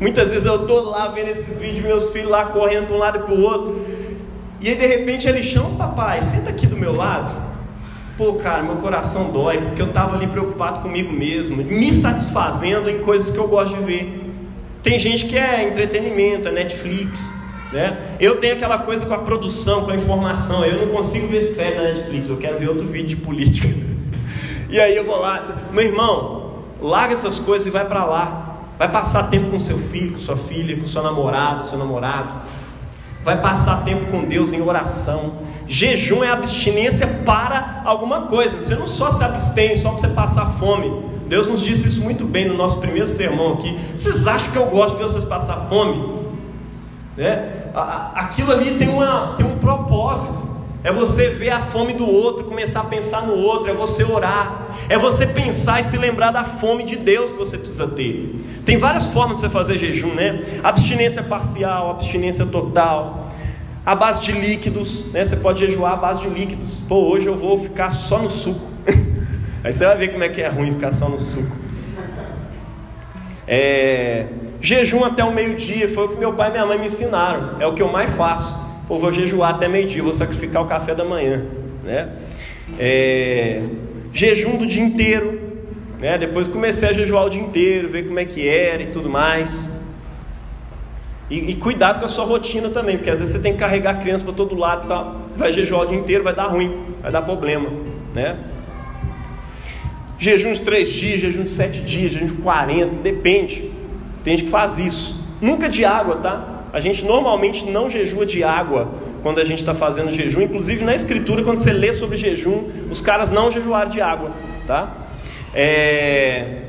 Muitas 0.00 0.30
vezes 0.30 0.44
eu 0.44 0.62
estou 0.62 0.82
lá 0.90 1.08
vendo 1.08 1.28
esses 1.28 1.58
vídeos, 1.58 1.84
meus 1.84 2.10
filhos 2.10 2.30
lá 2.30 2.46
correndo 2.46 2.86
para 2.86 2.96
um 2.96 2.98
lado 2.98 3.18
e 3.18 3.22
para 3.22 3.34
o 3.34 3.40
outro, 3.40 3.86
e 4.60 4.68
aí 4.68 4.74
de 4.74 4.86
repente 4.86 5.28
ele 5.28 5.42
chama, 5.42 5.76
papai, 5.76 6.20
senta 6.22 6.50
aqui 6.50 6.66
do 6.66 6.76
meu 6.76 6.94
lado. 6.94 7.32
pô, 8.18 8.34
cara, 8.34 8.62
meu 8.62 8.76
coração 8.76 9.30
dói, 9.30 9.62
porque 9.62 9.80
eu 9.80 9.86
estava 9.86 10.16
ali 10.16 10.26
preocupado 10.26 10.80
comigo 10.80 11.10
mesmo, 11.10 11.56
me 11.56 11.92
satisfazendo 11.92 12.90
em 12.90 12.98
coisas 12.98 13.30
que 13.30 13.38
eu 13.38 13.48
gosto 13.48 13.76
de 13.76 13.82
ver. 13.82 14.32
Tem 14.82 14.98
gente 14.98 15.24
que 15.24 15.38
é 15.38 15.66
entretenimento, 15.66 16.48
é 16.48 16.52
Netflix, 16.52 17.32
né? 17.72 18.16
Eu 18.18 18.36
tenho 18.36 18.54
aquela 18.54 18.78
coisa 18.78 19.06
com 19.06 19.14
a 19.14 19.18
produção, 19.18 19.84
com 19.84 19.90
a 19.90 19.96
informação. 19.96 20.64
Eu 20.64 20.86
não 20.86 20.94
consigo 20.94 21.26
ver 21.28 21.42
série 21.42 21.76
na 21.76 21.82
Netflix, 21.82 22.28
eu 22.28 22.36
quero 22.36 22.58
ver 22.58 22.68
outro 22.68 22.86
vídeo 22.86 23.08
de 23.08 23.16
política. 23.16 23.68
E 24.72 24.78
aí 24.78 24.96
eu 24.96 25.04
vou 25.04 25.18
lá, 25.18 25.56
meu 25.72 25.82
irmão, 25.82 26.52
larga 26.80 27.12
essas 27.12 27.40
coisas 27.40 27.66
e 27.66 27.70
vai 27.70 27.84
para 27.84 28.04
lá. 28.04 28.50
Vai 28.78 28.88
passar 28.88 29.24
tempo 29.24 29.50
com 29.50 29.58
seu 29.58 29.76
filho, 29.76 30.12
com 30.12 30.20
sua 30.20 30.36
filha, 30.36 30.78
com 30.78 30.86
sua 30.86 31.02
namorada, 31.02 31.64
seu 31.64 31.76
namorado. 31.76 32.42
Vai 33.24 33.40
passar 33.40 33.84
tempo 33.84 34.06
com 34.06 34.24
Deus 34.24 34.52
em 34.52 34.62
oração. 34.62 35.38
Jejum 35.66 36.24
é 36.24 36.30
abstinência 36.30 37.06
para 37.26 37.82
alguma 37.84 38.22
coisa. 38.22 38.58
Você 38.58 38.74
não 38.74 38.86
só 38.86 39.10
se 39.10 39.22
abstém 39.22 39.76
só 39.76 39.90
para 39.90 40.00
você 40.00 40.08
passar 40.08 40.46
fome. 40.58 41.04
Deus 41.28 41.46
nos 41.46 41.60
disse 41.60 41.88
isso 41.88 42.00
muito 42.00 42.24
bem 42.24 42.48
no 42.48 42.54
nosso 42.54 42.78
primeiro 42.78 43.06
sermão 43.06 43.52
aqui. 43.52 43.78
Vocês 43.96 44.26
acham 44.26 44.50
que 44.50 44.56
eu 44.56 44.66
gosto 44.66 44.94
de 44.94 45.02
ver 45.02 45.08
vocês 45.08 45.24
passar 45.24 45.66
fome? 45.68 46.20
Né? 47.16 47.59
Aquilo 47.74 48.52
ali 48.52 48.78
tem, 48.78 48.88
uma, 48.88 49.34
tem 49.36 49.46
um 49.46 49.58
propósito. 49.58 50.50
É 50.82 50.90
você 50.90 51.28
ver 51.28 51.50
a 51.50 51.60
fome 51.60 51.92
do 51.92 52.08
outro, 52.08 52.44
começar 52.44 52.80
a 52.80 52.84
pensar 52.84 53.26
no 53.26 53.34
outro, 53.34 53.70
é 53.70 53.74
você 53.74 54.02
orar, 54.02 54.68
é 54.88 54.96
você 54.96 55.26
pensar 55.26 55.78
e 55.80 55.82
se 55.82 55.98
lembrar 55.98 56.30
da 56.30 56.42
fome 56.42 56.84
de 56.84 56.96
Deus 56.96 57.32
que 57.32 57.38
você 57.38 57.58
precisa 57.58 57.86
ter. 57.86 58.34
Tem 58.64 58.78
várias 58.78 59.04
formas 59.06 59.36
de 59.36 59.42
você 59.42 59.50
fazer 59.50 59.76
jejum, 59.76 60.14
né? 60.14 60.60
Abstinência 60.64 61.22
parcial, 61.22 61.90
abstinência 61.90 62.46
total, 62.46 63.30
a 63.84 63.94
base 63.94 64.22
de 64.22 64.32
líquidos, 64.32 65.12
né? 65.12 65.22
Você 65.22 65.36
pode 65.36 65.66
jejuar 65.66 65.92
a 65.92 65.96
base 65.96 66.20
de 66.22 66.28
líquidos. 66.30 66.76
Pô, 66.88 67.10
hoje 67.10 67.26
eu 67.26 67.36
vou 67.36 67.58
ficar 67.58 67.90
só 67.90 68.18
no 68.18 68.30
suco. 68.30 68.66
Aí 69.62 69.74
você 69.74 69.84
vai 69.84 69.96
ver 69.98 70.12
como 70.12 70.24
é 70.24 70.30
que 70.30 70.40
é 70.40 70.48
ruim 70.48 70.72
ficar 70.72 70.94
só 70.94 71.10
no 71.10 71.18
suco. 71.18 71.56
É, 73.46 74.26
jejum 74.60 75.04
até 75.04 75.24
o 75.24 75.32
meio-dia 75.32 75.88
foi 75.88 76.04
o 76.04 76.08
que 76.08 76.16
meu 76.16 76.32
pai 76.34 76.48
e 76.48 76.52
minha 76.52 76.66
mãe 76.66 76.78
me 76.78 76.86
ensinaram. 76.86 77.60
É 77.60 77.66
o 77.66 77.74
que 77.74 77.82
eu 77.82 77.88
mais 77.88 78.10
faço. 78.10 78.58
Pô, 78.86 78.98
vou 78.98 79.12
jejuar 79.12 79.54
até 79.54 79.68
meio-dia, 79.68 80.02
vou 80.02 80.12
sacrificar 80.12 80.62
o 80.62 80.66
café 80.66 80.94
da 80.94 81.04
manhã, 81.04 81.44
né? 81.84 82.08
É, 82.78 83.62
jejum 84.12 84.56
do 84.56 84.66
dia 84.66 84.82
inteiro, 84.82 85.40
né? 85.98 86.18
Depois 86.18 86.48
comecei 86.48 86.88
a 86.88 86.92
jejuar 86.92 87.26
o 87.26 87.30
dia 87.30 87.40
inteiro, 87.40 87.88
ver 87.88 88.06
como 88.06 88.18
é 88.18 88.24
que 88.24 88.48
era 88.48 88.82
e 88.82 88.86
tudo 88.86 89.08
mais. 89.08 89.70
E, 91.30 91.52
e 91.52 91.54
cuidado 91.54 92.00
com 92.00 92.06
a 92.06 92.08
sua 92.08 92.24
rotina 92.24 92.70
também, 92.70 92.96
porque 92.96 93.10
às 93.10 93.20
vezes 93.20 93.34
você 93.34 93.40
tem 93.40 93.52
que 93.52 93.58
carregar 93.60 93.92
a 93.92 93.98
criança 93.98 94.24
para 94.24 94.32
todo 94.32 94.56
lado, 94.56 94.88
tá? 94.88 95.14
vai 95.36 95.52
jejuar 95.52 95.82
o 95.82 95.86
dia 95.86 95.98
inteiro, 95.98 96.24
vai 96.24 96.34
dar 96.34 96.48
ruim, 96.48 96.86
vai 97.00 97.12
dar 97.12 97.22
problema, 97.22 97.68
né? 98.12 98.36
Jejum 100.18 100.52
de 100.52 100.60
três 100.60 100.90
dias, 100.90 101.20
jejum 101.20 101.44
de 101.44 101.50
sete 101.50 101.80
dias, 101.80 102.12
jejum 102.12 102.26
de 102.26 102.34
40, 102.34 102.96
depende. 102.96 103.69
Tem 104.22 104.36
gente 104.36 104.46
que 104.46 104.50
faz 104.50 104.78
isso. 104.78 105.18
Nunca 105.40 105.68
de 105.68 105.84
água, 105.84 106.16
tá? 106.16 106.64
A 106.72 106.80
gente 106.80 107.04
normalmente 107.04 107.64
não 107.64 107.88
jejua 107.88 108.24
de 108.24 108.44
água 108.44 108.88
quando 109.22 109.40
a 109.40 109.44
gente 109.44 109.60
está 109.60 109.74
fazendo 109.74 110.12
jejum. 110.12 110.42
Inclusive 110.42 110.84
na 110.84 110.94
escritura, 110.94 111.42
quando 111.42 111.56
você 111.56 111.72
lê 111.72 111.92
sobre 111.92 112.16
jejum, 112.16 112.68
os 112.90 113.00
caras 113.00 113.30
não 113.30 113.50
jejuaram 113.50 113.90
de 113.90 114.00
água, 114.00 114.30
tá? 114.66 114.92
É... 115.54 116.62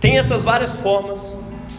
Tem 0.00 0.18
essas 0.18 0.44
várias 0.44 0.72
formas, 0.76 1.38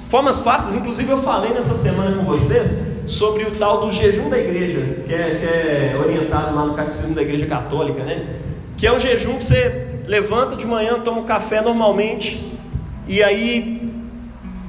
formas 0.09 0.39
fáceis. 0.39 0.75
Inclusive 0.75 1.11
eu 1.11 1.17
falei 1.17 1.51
nessa 1.51 1.75
semana 1.75 2.17
com 2.17 2.25
vocês 2.25 2.81
sobre 3.05 3.43
o 3.43 3.51
tal 3.51 3.81
do 3.81 3.91
jejum 3.91 4.29
da 4.29 4.39
igreja, 4.39 5.03
que 5.05 5.13
é, 5.13 5.35
que 5.35 5.45
é 5.45 5.97
orientado 5.97 6.55
lá 6.55 6.65
no 6.65 6.73
catecismo 6.73 7.13
da 7.13 7.21
igreja 7.21 7.45
católica, 7.45 8.03
né? 8.03 8.27
Que 8.77 8.87
é 8.87 8.93
um 8.93 8.99
jejum 8.99 9.37
que 9.37 9.43
você 9.43 9.87
levanta 10.05 10.55
de 10.55 10.65
manhã, 10.65 10.99
toma 10.99 11.21
um 11.21 11.25
café 11.25 11.61
normalmente 11.61 12.51
e 13.07 13.21
aí 13.21 13.92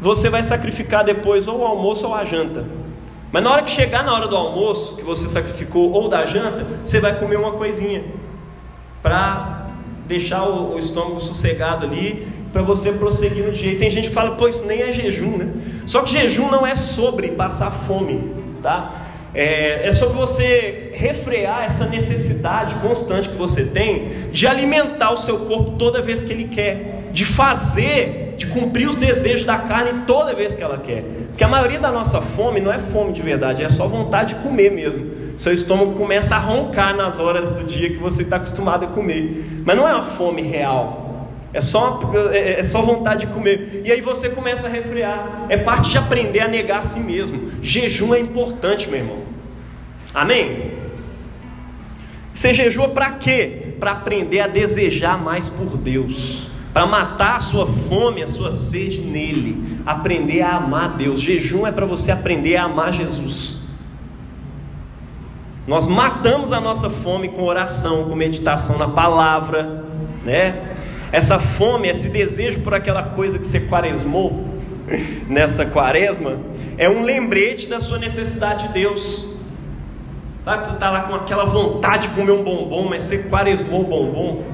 você 0.01 0.29
vai 0.29 0.43
sacrificar 0.43 1.05
depois 1.05 1.49
ou 1.49 1.61
o 1.61 1.65
almoço 1.65 2.07
ou 2.07 2.15
a 2.15 2.25
janta. 2.25 2.65
Mas 3.35 3.43
na 3.43 3.51
hora 3.51 3.63
que 3.63 3.71
chegar 3.71 4.05
na 4.05 4.15
hora 4.15 4.29
do 4.29 4.37
almoço, 4.37 4.95
que 4.95 5.03
você 5.03 5.29
sacrificou, 5.29 5.91
ou 5.91 6.09
da 6.09 6.25
janta, 6.25 6.65
você 6.85 7.01
vai 7.01 7.19
comer 7.19 7.37
uma 7.37 7.53
coisinha 7.53 8.05
para 9.03 9.71
deixar 10.07 10.45
o, 10.45 10.75
o, 10.75 10.79
estômago 10.79 11.19
sossegado 11.19 11.85
ali, 11.85 12.29
para 12.53 12.63
você 12.63 12.93
prosseguir 12.93 13.45
no 13.45 13.53
dia. 13.53 13.73
E 13.73 13.77
tem 13.77 13.91
gente 13.91 14.09
que 14.09 14.15
fala, 14.15 14.37
pô, 14.37 14.47
isso 14.47 14.65
nem 14.65 14.83
é 14.83 14.93
jejum, 14.93 15.37
né? 15.37 15.49
Só 15.85 16.03
que 16.03 16.13
jejum 16.13 16.49
não 16.49 16.65
é 16.65 16.77
sobre 16.77 17.33
passar 17.33 17.73
fome, 17.73 18.35
tá? 18.63 19.03
É, 19.35 19.89
é 19.89 19.91
sobre 19.91 20.15
você 20.15 20.93
refrear 20.95 21.65
essa 21.65 21.87
necessidade 21.87 22.77
constante 22.77 23.29
que 23.29 23.37
você 23.37 23.65
tem 23.65 24.31
de 24.31 24.47
alimentar 24.47 25.11
o 25.11 25.17
seu 25.17 25.41
corpo 25.41 25.73
toda 25.73 26.01
vez 26.01 26.23
que 26.23 26.33
ele 26.33 26.45
quer, 26.45 27.11
de 27.13 27.25
fazer 27.25 28.24
de 28.37 28.47
cumprir 28.47 28.89
os 28.89 28.97
desejos 28.97 29.45
da 29.45 29.59
carne 29.59 30.05
toda 30.07 30.35
vez 30.35 30.55
que 30.55 30.63
ela 30.63 30.79
quer. 30.79 31.03
Porque 31.29 31.45
a 31.45 31.49
maioria 31.49 31.79
da 31.79 31.91
nossa 31.91 32.21
fome 32.21 32.61
não 32.61 32.73
é 32.73 32.79
fome 32.79 33.13
de 33.13 33.23
verdade, 33.23 33.63
é 33.63 33.69
só 33.71 33.87
vontade 33.87 34.35
de 34.35 34.41
comer 34.41 34.71
mesmo. 34.71 35.15
Seu 35.37 35.53
estômago 35.53 35.93
começa 35.95 36.37
a 36.37 36.39
roncar 36.39 36.97
nas 36.97 37.19
horas 37.19 37.51
do 37.51 37.65
dia 37.65 37.91
que 37.91 37.97
você 37.97 38.23
está 38.23 38.37
acostumado 38.37 38.85
a 38.85 38.89
comer. 38.89 39.63
Mas 39.65 39.77
não 39.77 39.89
é 39.89 39.95
uma 39.95 40.05
fome 40.05 40.43
real. 40.43 41.29
É 41.53 41.61
só, 41.61 42.01
é, 42.33 42.61
é 42.61 42.65
só 42.65 42.83
vontade 42.83 43.27
de 43.27 43.33
comer. 43.33 43.83
E 43.85 43.91
aí 43.91 44.01
você 44.01 44.29
começa 44.29 44.67
a 44.67 44.71
refrear. 44.71 45.47
É 45.49 45.57
parte 45.57 45.91
de 45.91 45.99
aprender 45.99 46.41
a 46.41 46.49
negar 46.49 46.79
a 46.79 46.83
si 46.83 47.01
mesmo. 47.01 47.53
Jejum 47.63 48.15
é 48.15 48.21
importante, 48.21 48.89
meu 48.89 49.01
irmão. 49.01 49.19
Amém? 50.13 50.73
Você 52.33 52.53
jejua 52.53 52.89
para 52.89 53.13
quê? 53.13 53.75
Para 53.79 53.93
aprender 53.93 54.41
a 54.41 54.47
desejar 54.47 55.17
mais 55.21 55.49
por 55.49 55.77
Deus 55.77 56.54
para 56.75 56.89
matar 56.89 57.37
a 57.37 57.39
sua 57.39 57.69
fome, 57.89 58.21
a 58.21 58.27
sua 58.27 58.51
sede 58.51 59.01
nele, 59.01 59.79
aprender 59.87 60.43
a 60.43 60.57
amar 60.57 60.97
Deus. 60.97 61.21
Jejum 61.21 61.65
é 61.65 61.71
para 61.71 61.87
você 61.87 62.11
aprender 62.11 62.57
a 62.57 62.65
amar 62.65 62.93
Jesus. 62.93 63.59
Nós 65.69 65.87
matamos 65.87 66.53
a 66.53 66.61
nossa 66.61 66.91
fome 66.91 67.29
com 67.29 67.45
oração, 67.45 68.09
com 68.09 68.17
meditação 68.17 68.77
na 68.77 68.89
palavra, 68.89 69.85
né? 70.25 70.75
Essa 71.13 71.39
fome, 71.39 71.89
esse 71.89 72.09
desejo 72.09 72.61
por 72.63 72.75
aquela 72.75 73.05
coisa 73.05 73.39
que 73.39 73.47
você 73.47 73.61
quaresmou 73.61 74.45
nessa 75.31 75.65
quaresma, 75.65 76.39
é 76.77 76.91
um 76.91 77.05
lembrete 77.05 77.69
da 77.69 77.79
sua 77.79 77.99
necessidade 77.99 78.67
de 78.67 78.75
Deus. 78.75 79.29
Sabe, 80.45 80.67
você 80.67 80.73
está 80.73 80.91
lá 80.91 81.03
com 81.03 81.15
aquela 81.15 81.45
vontade 81.45 82.09
de 82.09 82.15
comer 82.15 82.33
um 82.33 82.43
bombom, 82.43 82.89
mas 82.89 83.05
você 83.05 83.19
quaresmou 83.19 83.83
o 83.83 83.85
bombom. 83.85 84.54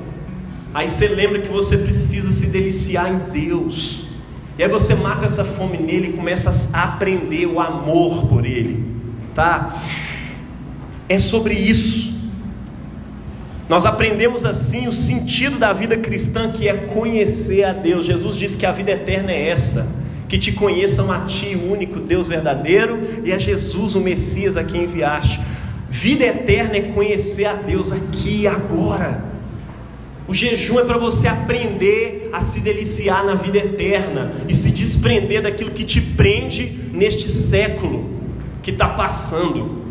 Aí 0.72 0.86
você 0.86 1.08
lembra 1.08 1.40
que 1.40 1.48
você 1.48 1.76
precisa 1.76 2.30
se 2.30 2.46
deliciar 2.46 3.10
em 3.10 3.18
Deus. 3.30 4.06
E 4.56 4.62
aí 4.62 4.68
você 4.68 4.94
mata 4.94 5.26
essa 5.26 5.44
fome 5.44 5.78
nele 5.78 6.10
e 6.10 6.12
começa 6.12 6.50
a 6.72 6.84
aprender 6.84 7.46
o 7.46 7.58
amor 7.58 8.26
por 8.26 8.44
ele, 8.44 8.84
tá? 9.34 9.82
É 11.08 11.18
sobre 11.18 11.54
isso. 11.54 12.12
Nós 13.68 13.86
aprendemos 13.86 14.44
assim 14.44 14.86
o 14.86 14.92
sentido 14.92 15.58
da 15.58 15.72
vida 15.72 15.96
cristã, 15.96 16.52
que 16.52 16.68
é 16.68 16.74
conhecer 16.74 17.64
a 17.64 17.72
Deus. 17.72 18.04
Jesus 18.04 18.36
disse 18.36 18.56
que 18.56 18.66
a 18.66 18.72
vida 18.72 18.90
eterna 18.90 19.32
é 19.32 19.48
essa: 19.48 19.88
que 20.28 20.38
te 20.38 20.52
conheçam 20.52 21.10
a 21.10 21.20
Ti, 21.20 21.56
único 21.56 21.98
Deus 21.98 22.28
verdadeiro, 22.28 23.00
e 23.24 23.32
a 23.32 23.38
Jesus, 23.38 23.94
o 23.94 24.00
Messias, 24.00 24.56
a 24.56 24.64
quem 24.64 24.84
enviaste. 24.84 25.40
Vida 25.88 26.24
eterna 26.24 26.76
é 26.76 26.82
conhecer 26.82 27.46
a 27.46 27.54
Deus 27.54 27.90
aqui 27.90 28.42
e 28.42 28.46
agora. 28.46 29.29
O 30.30 30.32
jejum 30.32 30.78
é 30.78 30.84
para 30.84 30.96
você 30.96 31.26
aprender 31.26 32.30
a 32.32 32.40
se 32.40 32.60
deliciar 32.60 33.26
na 33.26 33.34
vida 33.34 33.58
eterna 33.58 34.32
e 34.48 34.54
se 34.54 34.70
desprender 34.70 35.42
daquilo 35.42 35.72
que 35.72 35.82
te 35.82 36.00
prende 36.00 36.66
neste 36.92 37.28
século 37.28 38.08
que 38.62 38.70
está 38.70 38.90
passando. 38.90 39.82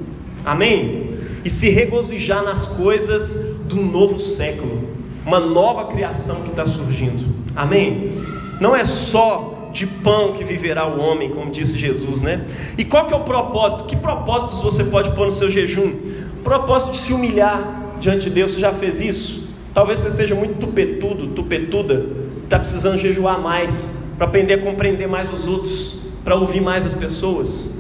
Amém? 0.45 1.17
E 1.43 1.49
se 1.49 1.69
regozijar 1.69 2.41
nas 2.41 2.65
coisas 2.65 3.53
do 3.65 3.75
novo 3.75 4.17
século, 4.17 4.87
uma 5.25 5.41
nova 5.41 5.87
criação 5.87 6.43
que 6.43 6.51
está 6.51 6.65
surgindo. 6.65 7.25
Amém? 7.53 8.13
Não 8.61 8.73
é 8.73 8.85
só 8.85 9.69
de 9.73 9.85
pão 9.85 10.31
que 10.37 10.45
viverá 10.45 10.87
o 10.87 11.01
homem, 11.01 11.31
como 11.31 11.51
disse 11.51 11.77
Jesus, 11.77 12.21
né? 12.21 12.45
E 12.77 12.85
qual 12.85 13.05
que 13.05 13.13
é 13.13 13.17
o 13.17 13.25
propósito? 13.25 13.83
Que 13.83 13.97
propósitos 13.97 14.61
você 14.61 14.85
pode 14.85 15.11
pôr 15.11 15.25
no 15.25 15.33
seu 15.33 15.51
jejum? 15.51 15.97
propósito 16.45 16.93
de 16.93 16.99
se 16.99 17.11
humilhar 17.11 17.97
diante 17.99 18.29
de 18.29 18.29
Deus. 18.29 18.53
Você 18.53 18.59
já 18.61 18.71
fez 18.71 19.01
isso? 19.01 19.48
Talvez 19.73 19.99
você 19.99 20.11
seja 20.11 20.35
muito 20.35 20.59
tupetudo, 20.59 21.27
tupetuda, 21.27 22.05
está 22.43 22.59
precisando 22.59 22.97
jejuar 22.97 23.39
mais, 23.39 23.97
para 24.17 24.27
aprender 24.27 24.55
a 24.55 24.57
compreender 24.57 25.07
mais 25.07 25.31
os 25.31 25.47
outros, 25.47 25.99
para 26.23 26.35
ouvir 26.35 26.61
mais 26.61 26.85
as 26.85 26.93
pessoas, 26.93 27.73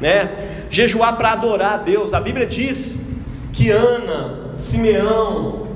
né? 0.00 0.64
Jejuar 0.70 1.16
para 1.16 1.32
adorar 1.32 1.74
a 1.74 1.76
Deus. 1.78 2.12
A 2.12 2.20
Bíblia 2.20 2.46
diz 2.46 3.16
que 3.52 3.70
Ana, 3.70 4.52
Simeão, 4.56 5.68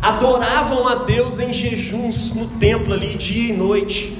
adoravam 0.00 0.86
a 0.86 0.94
Deus 0.94 1.38
em 1.38 1.52
jejuns 1.52 2.34
no 2.34 2.46
templo 2.58 2.94
ali, 2.94 3.16
dia 3.16 3.52
e 3.52 3.56
noite. 3.56 4.18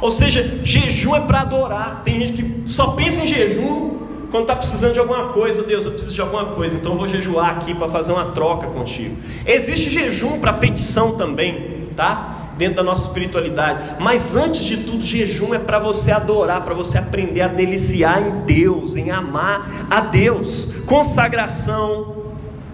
Ou 0.00 0.10
seja, 0.10 0.60
jejum 0.62 1.14
é 1.14 1.20
para 1.20 1.40
adorar. 1.40 2.02
Tem 2.04 2.20
gente 2.20 2.42
que 2.42 2.70
só 2.70 2.88
pensa 2.88 3.22
em 3.22 3.26
jejum 3.26 3.97
quando 4.30 4.42
está 4.42 4.56
precisando 4.56 4.92
de 4.92 4.98
alguma 4.98 5.28
coisa, 5.28 5.62
Deus, 5.62 5.84
eu 5.84 5.92
preciso 5.92 6.14
de 6.14 6.20
alguma 6.20 6.46
coisa, 6.46 6.76
então 6.76 6.92
eu 6.92 6.98
vou 6.98 7.08
jejuar 7.08 7.56
aqui 7.56 7.74
para 7.74 7.88
fazer 7.88 8.12
uma 8.12 8.26
troca 8.32 8.66
contigo. 8.66 9.16
Existe 9.46 9.90
jejum 9.90 10.38
para 10.38 10.52
petição 10.52 11.16
também, 11.16 11.88
tá? 11.96 12.52
Dentro 12.58 12.76
da 12.76 12.82
nossa 12.82 13.06
espiritualidade. 13.06 13.96
Mas 14.00 14.36
antes 14.36 14.64
de 14.64 14.78
tudo, 14.78 15.02
jejum 15.02 15.54
é 15.54 15.58
para 15.58 15.78
você 15.78 16.10
adorar, 16.10 16.62
para 16.64 16.74
você 16.74 16.98
aprender 16.98 17.40
a 17.40 17.48
deliciar 17.48 18.20
em 18.20 18.40
Deus, 18.44 18.96
em 18.96 19.10
amar 19.10 19.86
a 19.88 20.00
Deus. 20.00 20.72
Consagração. 20.84 22.16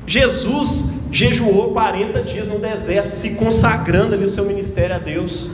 Jesus 0.06 0.92
jejuou 1.12 1.72
40 1.72 2.22
dias 2.22 2.48
no 2.48 2.58
deserto, 2.58 3.10
se 3.10 3.30
consagrando 3.30 4.14
ali 4.14 4.24
o 4.24 4.28
seu 4.28 4.44
ministério 4.44 4.96
a 4.96 4.98
Deus. 4.98 5.48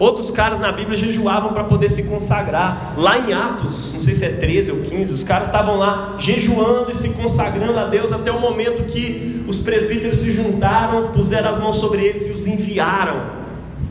Outros 0.00 0.30
caras 0.30 0.58
na 0.58 0.72
Bíblia 0.72 0.96
jejuavam 0.96 1.52
para 1.52 1.62
poder 1.62 1.90
se 1.90 2.04
consagrar. 2.04 2.94
Lá 2.96 3.18
em 3.18 3.34
Atos, 3.34 3.92
não 3.92 4.00
sei 4.00 4.14
se 4.14 4.24
é 4.24 4.30
13 4.30 4.72
ou 4.72 4.78
15, 4.78 5.12
os 5.12 5.22
caras 5.22 5.48
estavam 5.48 5.76
lá 5.76 6.16
jejuando 6.18 6.90
e 6.90 6.94
se 6.94 7.10
consagrando 7.10 7.78
a 7.78 7.84
Deus 7.84 8.10
até 8.10 8.32
o 8.32 8.40
momento 8.40 8.84
que 8.84 9.44
os 9.46 9.58
presbíteros 9.58 10.16
se 10.16 10.32
juntaram, 10.32 11.08
puseram 11.08 11.50
as 11.50 11.58
mãos 11.58 11.76
sobre 11.76 12.02
eles 12.02 12.26
e 12.26 12.30
os 12.30 12.46
enviaram 12.46 13.20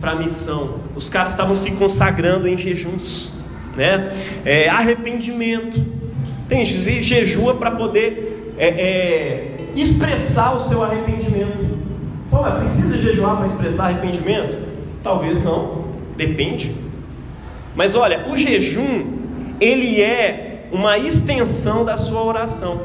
para 0.01 0.13
a 0.13 0.15
missão. 0.15 0.79
Os 0.95 1.07
caras 1.09 1.33
estavam 1.33 1.53
se 1.53 1.73
consagrando 1.73 2.47
em 2.47 2.57
jejuns, 2.57 3.31
né? 3.77 4.11
É, 4.43 4.67
arrependimento. 4.67 5.79
Tem 6.47 6.65
jejua 6.65 7.53
para 7.53 7.69
poder 7.69 8.55
é, 8.57 8.67
é, 8.67 9.71
expressar 9.75 10.55
o 10.55 10.59
seu 10.59 10.83
arrependimento. 10.83 11.77
Pô, 12.31 12.41
mas 12.41 12.63
precisa 12.63 12.97
jejuar 12.97 13.37
para 13.37 13.45
expressar 13.45 13.89
arrependimento? 13.89 14.57
Talvez 15.03 15.43
não. 15.43 15.87
Depende. 16.19 16.75
Mas 17.73 17.95
olha, 17.95 18.27
o 18.29 18.35
jejum, 18.35 19.05
ele 19.57 20.01
é 20.01 20.67
uma 20.69 20.97
extensão 20.97 21.85
da 21.85 21.95
sua 21.95 22.21
oração. 22.21 22.81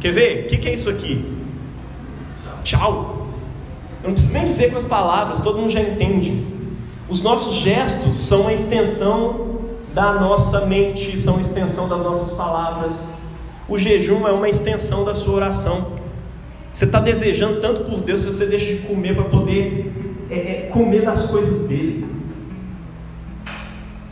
Quer 0.00 0.12
ver? 0.12 0.44
O 0.44 0.46
que, 0.46 0.56
que 0.58 0.68
é 0.68 0.72
isso 0.72 0.88
aqui? 0.88 1.24
Tchau. 2.62 3.26
Eu 4.00 4.10
não 4.10 4.12
preciso 4.12 4.32
nem 4.32 4.44
dizer 4.44 4.70
com 4.70 4.76
as 4.76 4.84
palavras, 4.84 5.40
todo 5.40 5.58
mundo 5.58 5.72
já 5.72 5.80
entende. 5.80 6.46
Os 7.08 7.20
nossos 7.20 7.54
gestos 7.54 8.20
são 8.20 8.42
uma 8.42 8.52
extensão 8.52 9.58
da 9.92 10.12
nossa 10.12 10.64
mente, 10.66 11.18
são 11.18 11.34
uma 11.34 11.42
extensão 11.42 11.88
das 11.88 12.04
nossas 12.04 12.30
palavras. 12.30 13.08
O 13.68 13.76
jejum 13.76 14.28
é 14.28 14.30
uma 14.30 14.48
extensão 14.48 15.04
da 15.04 15.14
sua 15.14 15.34
oração. 15.34 15.98
Você 16.72 16.84
está 16.84 17.00
desejando 17.00 17.60
tanto 17.60 17.80
por 17.82 17.98
Deus, 18.00 18.24
você 18.24 18.46
deixa 18.46 18.66
de 18.66 18.82
comer 18.82 19.16
para 19.16 19.24
poder 19.24 19.92
é, 20.30 20.34
é, 20.34 20.68
comer 20.72 21.02
das 21.02 21.24
coisas 21.24 21.66
dele. 21.66 22.09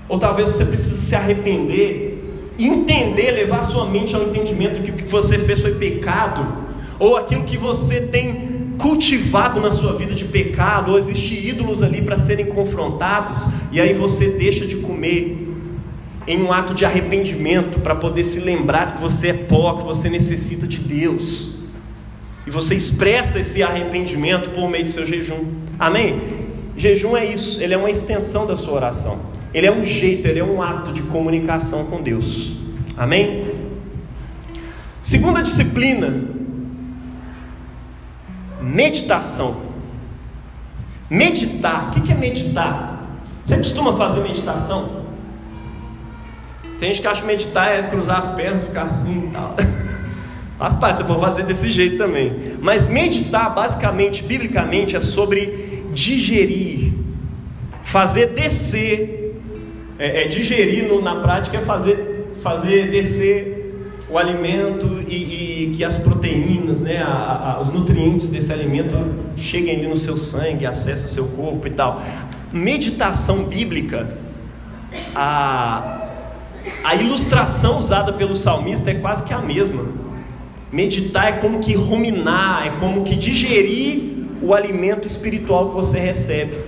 Ou 0.08 0.18
talvez 0.18 0.48
você 0.48 0.64
precise 0.64 1.02
se 1.02 1.14
arrepender, 1.14 2.18
entender, 2.58 3.30
levar 3.30 3.62
sua 3.62 3.86
mente 3.86 4.14
ao 4.14 4.22
entendimento 4.22 4.82
que 4.82 4.90
o 4.90 4.94
que 4.94 5.04
você 5.04 5.38
fez 5.38 5.60
foi 5.60 5.74
pecado, 5.74 6.46
ou 6.98 7.16
aquilo 7.16 7.44
que 7.44 7.56
você 7.56 8.00
tem 8.00 8.48
cultivado 8.78 9.60
na 9.60 9.70
sua 9.70 9.92
vida 9.94 10.14
de 10.14 10.24
pecado, 10.24 10.92
ou 10.92 10.98
existem 10.98 11.46
ídolos 11.46 11.82
ali 11.82 12.00
para 12.00 12.16
serem 12.16 12.46
confrontados, 12.46 13.40
e 13.70 13.80
aí 13.80 13.92
você 13.92 14.30
deixa 14.30 14.66
de 14.66 14.76
comer 14.76 15.46
em 16.26 16.42
um 16.42 16.52
ato 16.52 16.74
de 16.74 16.84
arrependimento 16.84 17.80
para 17.80 17.94
poder 17.94 18.24
se 18.24 18.38
lembrar 18.38 18.94
que 18.94 19.00
você 19.00 19.28
é 19.28 19.32
pó, 19.32 19.74
que 19.74 19.84
você 19.84 20.10
necessita 20.10 20.66
de 20.66 20.78
Deus. 20.78 21.56
E 22.46 22.50
você 22.50 22.74
expressa 22.74 23.40
esse 23.40 23.62
arrependimento 23.62 24.50
por 24.50 24.68
meio 24.70 24.84
do 24.84 24.90
seu 24.90 25.06
jejum. 25.06 25.44
Amém? 25.78 26.20
Jejum 26.76 27.16
é 27.16 27.26
isso, 27.26 27.62
ele 27.62 27.74
é 27.74 27.76
uma 27.76 27.90
extensão 27.90 28.46
da 28.46 28.56
sua 28.56 28.74
oração. 28.74 29.37
Ele 29.52 29.66
é 29.66 29.72
um 29.72 29.84
jeito, 29.84 30.26
ele 30.26 30.40
é 30.40 30.44
um 30.44 30.62
ato 30.62 30.92
de 30.92 31.02
comunicação 31.02 31.86
com 31.86 32.02
Deus. 32.02 32.52
Amém? 32.96 33.50
Segunda 35.02 35.42
disciplina: 35.42 36.12
meditação. 38.60 39.68
Meditar, 41.10 41.88
o 41.88 42.02
que 42.02 42.12
é 42.12 42.14
meditar? 42.14 42.98
Você 43.44 43.56
costuma 43.56 43.94
fazer 43.94 44.22
meditação? 44.22 45.04
Tem 46.78 46.90
gente 46.90 47.00
que 47.00 47.08
acha 47.08 47.22
que 47.22 47.26
meditar 47.26 47.74
é 47.74 47.82
cruzar 47.84 48.18
as 48.18 48.28
pernas, 48.28 48.64
ficar 48.64 48.82
assim 48.82 49.28
e 49.28 49.30
tal. 49.32 49.56
Faz 50.58 50.74
parte, 50.74 50.98
você 50.98 51.04
pode 51.04 51.20
fazer 51.20 51.44
desse 51.44 51.70
jeito 51.70 51.96
também. 51.96 52.56
Mas 52.60 52.86
meditar, 52.86 53.54
basicamente, 53.54 54.22
biblicamente, 54.22 54.94
é 54.94 55.00
sobre 55.00 55.84
digerir, 55.94 56.92
fazer 57.82 58.34
descer 58.34 59.17
é, 59.98 60.24
é, 60.24 60.28
digerir 60.28 60.86
no, 60.86 61.02
na 61.02 61.16
prática 61.16 61.58
é 61.58 61.60
fazer, 61.60 62.32
fazer 62.42 62.90
descer 62.90 63.58
o 64.08 64.16
alimento 64.16 65.04
e, 65.06 65.64
e 65.64 65.74
que 65.76 65.84
as 65.84 65.96
proteínas, 65.96 66.80
né, 66.80 66.98
a, 66.98 67.56
a, 67.56 67.60
os 67.60 67.68
nutrientes 67.68 68.28
desse 68.28 68.52
alimento 68.52 68.94
cheguem 69.36 69.76
ali 69.76 69.86
no 69.86 69.96
seu 69.96 70.16
sangue, 70.16 70.64
acessem 70.64 71.06
o 71.06 71.08
seu 71.08 71.26
corpo 71.28 71.66
e 71.66 71.70
tal. 71.70 72.02
Meditação 72.52 73.44
bíblica, 73.44 74.16
a, 75.14 76.08
a 76.84 76.94
ilustração 76.94 77.78
usada 77.78 78.12
pelo 78.12 78.34
salmista 78.34 78.90
é 78.90 78.94
quase 78.94 79.24
que 79.24 79.34
a 79.34 79.38
mesma. 79.38 79.84
Meditar 80.72 81.28
é 81.28 81.32
como 81.32 81.60
que 81.60 81.74
ruminar, 81.74 82.66
é 82.66 82.70
como 82.78 83.02
que 83.02 83.16
digerir 83.16 84.26
o 84.40 84.54
alimento 84.54 85.06
espiritual 85.06 85.70
que 85.70 85.74
você 85.74 85.98
recebe. 85.98 86.58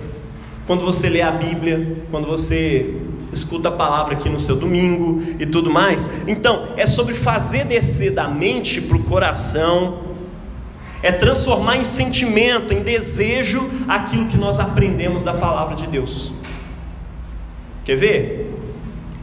Quando 0.67 0.83
você 0.83 1.09
lê 1.09 1.21
a 1.21 1.31
Bíblia, 1.31 1.97
quando 2.11 2.27
você 2.27 2.95
escuta 3.31 3.69
a 3.69 3.71
palavra 3.71 4.13
aqui 4.13 4.29
no 4.29 4.39
seu 4.39 4.55
domingo 4.55 5.23
e 5.39 5.45
tudo 5.45 5.69
mais. 5.69 6.07
Então, 6.27 6.69
é 6.77 6.85
sobre 6.85 7.13
fazer 7.13 7.65
descer 7.65 8.11
da 8.11 8.27
mente 8.27 8.81
para 8.81 8.97
o 8.97 9.03
coração, 9.03 10.11
é 11.01 11.11
transformar 11.11 11.77
em 11.77 11.83
sentimento, 11.83 12.73
em 12.73 12.83
desejo, 12.83 13.69
aquilo 13.87 14.27
que 14.27 14.37
nós 14.37 14.59
aprendemos 14.59 15.23
da 15.23 15.33
palavra 15.33 15.75
de 15.75 15.87
Deus. 15.87 16.31
Quer 17.83 17.95
ver? 17.95 18.57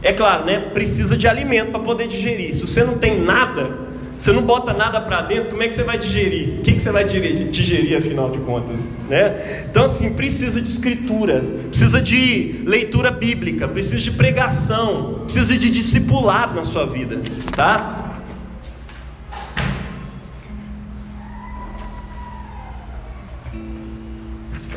É 0.01 0.13
claro, 0.13 0.45
né? 0.45 0.59
Precisa 0.73 1.17
de 1.17 1.27
alimento 1.27 1.71
para 1.71 1.79
poder 1.79 2.07
digerir. 2.07 2.55
Se 2.55 2.61
você 2.61 2.83
não 2.83 2.97
tem 2.97 3.19
nada, 3.19 3.88
você 4.19 4.33
não 4.33 4.41
bota 4.41 4.73
nada 4.73 4.99
para 4.99 5.21
dentro, 5.21 5.49
como 5.49 5.63
é 5.63 5.67
que 5.67 5.73
você 5.73 5.81
vai 5.81 5.97
digerir? 5.97 6.59
O 6.59 6.61
que, 6.61 6.73
que 6.73 6.81
você 6.81 6.91
vai 6.91 7.05
digerir, 7.05 7.47
digerir, 7.49 7.97
afinal 7.97 8.29
de 8.29 8.37
contas? 8.39 8.91
Né? 9.07 9.65
Então, 9.69 9.85
assim, 9.85 10.13
precisa 10.13 10.61
de 10.61 10.67
escritura, 10.67 11.41
precisa 11.69 12.01
de 12.01 12.61
leitura 12.65 13.11
bíblica, 13.11 13.65
precisa 13.65 13.97
de 13.97 14.11
pregação, 14.11 15.21
precisa 15.23 15.57
de 15.57 15.71
discipulado 15.71 16.53
na 16.53 16.65
sua 16.65 16.85
vida, 16.85 17.21
tá? 17.55 18.19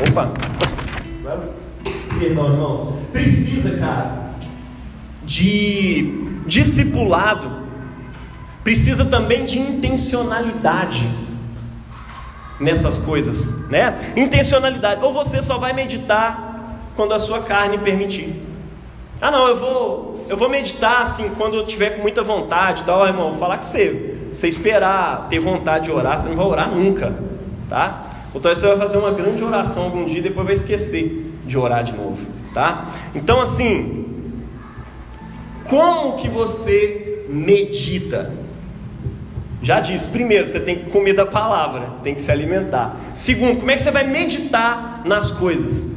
Opa! 0.08 0.32
Perdão, 2.20 2.52
irmãos. 2.52 2.94
Precisa, 3.10 3.76
cara, 3.76 4.36
de 5.24 6.28
discipulado 6.46 7.61
Precisa 8.64 9.04
também 9.04 9.44
de 9.44 9.58
intencionalidade 9.58 11.08
nessas 12.60 12.98
coisas, 12.98 13.68
né? 13.68 14.12
Intencionalidade. 14.16 15.04
Ou 15.04 15.12
você 15.12 15.42
só 15.42 15.58
vai 15.58 15.72
meditar 15.72 16.78
quando 16.94 17.12
a 17.12 17.18
sua 17.18 17.40
carne 17.40 17.78
permitir. 17.78 18.40
Ah, 19.20 19.30
não, 19.30 19.48
eu 19.48 19.56
vou, 19.56 20.26
eu 20.28 20.36
vou 20.36 20.48
meditar 20.48 21.00
assim 21.00 21.30
quando 21.36 21.54
eu 21.54 21.66
tiver 21.66 21.90
com 21.90 22.02
muita 22.02 22.22
vontade, 22.22 22.84
tal, 22.84 23.06
irmão. 23.06 23.30
Vou 23.30 23.38
falar 23.38 23.58
que 23.58 23.64
você, 23.64 24.18
você 24.30 24.48
esperar 24.48 25.28
ter 25.28 25.38
vontade 25.38 25.84
de 25.84 25.92
orar, 25.92 26.18
você 26.18 26.28
não 26.28 26.36
vai 26.36 26.46
orar 26.46 26.74
nunca, 26.74 27.14
tá? 27.68 28.10
Então 28.34 28.54
você 28.54 28.66
vai 28.66 28.76
fazer 28.76 28.98
uma 28.98 29.10
grande 29.10 29.42
oração 29.44 29.84
algum 29.84 30.06
dia 30.06 30.18
e 30.18 30.22
depois 30.22 30.46
vai 30.46 30.54
esquecer 30.54 31.34
de 31.44 31.58
orar 31.58 31.84
de 31.84 31.92
novo, 31.92 32.18
tá? 32.54 32.86
Então 33.14 33.40
assim, 33.40 34.32
como 35.68 36.16
que 36.16 36.28
você 36.28 37.26
medita? 37.28 38.41
Já 39.62 39.78
disse, 39.78 40.08
primeiro, 40.08 40.46
você 40.46 40.58
tem 40.58 40.80
que 40.80 40.90
comer 40.90 41.12
da 41.12 41.24
palavra, 41.24 41.88
tem 42.02 42.14
que 42.14 42.22
se 42.22 42.30
alimentar. 42.30 42.96
Segundo, 43.14 43.60
como 43.60 43.70
é 43.70 43.76
que 43.76 43.82
você 43.82 43.92
vai 43.92 44.04
meditar 44.06 45.02
nas 45.04 45.30
coisas? 45.30 45.92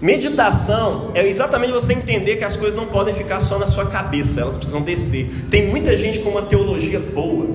Meditação 0.00 1.10
é 1.14 1.26
exatamente 1.26 1.72
você 1.72 1.94
entender 1.94 2.36
que 2.36 2.44
as 2.44 2.56
coisas 2.56 2.74
não 2.74 2.86
podem 2.86 3.14
ficar 3.14 3.40
só 3.40 3.58
na 3.58 3.66
sua 3.66 3.86
cabeça, 3.86 4.42
elas 4.42 4.54
precisam 4.54 4.82
descer. 4.82 5.30
Tem 5.50 5.66
muita 5.66 5.96
gente 5.96 6.18
com 6.18 6.30
uma 6.30 6.42
teologia 6.42 7.00
boa, 7.00 7.48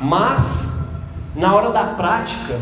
mas 0.00 0.80
na 1.34 1.54
hora 1.54 1.70
da 1.70 1.84
prática, 1.84 2.60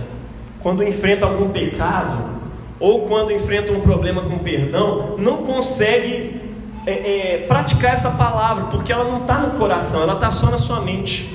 quando 0.60 0.82
enfrenta 0.82 1.24
algum 1.24 1.50
pecado, 1.50 2.34
ou 2.80 3.06
quando 3.06 3.32
enfrenta 3.32 3.72
um 3.72 3.80
problema 3.80 4.22
com 4.22 4.38
perdão, 4.38 5.16
não 5.18 5.38
consegue 5.38 6.43
é, 6.86 6.92
é, 7.34 7.38
praticar 7.46 7.94
essa 7.94 8.10
palavra, 8.10 8.64
porque 8.64 8.92
ela 8.92 9.04
não 9.04 9.22
está 9.22 9.38
no 9.38 9.58
coração, 9.58 10.02
ela 10.02 10.14
está 10.14 10.30
só 10.30 10.50
na 10.50 10.58
sua 10.58 10.80
mente. 10.80 11.34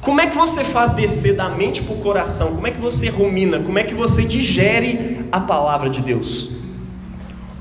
Como 0.00 0.20
é 0.20 0.26
que 0.26 0.36
você 0.36 0.64
faz 0.64 0.92
descer 0.92 1.36
da 1.36 1.48
mente 1.48 1.82
para 1.82 1.94
o 1.94 1.98
coração? 1.98 2.54
Como 2.54 2.66
é 2.66 2.70
que 2.70 2.80
você 2.80 3.08
rumina? 3.08 3.60
Como 3.60 3.78
é 3.78 3.84
que 3.84 3.94
você 3.94 4.24
digere 4.24 5.26
a 5.30 5.40
palavra 5.40 5.90
de 5.90 6.00
Deus? 6.00 6.50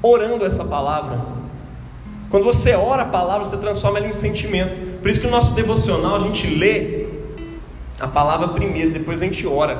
Orando 0.01 0.45
essa 0.45 0.63
palavra. 0.63 1.19
Quando 2.29 2.43
você 2.43 2.73
ora 2.75 3.01
a 3.03 3.05
palavra, 3.05 3.45
você 3.45 3.57
transforma 3.57 3.97
ela 3.97 4.07
em 4.07 4.13
sentimento. 4.13 4.99
Por 5.01 5.09
isso 5.09 5.19
que 5.19 5.27
o 5.27 5.31
nosso 5.31 5.53
devocional 5.53 6.15
a 6.15 6.19
gente 6.19 6.47
lê 6.47 7.07
a 7.99 8.07
palavra 8.07 8.49
primeiro, 8.49 8.91
depois 8.91 9.21
a 9.21 9.25
gente 9.25 9.45
ora. 9.45 9.77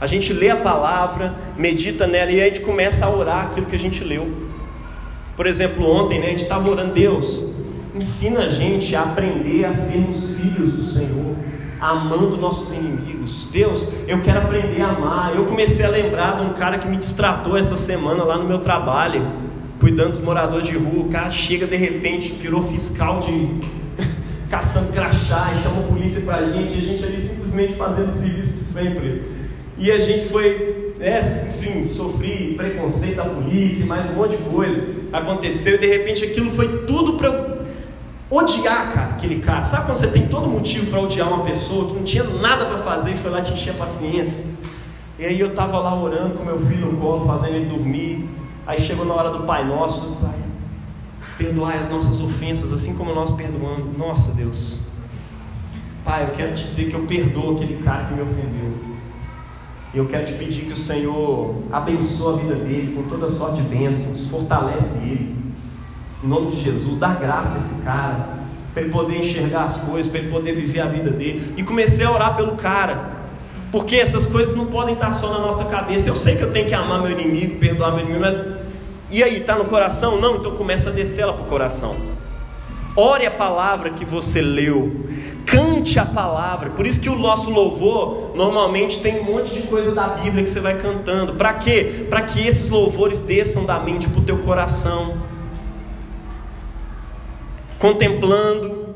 A 0.00 0.06
gente 0.06 0.32
lê 0.32 0.50
a 0.50 0.56
palavra, 0.56 1.34
medita 1.56 2.06
nela 2.06 2.30
e 2.30 2.40
aí 2.40 2.50
a 2.50 2.52
gente 2.52 2.60
começa 2.60 3.06
a 3.06 3.10
orar 3.10 3.46
aquilo 3.46 3.66
que 3.66 3.74
a 3.74 3.78
gente 3.78 4.04
leu. 4.04 4.47
Por 5.38 5.46
exemplo, 5.46 5.88
ontem 5.88 6.18
né, 6.18 6.26
a 6.26 6.30
gente 6.30 6.42
estava 6.42 6.68
orando, 6.68 6.94
Deus, 6.94 7.46
ensina 7.94 8.40
a 8.40 8.48
gente 8.48 8.96
a 8.96 9.02
aprender 9.02 9.64
a 9.66 9.72
sermos 9.72 10.34
filhos 10.34 10.72
do 10.72 10.82
Senhor, 10.82 11.36
amando 11.80 12.36
nossos 12.36 12.72
inimigos. 12.72 13.48
Deus, 13.52 13.88
eu 14.08 14.20
quero 14.20 14.40
aprender 14.40 14.82
a 14.82 14.88
amar. 14.88 15.36
Eu 15.36 15.44
comecei 15.44 15.86
a 15.86 15.90
lembrar 15.90 16.38
de 16.38 16.42
um 16.42 16.54
cara 16.54 16.78
que 16.78 16.88
me 16.88 16.96
distratou 16.96 17.56
essa 17.56 17.76
semana 17.76 18.24
lá 18.24 18.36
no 18.36 18.48
meu 18.48 18.58
trabalho, 18.58 19.30
cuidando 19.78 20.14
dos 20.14 20.20
moradores 20.20 20.66
de 20.66 20.76
rua. 20.76 21.04
O 21.04 21.08
cara 21.08 21.30
chega 21.30 21.68
de 21.68 21.76
repente, 21.76 22.32
virou 22.32 22.60
fiscal 22.62 23.20
de 23.20 23.30
caçando 24.50 24.90
crachá 24.92 25.52
e 25.52 25.62
chamou 25.62 25.84
a 25.84 25.86
polícia 25.86 26.20
pra 26.22 26.50
gente, 26.50 26.74
e 26.74 26.78
a 26.78 26.80
gente 26.80 27.04
ali 27.04 27.20
simplesmente 27.20 27.74
fazendo 27.74 28.10
serviço 28.10 28.54
de 28.54 28.58
sempre. 28.58 29.22
E 29.78 29.92
a 29.92 30.00
gente 30.00 30.26
foi, 30.30 30.94
né, 30.98 31.48
enfim, 31.48 31.84
sofri 31.84 32.54
preconceito 32.56 33.18
da 33.18 33.26
polícia, 33.26 33.86
mais 33.86 34.10
um 34.10 34.14
monte 34.14 34.36
de 34.36 34.42
coisa 34.42 34.97
aconteceu, 35.12 35.74
e 35.74 35.78
de 35.78 35.86
repente 35.86 36.24
aquilo 36.24 36.50
foi 36.50 36.84
tudo 36.86 37.14
para 37.14 37.28
eu 37.28 37.58
odiar 38.30 38.92
cara, 38.92 39.10
aquele 39.14 39.40
cara. 39.40 39.64
Sabe 39.64 39.86
quando 39.86 39.96
você 39.96 40.08
tem 40.08 40.26
todo 40.28 40.48
motivo 40.48 40.86
para 40.86 41.00
odiar 41.00 41.28
uma 41.28 41.44
pessoa 41.44 41.88
que 41.88 41.94
não 41.94 42.04
tinha 42.04 42.24
nada 42.24 42.66
para 42.66 42.78
fazer 42.78 43.12
e 43.12 43.16
foi 43.16 43.30
lá 43.30 43.40
te 43.40 43.52
encher 43.52 43.70
a 43.70 43.74
paciência? 43.74 44.46
E 45.18 45.24
aí 45.24 45.40
eu 45.40 45.48
estava 45.48 45.78
lá 45.78 45.94
orando 46.00 46.34
com 46.34 46.44
meu 46.44 46.58
filho 46.58 46.92
no 46.92 46.98
colo, 46.98 47.26
fazendo 47.26 47.56
ele 47.56 47.66
dormir. 47.66 48.28
Aí 48.66 48.78
chegou 48.80 49.04
na 49.04 49.14
hora 49.14 49.30
do 49.30 49.44
Pai 49.44 49.66
Nosso, 49.66 50.16
Pai, 50.20 50.34
perdoai 51.38 51.78
as 51.78 51.88
nossas 51.88 52.20
ofensas, 52.20 52.72
assim 52.72 52.94
como 52.94 53.14
nós 53.14 53.30
perdoamos. 53.32 53.96
Nossa 53.96 54.30
Deus, 54.32 54.78
Pai, 56.04 56.24
eu 56.24 56.30
quero 56.30 56.54
te 56.54 56.64
dizer 56.64 56.90
que 56.90 56.94
eu 56.94 57.00
perdoo 57.00 57.56
aquele 57.56 57.82
cara 57.82 58.04
que 58.04 58.14
me 58.14 58.22
ofendeu. 58.22 58.87
E 59.92 59.98
eu 59.98 60.06
quero 60.06 60.24
te 60.24 60.34
pedir 60.34 60.66
que 60.66 60.72
o 60.72 60.76
Senhor 60.76 61.54
abençoe 61.72 62.34
a 62.34 62.36
vida 62.42 62.54
dele 62.56 62.94
com 62.94 63.04
toda 63.04 63.28
sorte 63.28 63.62
de 63.62 63.68
bênçãos, 63.68 64.26
fortalece 64.26 64.98
ele. 64.98 65.36
Em 66.22 66.26
nome 66.26 66.50
de 66.50 66.62
Jesus, 66.62 66.98
dá 66.98 67.14
graça 67.14 67.58
a 67.58 67.60
esse 67.62 67.82
cara, 67.82 68.28
para 68.74 68.82
ele 68.82 68.92
poder 68.92 69.18
enxergar 69.18 69.64
as 69.64 69.76
coisas, 69.78 70.10
para 70.10 70.20
ele 70.20 70.30
poder 70.30 70.52
viver 70.52 70.80
a 70.80 70.86
vida 70.86 71.10
dele. 71.10 71.54
E 71.56 71.62
comecei 71.62 72.04
a 72.04 72.10
orar 72.10 72.36
pelo 72.36 72.56
cara, 72.56 73.18
porque 73.72 73.96
essas 73.96 74.26
coisas 74.26 74.54
não 74.54 74.66
podem 74.66 74.94
estar 74.94 75.10
só 75.10 75.30
na 75.30 75.38
nossa 75.38 75.64
cabeça. 75.64 76.08
Eu 76.08 76.16
sei 76.16 76.36
que 76.36 76.42
eu 76.42 76.52
tenho 76.52 76.66
que 76.66 76.74
amar 76.74 77.00
meu 77.00 77.10
inimigo, 77.10 77.56
perdoar 77.58 77.92
meu 77.92 78.00
inimigo, 78.00 78.20
mas 78.20 78.68
e 79.10 79.22
aí, 79.22 79.38
está 79.38 79.56
no 79.56 79.64
coração? 79.64 80.20
Não, 80.20 80.36
então 80.36 80.54
começa 80.54 80.90
a 80.90 80.92
descer 80.92 81.22
ela 81.22 81.32
para 81.32 81.42
o 81.42 81.46
coração. 81.46 81.96
Ore 82.94 83.24
a 83.24 83.30
palavra 83.30 83.90
que 83.90 84.04
você 84.04 84.42
leu, 84.42 85.06
cante 85.50 85.98
a 85.98 86.04
palavra. 86.04 86.70
Por 86.70 86.86
isso 86.86 87.00
que 87.00 87.08
o 87.08 87.18
nosso 87.18 87.50
louvor 87.50 88.32
normalmente 88.34 89.00
tem 89.00 89.20
um 89.20 89.24
monte 89.24 89.54
de 89.54 89.62
coisa 89.62 89.94
da 89.94 90.08
Bíblia 90.08 90.44
que 90.44 90.50
você 90.50 90.60
vai 90.60 90.76
cantando. 90.78 91.34
Para 91.34 91.54
quê? 91.54 92.06
Para 92.08 92.22
que 92.22 92.46
esses 92.46 92.68
louvores 92.68 93.20
desçam 93.20 93.64
da 93.64 93.78
mente 93.78 94.08
para 94.08 94.20
o 94.20 94.24
teu 94.24 94.38
coração. 94.38 95.16
Contemplando. 97.78 98.88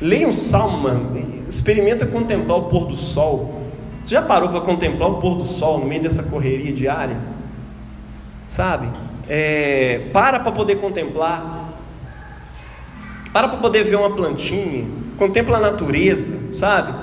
Leia 0.00 0.28
um 0.28 0.32
salmo, 0.32 0.78
mano. 0.78 1.44
Experimenta 1.48 2.06
contemplar 2.06 2.58
o 2.58 2.62
pôr 2.64 2.86
do 2.86 2.96
sol. 2.96 3.62
Você 4.04 4.14
já 4.14 4.22
parou 4.22 4.48
para 4.48 4.60
contemplar 4.60 5.10
o 5.10 5.14
pôr 5.16 5.36
do 5.36 5.44
sol 5.44 5.78
no 5.78 5.86
meio 5.86 6.02
dessa 6.02 6.22
correria 6.22 6.72
diária? 6.72 7.16
Sabe? 8.48 8.88
É, 9.28 10.08
para 10.12 10.40
para 10.40 10.52
poder 10.52 10.76
contemplar. 10.76 11.68
Para 13.32 13.48
para 13.48 13.58
poder 13.58 13.84
ver 13.84 13.96
uma 13.96 14.10
plantinha, 14.10 14.86
contempla 15.18 15.58
a 15.58 15.60
natureza, 15.60 16.54
sabe? 16.54 16.94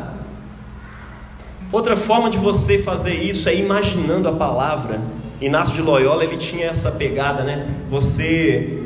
Outra 1.72 1.98
forma 1.98 2.30
de 2.30 2.38
você 2.38 2.82
fazer 2.82 3.14
isso 3.14 3.50
é 3.50 3.56
imaginando 3.56 4.30
a 4.30 4.34
palavra. 4.34 5.02
Inácio 5.42 5.74
de 5.76 5.82
Loyola, 5.82 6.24
ele 6.24 6.38
tinha 6.38 6.68
essa 6.68 6.92
pegada, 6.92 7.44
né? 7.44 7.68
Você 7.90 8.84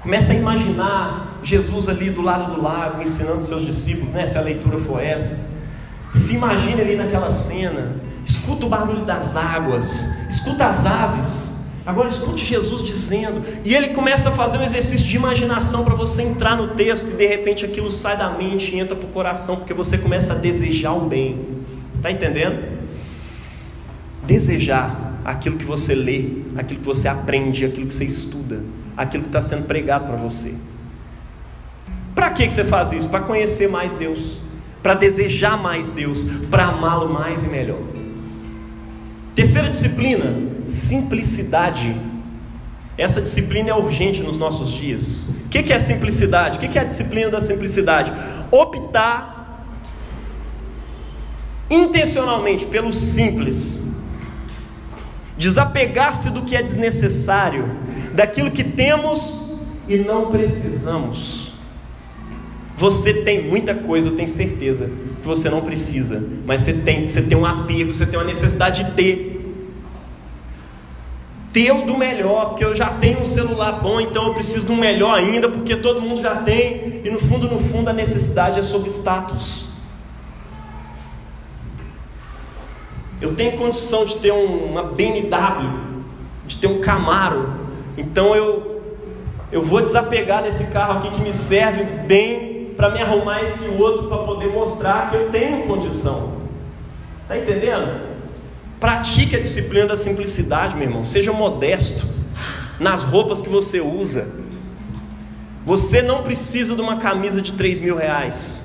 começa 0.00 0.32
a 0.32 0.36
imaginar 0.36 1.38
Jesus 1.42 1.88
ali 1.88 2.10
do 2.10 2.20
lado 2.20 2.54
do 2.54 2.62
lago, 2.62 3.02
ensinando 3.02 3.42
seus 3.42 3.64
discípulos, 3.64 4.12
né? 4.12 4.26
Se 4.26 4.36
a 4.36 4.42
leitura 4.42 4.78
for 4.78 5.02
essa. 5.02 5.50
Se 6.14 6.34
imagine 6.34 6.80
ali 6.82 6.96
naquela 6.96 7.30
cena, 7.30 7.96
escuta 8.24 8.66
o 8.66 8.68
barulho 8.68 9.04
das 9.06 9.34
águas, 9.34 10.06
escuta 10.28 10.66
as 10.66 10.84
aves, 10.84 11.51
Agora 11.84 12.08
escute 12.08 12.44
Jesus 12.44 12.82
dizendo, 12.82 13.42
e 13.64 13.74
ele 13.74 13.88
começa 13.88 14.28
a 14.28 14.32
fazer 14.32 14.58
um 14.58 14.62
exercício 14.62 15.04
de 15.04 15.16
imaginação 15.16 15.84
para 15.84 15.94
você 15.94 16.22
entrar 16.22 16.56
no 16.56 16.68
texto 16.68 17.10
e 17.10 17.16
de 17.16 17.26
repente 17.26 17.64
aquilo 17.64 17.90
sai 17.90 18.16
da 18.16 18.30
mente 18.30 18.74
e 18.74 18.78
entra 18.78 18.94
para 18.94 19.06
o 19.06 19.10
coração, 19.10 19.56
porque 19.56 19.74
você 19.74 19.98
começa 19.98 20.32
a 20.32 20.36
desejar 20.36 20.92
o 20.92 21.06
bem. 21.06 21.40
Está 21.96 22.10
entendendo? 22.10 22.78
Desejar 24.24 25.20
aquilo 25.24 25.56
que 25.56 25.64
você 25.64 25.94
lê, 25.94 26.26
aquilo 26.56 26.80
que 26.80 26.86
você 26.86 27.08
aprende, 27.08 27.64
aquilo 27.64 27.88
que 27.88 27.94
você 27.94 28.04
estuda, 28.04 28.60
aquilo 28.96 29.24
que 29.24 29.28
está 29.30 29.40
sendo 29.40 29.66
pregado 29.66 30.06
para 30.06 30.16
você. 30.16 30.54
Para 32.14 32.30
que 32.30 32.48
você 32.48 32.62
faz 32.62 32.92
isso? 32.92 33.08
Para 33.08 33.20
conhecer 33.20 33.68
mais 33.68 33.92
Deus, 33.94 34.40
para 34.82 34.94
desejar 34.94 35.60
mais 35.60 35.88
Deus, 35.88 36.24
para 36.48 36.66
amá-lo 36.66 37.12
mais 37.12 37.42
e 37.42 37.48
melhor. 37.48 37.80
Terceira 39.34 39.68
disciplina, 39.68 40.51
simplicidade. 40.72 41.96
Essa 42.96 43.20
disciplina 43.20 43.70
é 43.70 43.74
urgente 43.74 44.22
nos 44.22 44.36
nossos 44.36 44.70
dias. 44.70 45.26
O 45.46 45.48
que 45.48 45.72
é 45.72 45.78
simplicidade? 45.78 46.58
O 46.58 46.60
que 46.60 46.78
é 46.78 46.82
a 46.82 46.84
disciplina 46.84 47.30
da 47.30 47.40
simplicidade? 47.40 48.12
Optar 48.50 49.42
intencionalmente 51.70 52.66
pelo 52.66 52.92
simples, 52.92 53.82
desapegar-se 55.38 56.28
do 56.28 56.42
que 56.42 56.54
é 56.54 56.62
desnecessário, 56.62 57.76
daquilo 58.14 58.50
que 58.50 58.62
temos 58.62 59.56
e 59.88 59.96
não 59.96 60.30
precisamos. 60.30 61.52
Você 62.76 63.22
tem 63.22 63.48
muita 63.48 63.74
coisa, 63.74 64.08
eu 64.08 64.16
tenho 64.16 64.28
certeza, 64.28 64.90
que 65.20 65.26
você 65.26 65.48
não 65.48 65.62
precisa, 65.62 66.22
mas 66.44 66.60
você 66.60 66.74
tem, 66.74 67.08
você 67.08 67.22
tem 67.22 67.38
um 67.38 67.46
apego, 67.46 67.94
você 67.94 68.04
tem 68.04 68.18
uma 68.18 68.26
necessidade 68.26 68.84
de 68.84 68.90
ter 68.92 69.41
ter 71.52 71.70
o 71.70 71.82
do 71.82 71.96
melhor, 71.96 72.50
porque 72.50 72.64
eu 72.64 72.74
já 72.74 72.88
tenho 72.88 73.20
um 73.20 73.26
celular 73.26 73.72
bom, 73.72 74.00
então 74.00 74.28
eu 74.28 74.34
preciso 74.34 74.66
de 74.66 74.72
um 74.72 74.76
melhor 74.76 75.14
ainda, 75.14 75.48
porque 75.48 75.76
todo 75.76 76.00
mundo 76.00 76.22
já 76.22 76.36
tem, 76.36 77.02
e 77.04 77.10
no 77.10 77.18
fundo, 77.18 77.48
no 77.48 77.58
fundo, 77.58 77.90
a 77.90 77.92
necessidade 77.92 78.58
é 78.58 78.62
sobre 78.62 78.88
status. 78.88 79.68
Eu 83.20 83.34
tenho 83.34 83.56
condição 83.56 84.04
de 84.04 84.16
ter 84.16 84.32
uma 84.32 84.82
BMW, 84.82 86.00
de 86.46 86.56
ter 86.56 86.66
um 86.66 86.80
Camaro, 86.80 87.54
então 87.98 88.34
eu, 88.34 88.82
eu 89.52 89.62
vou 89.62 89.82
desapegar 89.82 90.42
desse 90.42 90.64
carro 90.68 90.98
aqui 90.98 91.10
que 91.10 91.20
me 91.20 91.32
serve 91.32 91.84
bem 91.84 92.72
para 92.76 92.88
me 92.88 93.02
arrumar 93.02 93.42
esse 93.42 93.68
outro 93.68 94.08
para 94.08 94.18
poder 94.18 94.48
mostrar 94.48 95.10
que 95.10 95.16
eu 95.16 95.30
tenho 95.30 95.66
condição. 95.66 96.32
Está 97.22 97.36
entendendo? 97.36 98.11
Pratique 98.82 99.36
a 99.36 99.38
disciplina 99.38 99.86
da 99.86 99.96
simplicidade, 99.96 100.74
meu 100.74 100.88
irmão. 100.88 101.04
Seja 101.04 101.32
modesto 101.32 102.04
nas 102.80 103.04
roupas 103.04 103.40
que 103.40 103.48
você 103.48 103.80
usa. 103.80 104.28
Você 105.64 106.02
não 106.02 106.24
precisa 106.24 106.74
de 106.74 106.80
uma 106.80 106.96
camisa 106.96 107.40
de 107.40 107.52
3 107.52 107.78
mil 107.78 107.96
reais, 107.96 108.60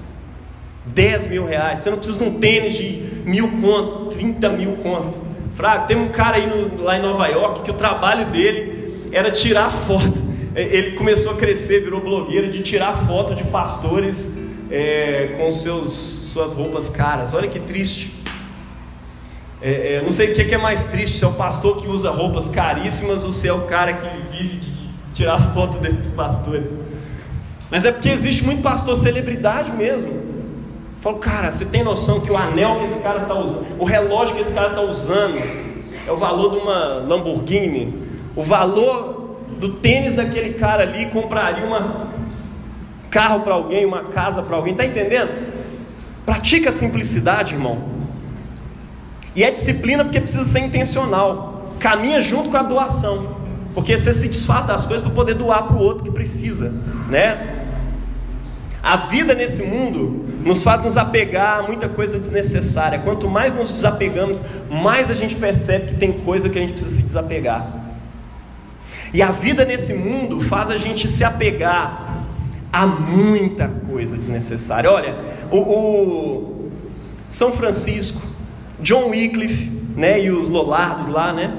10 0.87 1.27
mil 1.27 1.45
reais. 1.45 1.77
Você 1.77 1.91
não 1.91 1.97
precisa 1.97 2.17
de 2.17 2.25
um 2.25 2.39
tênis 2.39 2.73
de 2.73 3.03
mil 3.25 3.61
conto, 3.61 4.07
30 4.15 4.49
mil 4.49 4.71
conto. 4.77 5.19
Fraco, 5.53 5.87
tem 5.87 5.95
um 5.95 6.09
cara 6.09 6.37
aí 6.37 6.47
no, 6.47 6.81
lá 6.81 6.97
em 6.97 7.01
Nova 7.03 7.27
York 7.27 7.61
que 7.61 7.69
o 7.69 7.75
trabalho 7.75 8.25
dele 8.25 9.09
era 9.11 9.29
tirar 9.29 9.69
foto. 9.69 10.17
Ele 10.55 10.93
começou 10.93 11.33
a 11.33 11.35
crescer, 11.35 11.81
virou 11.81 12.01
blogueiro 12.01 12.49
de 12.49 12.63
tirar 12.63 13.05
foto 13.05 13.35
de 13.35 13.43
pastores 13.43 14.35
é, 14.71 15.35
com 15.37 15.51
seus, 15.51 15.93
suas 15.93 16.53
roupas 16.53 16.89
caras. 16.89 17.35
Olha 17.35 17.47
que 17.47 17.59
triste. 17.59 18.16
É, 19.61 19.95
é, 19.95 20.01
não 20.03 20.11
sei 20.11 20.31
o 20.31 20.35
que 20.35 20.53
é 20.53 20.57
mais 20.57 20.85
triste, 20.85 21.17
se 21.17 21.23
é 21.23 21.27
o 21.27 21.33
pastor 21.33 21.77
que 21.77 21.87
usa 21.87 22.11
roupas 22.11 22.47
caríssimas 22.47 23.23
ou 23.23 23.31
se 23.31 23.47
é 23.47 23.53
o 23.53 23.61
cara 23.61 23.93
que 23.93 24.37
vive 24.37 24.57
de 24.57 24.71
tirar 25.13 25.39
foto 25.39 25.79
desses 25.79 26.09
pastores. 26.09 26.77
Mas 27.69 27.83
é 27.83 27.91
porque 27.91 28.09
existe 28.09 28.43
muito 28.43 28.61
pastor 28.61 28.95
celebridade 28.95 29.71
mesmo. 29.71 30.27
Falo, 31.01 31.17
cara, 31.17 31.51
você 31.51 31.65
tem 31.65 31.83
noção 31.83 32.19
que 32.19 32.31
o 32.31 32.37
anel 32.37 32.77
que 32.77 32.83
esse 32.83 32.99
cara 32.99 33.23
está 33.23 33.33
usando, 33.33 33.65
o 33.79 33.85
relógio 33.85 34.35
que 34.35 34.41
esse 34.41 34.53
cara 34.53 34.69
está 34.69 34.81
usando, 34.81 35.37
é 36.07 36.11
o 36.11 36.17
valor 36.17 36.51
de 36.51 36.57
uma 36.57 37.03
Lamborghini, 37.07 37.93
o 38.35 38.43
valor 38.43 39.37
do 39.59 39.73
tênis 39.73 40.15
daquele 40.15 40.53
cara 40.53 40.83
ali 40.83 41.07
compraria 41.07 41.65
um 41.65 42.07
carro 43.09 43.41
para 43.41 43.53
alguém, 43.53 43.85
uma 43.85 44.03
casa 44.05 44.41
para 44.41 44.55
alguém, 44.55 44.75
tá 44.75 44.85
entendendo? 44.85 45.31
Pratica 46.25 46.69
a 46.69 46.71
simplicidade, 46.71 47.53
irmão. 47.53 47.96
E 49.37 49.43
é 49.43 49.51
disciplina 49.51 50.03
porque 50.03 50.19
precisa 50.19 50.43
ser 50.43 50.61
intencional. 50.61 51.71
Caminha 51.79 52.19
junto 52.21 52.49
com 52.49 52.57
a 52.57 52.63
doação. 52.63 53.37
porque 53.75 53.95
você 53.95 54.11
se 54.11 54.27
desfaz 54.27 54.65
das 54.65 54.87
coisas 54.87 55.03
para 55.05 55.13
poder 55.13 55.35
doar 55.35 55.67
para 55.67 55.75
o 55.75 55.79
outro 55.79 56.03
que 56.03 56.09
precisa, 56.09 56.73
né? 57.07 57.65
A 58.81 58.97
vida 58.97 59.35
nesse 59.35 59.61
mundo 59.61 60.25
nos 60.43 60.63
faz 60.63 60.83
nos 60.83 60.97
apegar 60.97 61.59
a 61.59 61.63
muita 61.67 61.87
coisa 61.87 62.17
desnecessária. 62.17 62.97
Quanto 62.97 63.29
mais 63.29 63.53
nos 63.53 63.69
desapegamos, 63.69 64.43
mais 64.67 65.11
a 65.11 65.13
gente 65.13 65.35
percebe 65.35 65.89
que 65.89 65.95
tem 65.95 66.13
coisa 66.13 66.49
que 66.49 66.57
a 66.57 66.61
gente 66.61 66.73
precisa 66.73 66.95
se 66.95 67.03
desapegar. 67.03 67.67
E 69.13 69.21
a 69.21 69.29
vida 69.29 69.63
nesse 69.63 69.93
mundo 69.93 70.41
faz 70.45 70.71
a 70.71 70.77
gente 70.77 71.07
se 71.07 71.23
apegar 71.23 72.23
a 72.73 72.87
muita 72.87 73.67
coisa 73.67 74.17
desnecessária. 74.17 74.91
Olha, 74.91 75.15
o, 75.51 75.57
o 75.57 76.71
São 77.29 77.51
Francisco, 77.51 78.26
John 78.79 79.09
Wycliffe, 79.09 79.71
né, 79.95 80.23
e 80.23 80.29
os 80.29 80.47
Lollardos 80.47 81.09
lá, 81.09 81.33
né, 81.33 81.57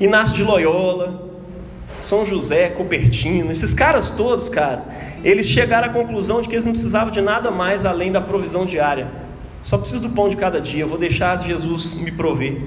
Inácio 0.00 0.34
de 0.36 0.42
Loyola, 0.42 1.30
São 2.00 2.26
José, 2.26 2.68
Copertino, 2.70 3.50
esses 3.50 3.72
caras 3.72 4.10
todos, 4.10 4.48
cara, 4.48 4.84
eles 5.24 5.46
chegaram 5.46 5.88
à 5.88 5.90
conclusão 5.90 6.42
de 6.42 6.48
que 6.48 6.54
eles 6.54 6.64
não 6.64 6.72
precisavam 6.72 7.10
de 7.10 7.20
nada 7.20 7.50
mais 7.50 7.84
além 7.84 8.12
da 8.12 8.20
provisão 8.20 8.66
diária. 8.66 9.08
Só 9.62 9.78
preciso 9.78 10.02
do 10.02 10.10
pão 10.10 10.28
de 10.28 10.36
cada 10.36 10.60
dia, 10.60 10.82
eu 10.82 10.88
vou 10.88 10.98
deixar 10.98 11.40
Jesus 11.40 11.94
me 11.94 12.12
prover. 12.12 12.60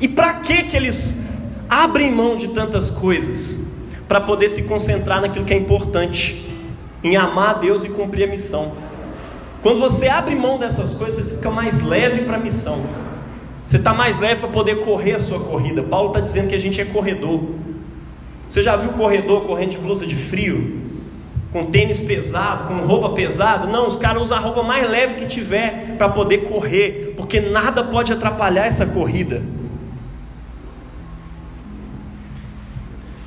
E 0.00 0.08
para 0.08 0.34
que 0.34 0.62
que 0.64 0.76
eles 0.76 1.22
abrem 1.68 2.10
mão 2.10 2.36
de 2.36 2.48
tantas 2.48 2.90
coisas? 2.90 3.66
Para 4.08 4.20
poder 4.20 4.48
se 4.48 4.62
concentrar 4.62 5.20
naquilo 5.20 5.44
que 5.44 5.52
é 5.52 5.56
importante, 5.58 6.50
em 7.02 7.16
amar 7.16 7.56
a 7.56 7.58
Deus 7.58 7.84
e 7.84 7.88
cumprir 7.88 8.24
a 8.24 8.30
missão. 8.30 8.72
Quando 9.60 9.80
você 9.80 10.08
abre 10.08 10.34
mão 10.34 10.58
dessas 10.58 10.94
coisas, 10.94 11.26
você 11.26 11.36
fica 11.36 11.50
mais 11.50 11.82
leve 11.82 12.22
para 12.22 12.36
a 12.36 12.40
missão. 12.40 12.84
Você 13.68 13.78
está 13.78 13.92
mais 13.92 14.18
leve 14.18 14.40
para 14.40 14.50
poder 14.50 14.84
correr 14.84 15.14
a 15.14 15.18
sua 15.18 15.40
corrida. 15.40 15.82
Paulo 15.82 16.08
está 16.08 16.20
dizendo 16.20 16.48
que 16.48 16.54
a 16.54 16.58
gente 16.58 16.80
é 16.80 16.84
corredor. 16.84 17.42
Você 18.48 18.62
já 18.62 18.76
viu 18.76 18.90
corredor 18.92 19.42
correndo 19.42 19.70
de 19.70 19.78
blusa 19.78 20.06
de 20.06 20.14
frio? 20.14 20.82
Com 21.52 21.66
tênis 21.66 21.98
pesado, 21.98 22.64
com 22.64 22.74
roupa 22.86 23.10
pesada? 23.10 23.66
Não, 23.66 23.88
os 23.88 23.96
caras 23.96 24.22
usam 24.22 24.36
a 24.36 24.40
roupa 24.40 24.62
mais 24.62 24.88
leve 24.88 25.14
que 25.14 25.26
tiver 25.26 25.96
para 25.96 26.08
poder 26.08 26.38
correr, 26.38 27.14
porque 27.16 27.40
nada 27.40 27.82
pode 27.82 28.12
atrapalhar 28.12 28.66
essa 28.66 28.86
corrida. 28.86 29.42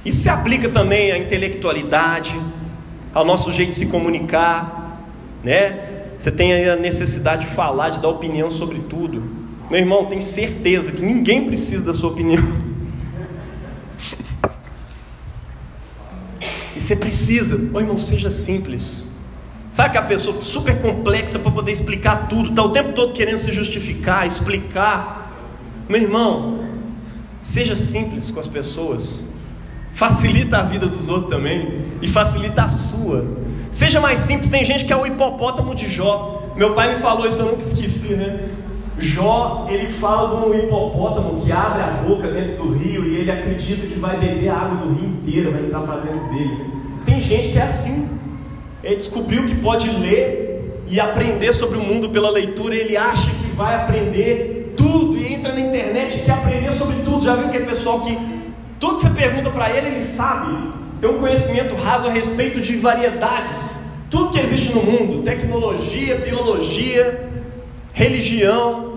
Isso 0.06 0.22
se 0.22 0.30
aplica 0.30 0.70
também 0.70 1.12
à 1.12 1.18
intelectualidade, 1.18 2.34
ao 3.14 3.26
nosso 3.26 3.52
jeito 3.52 3.72
de 3.72 3.76
se 3.76 3.88
comunicar, 3.88 5.02
né? 5.44 5.88
Você 6.18 6.32
tem 6.32 6.70
a 6.70 6.76
necessidade 6.76 7.46
de 7.46 7.52
falar, 7.54 7.90
de 7.90 8.00
dar 8.00 8.10
opinião 8.10 8.50
sobre 8.50 8.80
tudo. 8.80 9.39
Meu 9.70 9.80
irmão, 9.80 10.06
tem 10.08 10.20
certeza 10.20 10.92
que 10.92 11.02
ninguém 11.02 11.46
precisa 11.46 11.86
da 11.86 11.94
sua 11.94 12.10
opinião. 12.10 12.44
E 16.76 16.82
você 16.82 16.96
precisa, 16.96 17.70
ô 17.72 17.80
irmão, 17.80 18.00
seja 18.00 18.32
simples. 18.32 19.08
Sabe 19.72 19.92
que 19.92 19.98
a 19.98 20.02
pessoa 20.02 20.42
super 20.42 20.82
complexa 20.82 21.38
para 21.38 21.52
poder 21.52 21.72
explicar 21.72 22.28
tudo, 22.28 22.50
está 22.50 22.64
o 22.64 22.70
tempo 22.70 22.94
todo 22.94 23.14
querendo 23.14 23.38
se 23.38 23.52
justificar, 23.52 24.26
explicar. 24.26 25.32
Meu 25.88 26.02
irmão, 26.02 26.66
seja 27.42 27.76
simples 27.76 28.32
com 28.32 28.40
as 28.40 28.48
pessoas. 28.48 29.28
Facilita 29.94 30.58
a 30.58 30.64
vida 30.64 30.88
dos 30.88 31.08
outros 31.10 31.30
também 31.30 31.86
e 32.02 32.08
facilita 32.08 32.64
a 32.64 32.70
sua. 32.70 33.26
Seja 33.70 34.02
mais 34.02 34.20
simples, 34.20 34.50
tem 34.50 34.64
gente 34.64 34.84
que 34.84 34.92
é 34.92 34.98
o 34.98 35.06
hipopótamo 35.06 35.76
de 35.76 35.88
Jó. 35.88 36.54
Meu 36.56 36.74
pai 36.74 36.90
me 36.90 36.96
falou 36.96 37.28
isso, 37.28 37.40
eu 37.42 37.46
nunca 37.46 37.62
esqueci, 37.62 38.16
né? 38.16 38.50
Jó, 39.00 39.68
ele 39.70 39.88
fala 39.88 40.42
de 40.42 40.48
um 40.48 40.54
hipopótamo 40.54 41.42
que 41.42 41.52
abre 41.52 41.82
a 41.82 42.04
boca 42.06 42.28
dentro 42.28 42.64
do 42.64 42.74
rio 42.74 43.06
e 43.06 43.18
ele 43.18 43.32
acredita 43.32 43.88
que 43.88 43.98
vai 43.98 44.20
beber 44.20 44.50
a 44.50 44.58
água 44.58 44.88
do 44.88 44.94
rio 44.94 45.10
inteira, 45.10 45.52
vai 45.52 45.62
entrar 45.62 45.82
para 45.82 46.02
dentro 46.02 46.30
dele. 46.30 46.66
Tem 47.06 47.22
gente 47.22 47.50
que 47.50 47.58
é 47.58 47.64
assim. 47.64 48.10
Ele 48.84 48.96
descobriu 48.96 49.46
que 49.46 49.56
pode 49.56 49.90
ler 49.90 50.84
e 50.88 51.00
aprender 51.00 51.54
sobre 51.54 51.78
o 51.78 51.82
mundo 51.82 52.10
pela 52.10 52.30
leitura, 52.30 52.76
ele 52.76 52.98
acha 52.98 53.30
que 53.30 53.52
vai 53.56 53.76
aprender 53.76 54.74
tudo 54.76 55.18
e 55.18 55.34
entra 55.34 55.54
na 55.54 55.60
internet 55.60 56.18
e 56.18 56.22
quer 56.22 56.32
aprender 56.32 56.72
sobre 56.74 56.98
tudo. 57.04 57.24
Já 57.24 57.36
viu 57.36 57.46
aquele 57.46 57.66
pessoal 57.66 58.02
que 58.02 58.18
tudo 58.80 58.98
que 58.98 59.04
você 59.04 59.10
pergunta 59.10 59.50
para 59.50 59.70
ele, 59.76 59.88
ele 59.88 60.02
sabe. 60.02 60.74
Tem 61.00 61.10
um 61.10 61.20
conhecimento 61.20 61.76
raso 61.76 62.08
a 62.08 62.12
respeito 62.12 62.60
de 62.60 62.76
variedades. 62.78 63.80
Tudo 64.10 64.32
que 64.32 64.40
existe 64.40 64.74
no 64.74 64.82
mundo, 64.82 65.24
tecnologia, 65.24 66.16
biologia, 66.16 67.30
religião, 67.94 68.89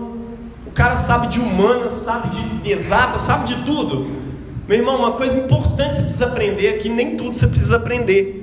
cara 0.73 0.95
sabe 0.95 1.27
de 1.27 1.39
humanas, 1.39 1.93
sabe 1.93 2.29
de 2.61 2.71
exata, 2.71 3.19
sabe 3.19 3.47
de 3.47 3.63
tudo. 3.63 4.23
Meu 4.67 4.77
irmão, 4.77 4.97
uma 4.97 5.11
coisa 5.11 5.37
importante 5.37 5.95
você 5.95 6.01
precisa 6.01 6.25
aprender 6.25 6.67
é 6.67 6.73
que 6.73 6.89
nem 6.89 7.17
tudo 7.17 7.35
você 7.35 7.47
precisa 7.47 7.75
aprender. 7.77 8.41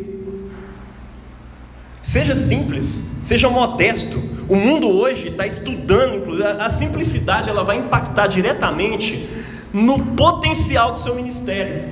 Seja 2.02 2.34
simples, 2.34 3.04
seja 3.22 3.48
modesto. 3.48 4.18
O 4.48 4.56
mundo 4.56 4.88
hoje 4.88 5.28
está 5.28 5.46
estudando, 5.46 6.16
inclusive, 6.16 6.46
a 6.46 6.68
simplicidade 6.68 7.48
ela 7.48 7.62
vai 7.62 7.78
impactar 7.78 8.26
diretamente 8.26 9.28
no 9.72 9.98
potencial 10.14 10.92
do 10.92 10.98
seu 10.98 11.14
ministério. 11.14 11.90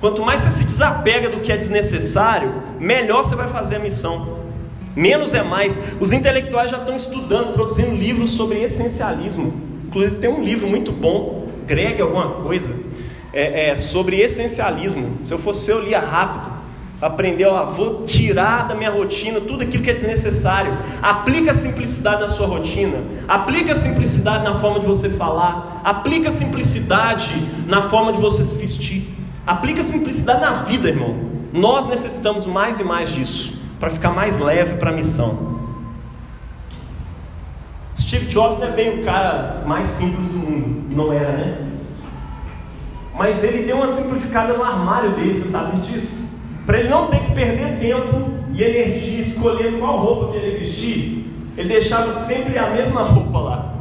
Quanto 0.00 0.24
mais 0.24 0.40
você 0.40 0.50
se 0.50 0.64
desapega 0.64 1.28
do 1.28 1.40
que 1.40 1.52
é 1.52 1.56
desnecessário, 1.56 2.62
melhor 2.80 3.24
você 3.24 3.36
vai 3.36 3.48
fazer 3.48 3.76
a 3.76 3.78
missão. 3.78 4.39
Menos 4.94 5.34
é 5.34 5.42
mais. 5.42 5.78
Os 6.00 6.12
intelectuais 6.12 6.70
já 6.70 6.78
estão 6.78 6.96
estudando, 6.96 7.52
produzindo 7.52 7.94
livros 7.94 8.32
sobre 8.32 8.62
essencialismo. 8.62 9.52
Inclusive 9.86 10.16
tem 10.16 10.30
um 10.30 10.42
livro 10.42 10.66
muito 10.66 10.92
bom, 10.92 11.48
Greg 11.66 12.00
alguma 12.00 12.28
coisa, 12.30 12.74
é, 13.32 13.70
é, 13.70 13.74
sobre 13.74 14.20
essencialismo. 14.20 15.18
Se 15.22 15.32
eu 15.32 15.38
fosse 15.38 15.70
eu, 15.70 15.80
lia 15.80 16.00
rápido. 16.00 16.50
Aprender, 17.00 17.46
ó, 17.46 17.64
vou 17.70 18.02
tirar 18.04 18.68
da 18.68 18.74
minha 18.74 18.90
rotina 18.90 19.40
tudo 19.40 19.62
aquilo 19.62 19.82
que 19.82 19.90
é 19.90 19.94
desnecessário. 19.94 20.76
Aplica 21.00 21.52
a 21.52 21.54
simplicidade 21.54 22.20
na 22.20 22.28
sua 22.28 22.46
rotina. 22.46 22.98
Aplica 23.26 23.72
a 23.72 23.74
simplicidade 23.74 24.44
na 24.44 24.58
forma 24.58 24.80
de 24.80 24.86
você 24.86 25.08
falar. 25.08 25.80
Aplica 25.82 26.28
a 26.28 26.30
simplicidade 26.30 27.32
na 27.66 27.80
forma 27.80 28.12
de 28.12 28.20
você 28.20 28.44
se 28.44 28.56
vestir. 28.58 29.08
Aplica 29.46 29.80
a 29.80 29.84
simplicidade 29.84 30.40
na 30.40 30.52
vida, 30.64 30.88
irmão. 30.88 31.16
Nós 31.54 31.86
necessitamos 31.86 32.44
mais 32.44 32.78
e 32.78 32.84
mais 32.84 33.08
disso 33.08 33.59
para 33.80 33.90
ficar 33.90 34.10
mais 34.10 34.38
leve 34.38 34.74
para 34.74 34.90
a 34.90 34.92
missão. 34.92 35.58
Steve 37.98 38.26
Jobs 38.26 38.58
não 38.58 38.68
é 38.68 38.70
bem 38.72 39.00
o 39.00 39.04
cara 39.04 39.62
mais 39.66 39.86
simples 39.86 40.26
do 40.28 40.38
mundo, 40.38 40.94
não 40.94 41.12
era, 41.12 41.32
né? 41.32 41.66
Mas 43.16 43.42
ele 43.42 43.64
deu 43.64 43.76
uma 43.76 43.88
simplificada 43.88 44.52
no 44.52 44.62
armário 44.62 45.10
dele, 45.12 45.40
você 45.40 45.48
sabe 45.48 45.80
disso? 45.80 46.20
Para 46.66 46.78
ele 46.78 46.88
não 46.88 47.08
ter 47.08 47.20
que 47.20 47.32
perder 47.32 47.78
tempo 47.78 48.30
e 48.52 48.62
energia 48.62 49.20
escolhendo 49.20 49.78
qual 49.78 49.98
roupa 49.98 50.32
que 50.32 50.38
ele 50.38 50.58
vestir, 50.58 51.26
ele 51.56 51.68
deixava 51.68 52.12
sempre 52.12 52.58
a 52.58 52.70
mesma 52.70 53.02
roupa 53.02 53.38
lá. 53.38 53.74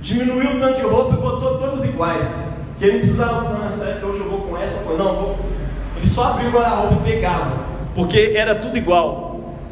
Diminuiu 0.00 0.56
o 0.56 0.60
tanto 0.60 0.76
de 0.76 0.86
roupa 0.86 1.14
e 1.14 1.20
botou 1.20 1.58
todas 1.58 1.84
iguais. 1.84 2.28
Que 2.78 2.84
ele 2.84 2.92
não 2.92 3.00
precisava 3.00 3.44
falar, 3.44 3.58
nessa 3.60 3.84
época 3.86 4.06
hoje 4.06 4.20
eu 4.20 4.30
vou 4.30 4.40
com 4.42 4.56
essa, 4.56 4.82
não, 4.96 5.14
vou. 5.14 5.36
Ele 5.96 6.06
só 6.06 6.32
abriu 6.32 6.50
o 6.50 6.52
roupa 6.52 6.94
e 6.94 7.12
pegava, 7.12 7.64
porque 7.94 8.32
era 8.36 8.54
tudo 8.54 8.76
igual. 8.76 9.25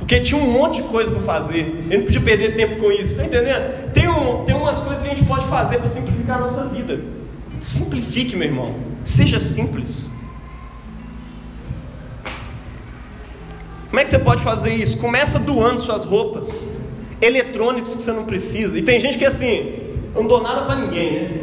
Porque 0.05 0.21
tinha 0.21 0.39
um 0.39 0.51
monte 0.51 0.83
de 0.83 0.89
coisa 0.89 1.11
para 1.11 1.23
fazer. 1.23 1.61
Ele 1.61 1.97
não 1.97 2.05
podia 2.05 2.21
perder 2.21 2.57
tempo 2.57 2.77
com 2.77 2.93
isso. 2.93 3.13
Está 3.13 3.25
entendendo? 3.25 3.91
Tem, 3.95 4.07
um, 4.07 4.45
tem 4.45 4.55
umas 4.55 4.79
coisas 4.79 5.01
que 5.01 5.11
a 5.11 5.15
gente 5.15 5.25
pode 5.25 5.47
fazer 5.47 5.79
para 5.79 5.89
simplificar 5.89 6.37
a 6.37 6.41
nossa 6.43 6.67
vida. 6.67 7.01
Simplifique, 7.63 8.37
meu 8.37 8.49
irmão. 8.49 8.75
Seja 9.03 9.41
simples. 9.41 10.11
Como 13.89 13.99
é 13.99 14.05
que 14.05 14.11
você 14.11 14.19
pode 14.19 14.43
fazer 14.43 14.75
isso? 14.75 14.99
Começa 14.99 15.39
doando 15.39 15.81
suas 15.81 16.05
roupas, 16.05 16.53
eletrônicos 17.23 17.95
que 17.95 18.03
você 18.03 18.13
não 18.13 18.27
precisa. 18.27 18.77
E 18.77 18.83
tem 18.83 19.01
gente 19.01 19.17
que 19.17 19.25
é 19.25 19.29
assim, 19.29 19.95
eu 20.15 20.21
não 20.21 20.29
dou 20.29 20.43
nada 20.43 20.67
para 20.67 20.77
ninguém, 20.77 21.13
né? 21.15 21.41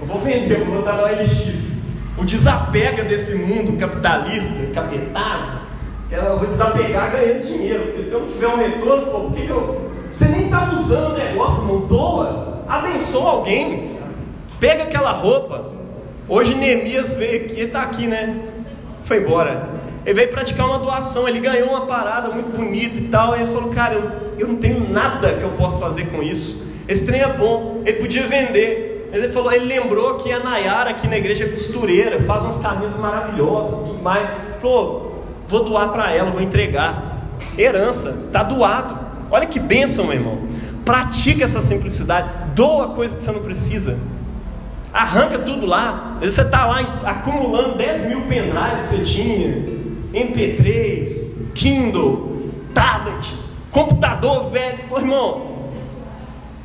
Eu 0.00 0.06
vou 0.08 0.18
vender, 0.18 0.64
vou 0.64 0.78
botar 0.78 0.94
no 0.94 1.04
LX. 1.04 1.76
O 2.18 2.24
desapega 2.24 3.04
desse 3.04 3.36
mundo 3.36 3.78
capitalista, 3.78 4.66
capetado, 4.74 5.61
eu 6.18 6.38
vou 6.38 6.48
desapegar 6.48 7.10
ganhando 7.10 7.46
dinheiro. 7.46 7.84
Porque 7.86 8.02
se 8.02 8.12
eu 8.12 8.20
não 8.20 8.28
tiver 8.28 8.48
um 8.48 8.56
retorno, 8.56 9.06
pô, 9.06 9.20
por 9.20 9.32
que, 9.32 9.46
que 9.46 9.50
eu. 9.50 9.90
Você 10.12 10.26
nem 10.26 10.44
estava 10.44 10.76
usando 10.76 11.14
o 11.14 11.18
negócio, 11.18 11.64
não 11.64 11.80
doa. 11.80 12.62
Abençoa 12.68 13.30
alguém. 13.30 13.98
Pega 14.60 14.84
aquela 14.84 15.12
roupa. 15.12 15.72
Hoje 16.28 16.54
Neemias 16.54 17.14
veio 17.14 17.44
aqui, 17.44 17.62
está 17.62 17.82
aqui, 17.82 18.06
né? 18.06 18.40
Foi 19.04 19.18
embora. 19.18 19.68
Ele 20.04 20.14
veio 20.14 20.30
praticar 20.30 20.66
uma 20.66 20.78
doação, 20.78 21.28
ele 21.28 21.40
ganhou 21.40 21.68
uma 21.68 21.86
parada 21.86 22.28
muito 22.28 22.56
bonita 22.56 22.96
e 22.96 23.08
tal. 23.08 23.32
Aí 23.32 23.42
ele 23.42 23.50
falou, 23.50 23.70
cara, 23.70 23.94
eu, 23.94 24.10
eu 24.38 24.48
não 24.48 24.56
tenho 24.56 24.88
nada 24.90 25.32
que 25.32 25.42
eu 25.42 25.50
possa 25.50 25.78
fazer 25.78 26.06
com 26.06 26.22
isso. 26.22 26.66
Esse 26.88 27.06
trem 27.06 27.22
é 27.22 27.28
bom, 27.28 27.82
ele 27.86 27.98
podia 27.98 28.26
vender. 28.26 29.10
Ele 29.12 29.28
falou, 29.28 29.52
ele 29.52 29.66
lembrou 29.66 30.16
que 30.16 30.32
a 30.32 30.40
Nayara 30.40 30.90
aqui 30.90 31.06
na 31.06 31.18
igreja 31.18 31.44
é 31.44 31.48
costureira, 31.48 32.20
faz 32.22 32.42
umas 32.42 32.56
camisas 32.56 32.98
maravilhosas, 32.98 33.88
tudo 33.88 34.02
mais. 34.02 34.28
Falou, 34.60 35.11
vou 35.52 35.64
doar 35.64 35.90
para 35.90 36.10
ela, 36.10 36.30
vou 36.30 36.40
entregar. 36.40 37.28
Herança, 37.58 38.22
está 38.26 38.42
doado. 38.42 38.98
Olha 39.30 39.46
que 39.46 39.60
bênção, 39.60 40.06
meu 40.06 40.14
irmão. 40.14 40.38
Pratica 40.82 41.44
essa 41.44 41.60
simplicidade, 41.60 42.28
doa 42.54 42.88
coisa 42.88 43.14
que 43.14 43.22
você 43.22 43.30
não 43.30 43.42
precisa. 43.42 43.98
Arranca 44.92 45.38
tudo 45.40 45.66
lá. 45.66 46.18
Você 46.22 46.40
está 46.40 46.66
lá 46.66 46.80
acumulando 47.04 47.76
10 47.76 48.08
mil 48.08 48.22
pendrives 48.22 48.88
que 48.88 48.96
você 48.96 49.04
tinha, 49.04 49.48
MP3, 50.14 51.52
Kindle, 51.54 52.50
tablet, 52.74 53.34
computador 53.70 54.48
velho. 54.50 54.78
Ô 54.90 54.98
irmão, 54.98 55.52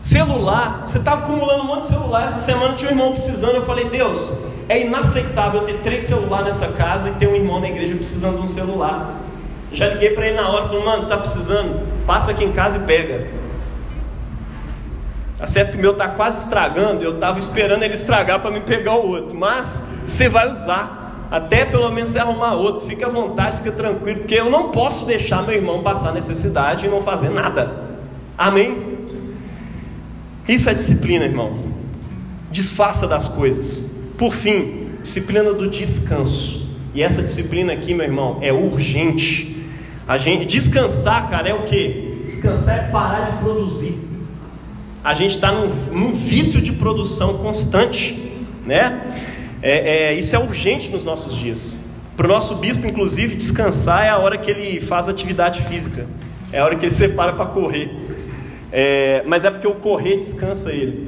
celular, 0.02 0.84
você 0.86 0.98
está 0.98 1.14
acumulando 1.16 1.64
um 1.64 1.68
monte 1.68 1.82
de 1.82 1.88
celular. 1.88 2.26
Essa 2.26 2.40
semana 2.40 2.74
tinha 2.76 2.90
um 2.90 2.94
irmão 2.94 3.12
precisando. 3.12 3.56
Eu 3.56 3.66
falei, 3.66 3.90
Deus, 3.90 4.34
é 4.70 4.86
inaceitável 4.86 5.62
ter 5.62 5.80
três 5.80 6.04
celulares 6.04 6.48
nessa 6.48 6.68
casa 6.70 7.10
e 7.10 7.14
ter 7.14 7.28
um 7.28 7.36
irmão 7.36 7.60
na 7.60 7.70
igreja 7.70 7.96
precisando 7.96 8.38
de 8.38 8.44
um 8.44 8.48
celular. 8.48 9.16
Já 9.72 9.88
liguei 9.88 10.12
para 10.12 10.28
ele 10.28 10.36
na 10.36 10.50
hora, 10.50 10.66
falei, 10.66 10.84
mano, 10.84 11.04
está 11.04 11.18
precisando? 11.18 11.88
Passa 12.06 12.32
aqui 12.32 12.44
em 12.44 12.52
casa 12.52 12.78
e 12.78 12.82
pega. 12.82 13.28
Tá 15.38 15.46
certo 15.46 15.72
que 15.72 15.78
o 15.78 15.82
meu 15.82 15.94
tá 15.94 16.10
quase 16.10 16.40
estragando, 16.40 17.04
eu 17.04 17.16
estava 17.16 17.38
esperando 17.38 17.84
ele 17.84 17.94
estragar 17.94 18.40
para 18.40 18.50
me 18.50 18.60
pegar 18.62 18.96
o 18.96 19.08
outro, 19.08 19.38
mas 19.38 19.86
você 20.06 20.28
vai 20.28 20.52
usar, 20.52 21.28
até 21.30 21.64
pelo 21.64 21.92
menos 21.92 22.10
você 22.10 22.20
arrumar 22.20 22.56
outro. 22.56 22.88
Fica 22.88 23.06
à 23.06 23.10
vontade, 23.10 23.58
fica 23.58 23.72
tranquilo, 23.72 24.20
porque 24.20 24.36
eu 24.36 24.50
não 24.50 24.72
posso 24.72 25.06
deixar 25.06 25.44
meu 25.44 25.54
irmão 25.54 25.84
passar 25.84 26.12
necessidade 26.12 26.88
e 26.88 26.90
não 26.90 27.04
fazer 27.04 27.30
nada. 27.30 27.72
Amém? 28.36 28.98
Isso 30.48 30.70
é 30.70 30.74
disciplina, 30.74 31.26
irmão. 31.26 31.68
Desfaça 32.50 33.08
das 33.08 33.28
coisas. 33.28 33.87
Por 34.18 34.34
fim, 34.34 34.90
disciplina 35.02 35.54
do 35.54 35.70
descanso. 35.70 36.68
E 36.94 37.04
essa 37.04 37.22
disciplina 37.22 37.74
aqui, 37.74 37.94
meu 37.94 38.06
irmão, 38.06 38.40
é 38.42 38.52
urgente. 38.52 39.66
A 40.08 40.18
gente 40.18 40.46
descansar, 40.46 41.30
cara, 41.30 41.50
é 41.50 41.54
o 41.54 41.64
que? 41.64 42.24
Descansar 42.26 42.78
é 42.78 42.92
parar 42.92 43.22
de 43.22 43.38
produzir 43.38 44.08
a 45.08 45.14
gente 45.14 45.36
está 45.36 45.54
num, 45.54 45.70
num, 45.90 46.12
vício 46.12 46.62
de 46.62 46.74
produção 46.74 47.38
constante, 47.38 48.22
né? 48.66 49.02
É, 49.62 50.10
é, 50.10 50.14
isso 50.14 50.36
é 50.36 50.40
urgente 50.40 50.90
nos 50.90 51.02
nossos 51.02 51.34
dias. 51.34 51.80
Para 52.18 52.26
o 52.26 52.30
nosso 52.30 52.56
bispo, 52.56 52.86
inclusive, 52.86 53.38
descansar 53.38 54.06
é 54.06 54.10
a 54.10 54.18
hora 54.18 54.38
que 54.38 54.52
ele 54.52 54.82
faz 54.82 55.08
atividade 55.08 55.64
física, 55.64 56.06
é 56.52 56.60
a 56.60 56.66
hora 56.66 56.76
que 56.76 56.84
ele 56.84 56.92
separa 56.92 57.32
para 57.32 57.46
correr. 57.46 57.90
É, 58.70 59.24
mas 59.26 59.46
é 59.46 59.50
porque 59.50 59.66
o 59.66 59.76
correr 59.76 60.18
descansa 60.18 60.74
ele, 60.74 61.07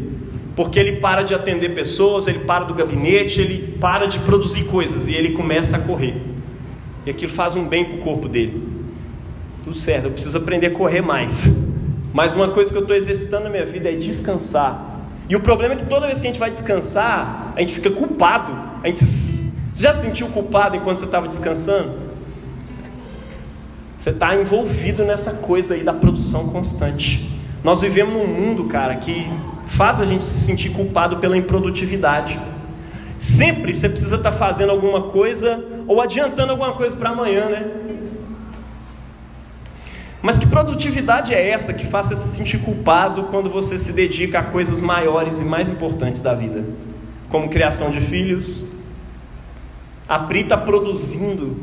porque 0.59 0.77
ele 0.77 0.97
para 0.97 1.21
de 1.21 1.33
atender 1.33 1.73
pessoas, 1.73 2.27
ele 2.27 2.39
para 2.39 2.65
do 2.65 2.73
gabinete, 2.73 3.39
ele 3.39 3.77
para 3.79 4.07
de 4.07 4.19
produzir 4.19 4.65
coisas 4.65 5.07
e 5.07 5.13
ele 5.13 5.29
começa 5.29 5.77
a 5.77 5.79
correr. 5.79 6.21
E 7.05 7.09
aquilo 7.09 7.31
faz 7.31 7.55
um 7.55 7.65
bem 7.65 7.85
para 7.85 7.95
o 7.95 7.99
corpo 7.99 8.27
dele. 8.27 8.61
Tudo 9.63 9.77
certo, 9.77 10.07
eu 10.07 10.11
preciso 10.11 10.37
aprender 10.37 10.67
a 10.67 10.71
correr 10.71 10.99
mais. 10.99 11.49
Mas 12.11 12.35
uma 12.35 12.49
coisa 12.49 12.73
que 12.73 12.77
eu 12.77 12.81
estou 12.81 12.93
exercitando 12.93 13.45
na 13.45 13.49
minha 13.49 13.65
vida 13.65 13.89
é 13.89 13.95
descansar. 13.95 15.07
E 15.29 15.35
o 15.37 15.39
problema 15.39 15.75
é 15.75 15.77
que 15.77 15.85
toda 15.85 16.07
vez 16.07 16.19
que 16.19 16.27
a 16.27 16.29
gente 16.29 16.41
vai 16.41 16.51
descansar, 16.51 17.53
a 17.55 17.61
gente 17.61 17.73
fica 17.73 17.91
culpado. 17.91 18.51
A 18.83 18.87
gente, 18.87 19.05
você 19.05 19.81
já 19.81 19.93
se 19.93 20.01
sentiu 20.01 20.27
culpado 20.27 20.75
enquanto 20.75 20.97
você 20.97 21.05
estava 21.05 21.25
descansando? 21.29 21.93
Você 23.97 24.09
está 24.09 24.35
envolvido 24.35 25.05
nessa 25.05 25.31
coisa 25.31 25.75
aí 25.75 25.83
da 25.85 25.93
produção 25.93 26.49
constante. 26.49 27.31
Nós 27.63 27.79
vivemos 27.79 28.13
num 28.13 28.27
mundo, 28.27 28.65
cara, 28.65 28.97
que 28.97 29.25
faz 29.69 29.99
a 29.99 30.05
gente 30.05 30.23
se 30.23 30.39
sentir 30.41 30.69
culpado 30.71 31.17
pela 31.17 31.37
improdutividade. 31.37 32.39
Sempre 33.17 33.73
você 33.73 33.89
precisa 33.89 34.15
estar 34.15 34.31
tá 34.31 34.37
fazendo 34.37 34.71
alguma 34.71 35.03
coisa 35.03 35.63
ou 35.87 36.01
adiantando 36.01 36.51
alguma 36.51 36.73
coisa 36.73 36.95
para 36.95 37.09
amanhã, 37.09 37.45
né? 37.45 37.65
Mas 40.21 40.37
que 40.37 40.45
produtividade 40.45 41.33
é 41.33 41.49
essa 41.49 41.73
que 41.73 41.85
faça 41.85 42.15
se 42.15 42.27
sentir 42.35 42.59
culpado 42.59 43.23
quando 43.23 43.49
você 43.49 43.79
se 43.79 43.93
dedica 43.93 44.39
a 44.39 44.43
coisas 44.43 44.81
maiores 44.81 45.39
e 45.39 45.45
mais 45.45 45.69
importantes 45.69 46.19
da 46.19 46.33
vida? 46.33 46.65
Como 47.29 47.49
criação 47.49 47.89
de 47.89 48.01
filhos. 48.01 48.65
A 50.07 50.19
Pri 50.19 50.41
está 50.41 50.57
produzindo. 50.57 51.57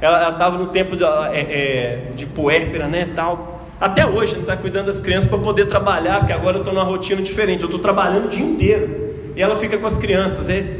Ela 0.00 0.30
estava 0.30 0.56
no 0.56 0.68
tempo 0.68 0.96
de, 0.96 1.04
é, 1.04 1.40
é, 1.40 2.12
de 2.16 2.26
puérpera, 2.26 2.88
né, 2.88 3.10
tal. 3.14 3.51
Até 3.82 4.06
hoje, 4.06 4.34
ela 4.34 4.42
está 4.42 4.56
cuidando 4.56 4.86
das 4.86 5.00
crianças 5.00 5.28
para 5.28 5.38
poder 5.38 5.66
trabalhar, 5.66 6.20
porque 6.20 6.32
agora 6.32 6.58
eu 6.58 6.60
estou 6.60 6.72
numa 6.72 6.84
rotina 6.84 7.20
diferente. 7.20 7.62
Eu 7.62 7.66
estou 7.66 7.80
trabalhando 7.80 8.26
o 8.26 8.28
dia 8.28 8.40
inteiro. 8.44 9.12
E 9.34 9.42
ela 9.42 9.56
fica 9.56 9.76
com 9.76 9.84
as 9.84 9.96
crianças. 9.96 10.48
É, 10.48 10.78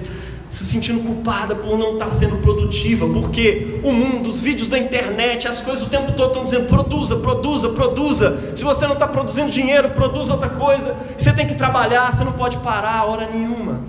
se 0.48 0.64
sentindo 0.64 1.00
culpada 1.00 1.52
por 1.56 1.76
não 1.76 1.94
estar 1.94 2.10
sendo 2.10 2.36
produtiva, 2.36 3.08
porque 3.08 3.80
o 3.82 3.90
mundo, 3.90 4.28
os 4.28 4.38
vídeos 4.38 4.68
da 4.68 4.78
internet, 4.78 5.48
as 5.48 5.60
coisas 5.60 5.84
o 5.84 5.90
tempo 5.90 6.12
todo 6.12 6.28
estão 6.28 6.44
dizendo 6.44 6.68
produza, 6.68 7.16
produza, 7.16 7.70
produza. 7.70 8.52
Se 8.54 8.62
você 8.62 8.86
não 8.86 8.92
está 8.92 9.08
produzindo 9.08 9.50
dinheiro, 9.50 9.90
produza 9.90 10.34
outra 10.34 10.50
coisa. 10.50 10.94
Você 11.18 11.32
tem 11.32 11.48
que 11.48 11.56
trabalhar, 11.56 12.14
você 12.14 12.22
não 12.22 12.32
pode 12.32 12.58
parar 12.58 13.04
hora 13.06 13.28
nenhuma. 13.28 13.80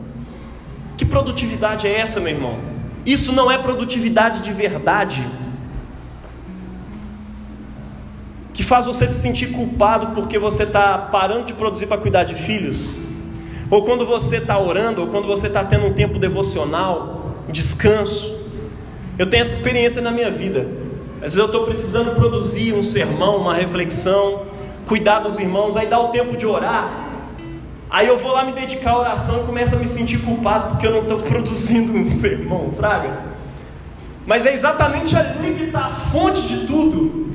Que 0.97 1.05
produtividade 1.05 1.85
é 1.85 1.99
essa, 1.99 2.19
meu 2.19 2.33
irmão? 2.33 2.57
Isso 3.05 3.31
não 3.31 3.51
é 3.51 3.59
produtividade 3.59 4.39
de 4.39 4.51
verdade. 4.51 5.23
Que 8.53 8.63
faz 8.63 8.85
você 8.85 9.07
se 9.07 9.19
sentir 9.19 9.47
culpado 9.47 10.07
porque 10.13 10.37
você 10.37 10.63
está 10.63 10.97
parando 10.97 11.45
de 11.45 11.53
produzir 11.53 11.87
para 11.87 11.97
cuidar 11.97 12.23
de 12.23 12.35
filhos 12.35 13.03
ou 13.73 13.83
quando 13.83 14.05
você 14.05 14.37
está 14.37 14.59
orando, 14.59 15.01
ou 15.01 15.07
quando 15.07 15.25
você 15.25 15.47
está 15.47 15.63
tendo 15.63 15.87
um 15.87 15.93
tempo 15.93 16.19
devocional, 16.19 17.33
descanso. 17.49 18.39
Eu 19.17 19.27
tenho 19.27 19.41
essa 19.41 19.53
experiência 19.53 19.99
na 19.99 20.11
minha 20.11 20.29
vida. 20.29 20.67
Às 21.15 21.33
vezes 21.33 21.39
eu 21.39 21.45
estou 21.47 21.65
precisando 21.65 22.13
produzir 22.13 22.73
um 22.75 22.83
sermão, 22.83 23.37
uma 23.37 23.55
reflexão, 23.55 24.43
cuidar 24.85 25.21
dos 25.21 25.39
irmãos, 25.39 25.75
aí 25.75 25.87
dá 25.87 25.99
o 25.99 26.09
tempo 26.09 26.37
de 26.37 26.45
orar. 26.45 27.09
Aí 27.89 28.07
eu 28.07 28.15
vou 28.15 28.31
lá 28.31 28.45
me 28.45 28.51
dedicar 28.51 28.91
à 28.91 28.99
oração 28.99 29.41
e 29.41 29.45
começo 29.47 29.75
a 29.75 29.79
me 29.79 29.87
sentir 29.87 30.19
culpado 30.19 30.67
porque 30.67 30.85
eu 30.85 30.91
não 30.91 31.01
estou 31.01 31.17
produzindo 31.25 31.93
um 31.97 32.11
sermão, 32.11 32.71
fraga. 32.77 33.21
Mas 34.23 34.45
é 34.45 34.53
exatamente 34.53 35.15
ali 35.17 35.55
que 35.55 35.63
está 35.63 35.85
a 35.85 35.89
fonte 35.89 36.43
de 36.43 36.67
tudo. 36.67 37.32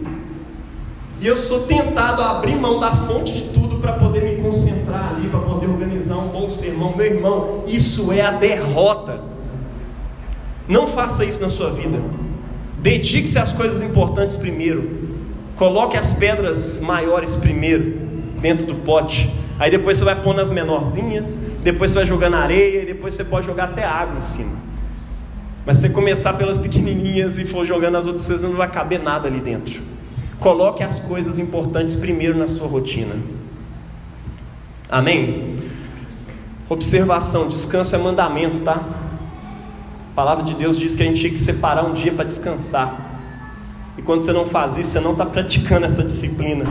E 1.20 1.26
eu 1.26 1.36
sou 1.36 1.60
tentado 1.60 2.22
a 2.22 2.38
abrir 2.38 2.54
mão 2.54 2.78
da 2.78 2.94
fonte 2.94 3.32
de 3.32 3.42
tudo 3.50 3.78
para 3.78 3.94
poder 3.94 4.22
me 4.22 4.40
concentrar 4.42 5.14
ali, 5.16 5.28
para 5.28 5.40
poder 5.40 5.66
organizar 5.66 6.16
um 6.16 6.28
bom 6.28 6.48
sermão. 6.48 6.96
Meu 6.96 7.06
irmão, 7.06 7.64
isso 7.66 8.12
é 8.12 8.20
a 8.20 8.30
derrota. 8.30 9.20
Não 10.68 10.86
faça 10.86 11.24
isso 11.24 11.40
na 11.40 11.48
sua 11.48 11.70
vida. 11.70 11.98
Dedique-se 12.78 13.36
às 13.36 13.52
coisas 13.52 13.82
importantes 13.82 14.36
primeiro. 14.36 15.08
Coloque 15.56 15.96
as 15.96 16.12
pedras 16.12 16.80
maiores 16.80 17.34
primeiro 17.34 17.98
dentro 18.40 18.64
do 18.64 18.76
pote. 18.76 19.28
Aí 19.58 19.72
depois 19.72 19.98
você 19.98 20.04
vai 20.04 20.22
pôr 20.22 20.36
nas 20.36 20.50
menorzinhas, 20.50 21.40
depois 21.64 21.90
você 21.90 21.96
vai 21.96 22.06
jogar 22.06 22.30
na 22.30 22.38
areia, 22.38 22.86
depois 22.86 23.14
você 23.14 23.24
pode 23.24 23.44
jogar 23.44 23.64
até 23.64 23.84
água 23.84 24.20
em 24.20 24.22
cima. 24.22 24.56
Mas 25.66 25.78
se 25.78 25.82
você 25.82 25.88
começar 25.88 26.34
pelas 26.34 26.56
pequenininhas 26.56 27.38
e 27.38 27.44
for 27.44 27.66
jogando 27.66 27.96
as 27.96 28.06
outras 28.06 28.24
coisas, 28.24 28.48
não 28.48 28.56
vai 28.56 28.70
caber 28.70 29.02
nada 29.02 29.26
ali 29.26 29.40
dentro. 29.40 29.97
Coloque 30.40 30.82
as 30.82 31.00
coisas 31.00 31.38
importantes 31.38 31.94
primeiro 31.94 32.38
na 32.38 32.46
sua 32.46 32.68
rotina. 32.68 33.16
Amém? 34.88 35.56
Observação: 36.68 37.48
descanso 37.48 37.94
é 37.96 37.98
mandamento, 37.98 38.60
tá? 38.60 38.74
A 40.12 40.14
palavra 40.14 40.44
de 40.44 40.54
Deus 40.54 40.78
diz 40.78 40.94
que 40.94 41.02
a 41.02 41.06
gente 41.06 41.20
tinha 41.20 41.32
que 41.32 41.38
separar 41.38 41.84
um 41.84 41.92
dia 41.92 42.12
para 42.12 42.24
descansar. 42.24 43.06
E 43.96 44.02
quando 44.02 44.20
você 44.20 44.32
não 44.32 44.46
faz 44.46 44.76
isso, 44.76 44.90
você 44.90 45.00
não 45.00 45.12
está 45.12 45.26
praticando 45.26 45.86
essa 45.86 46.04
disciplina. 46.04 46.64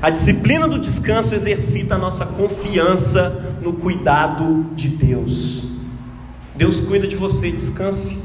A 0.00 0.10
disciplina 0.10 0.68
do 0.68 0.78
descanso 0.78 1.34
exercita 1.34 1.96
a 1.96 1.98
nossa 1.98 2.24
confiança 2.24 3.56
no 3.60 3.72
cuidado 3.72 4.66
de 4.76 4.88
Deus. 4.88 5.64
Deus 6.54 6.80
cuida 6.80 7.08
de 7.08 7.16
você, 7.16 7.50
descanse. 7.50 8.22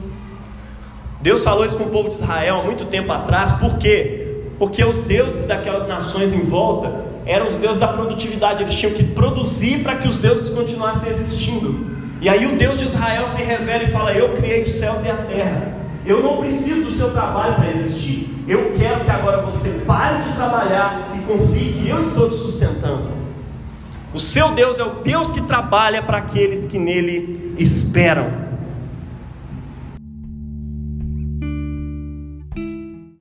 Deus 1.19 1.43
falou 1.43 1.65
isso 1.65 1.77
com 1.77 1.85
o 1.85 1.89
povo 1.89 2.09
de 2.09 2.15
Israel 2.15 2.57
há 2.57 2.63
muito 2.63 2.85
tempo 2.85 3.11
atrás, 3.11 3.53
por 3.53 3.77
quê? 3.77 4.22
Porque 4.57 4.83
os 4.83 4.99
deuses 4.99 5.45
daquelas 5.45 5.87
nações 5.87 6.33
em 6.33 6.41
volta 6.41 6.91
eram 7.25 7.47
os 7.47 7.57
deuses 7.57 7.79
da 7.79 7.87
produtividade, 7.87 8.63
eles 8.63 8.75
tinham 8.75 8.93
que 8.93 9.03
produzir 9.03 9.83
para 9.83 9.95
que 9.95 10.07
os 10.07 10.19
deuses 10.19 10.53
continuassem 10.53 11.09
existindo. 11.09 11.93
E 12.21 12.29
aí 12.29 12.45
o 12.45 12.57
Deus 12.57 12.77
de 12.77 12.85
Israel 12.85 13.25
se 13.27 13.41
revela 13.41 13.83
e 13.83 13.87
fala: 13.87 14.13
Eu 14.13 14.29
criei 14.33 14.63
os 14.63 14.73
céus 14.73 15.03
e 15.03 15.09
a 15.09 15.15
terra. 15.15 15.73
Eu 16.05 16.21
não 16.21 16.37
preciso 16.37 16.83
do 16.83 16.91
seu 16.91 17.11
trabalho 17.11 17.55
para 17.55 17.71
existir. 17.71 18.29
Eu 18.47 18.73
quero 18.77 19.05
que 19.05 19.09
agora 19.09 19.41
você 19.41 19.69
pare 19.85 20.23
de 20.23 20.33
trabalhar 20.33 21.13
e 21.15 21.19
confie 21.19 21.73
que 21.73 21.87
eu 21.87 22.01
estou 22.01 22.29
te 22.29 22.35
sustentando. 22.35 23.09
O 24.13 24.19
seu 24.19 24.49
Deus 24.51 24.77
é 24.77 24.83
o 24.83 24.95
Deus 24.95 25.31
que 25.31 25.41
trabalha 25.41 26.01
para 26.03 26.17
aqueles 26.17 26.65
que 26.65 26.77
nele 26.77 27.55
esperam. 27.57 28.42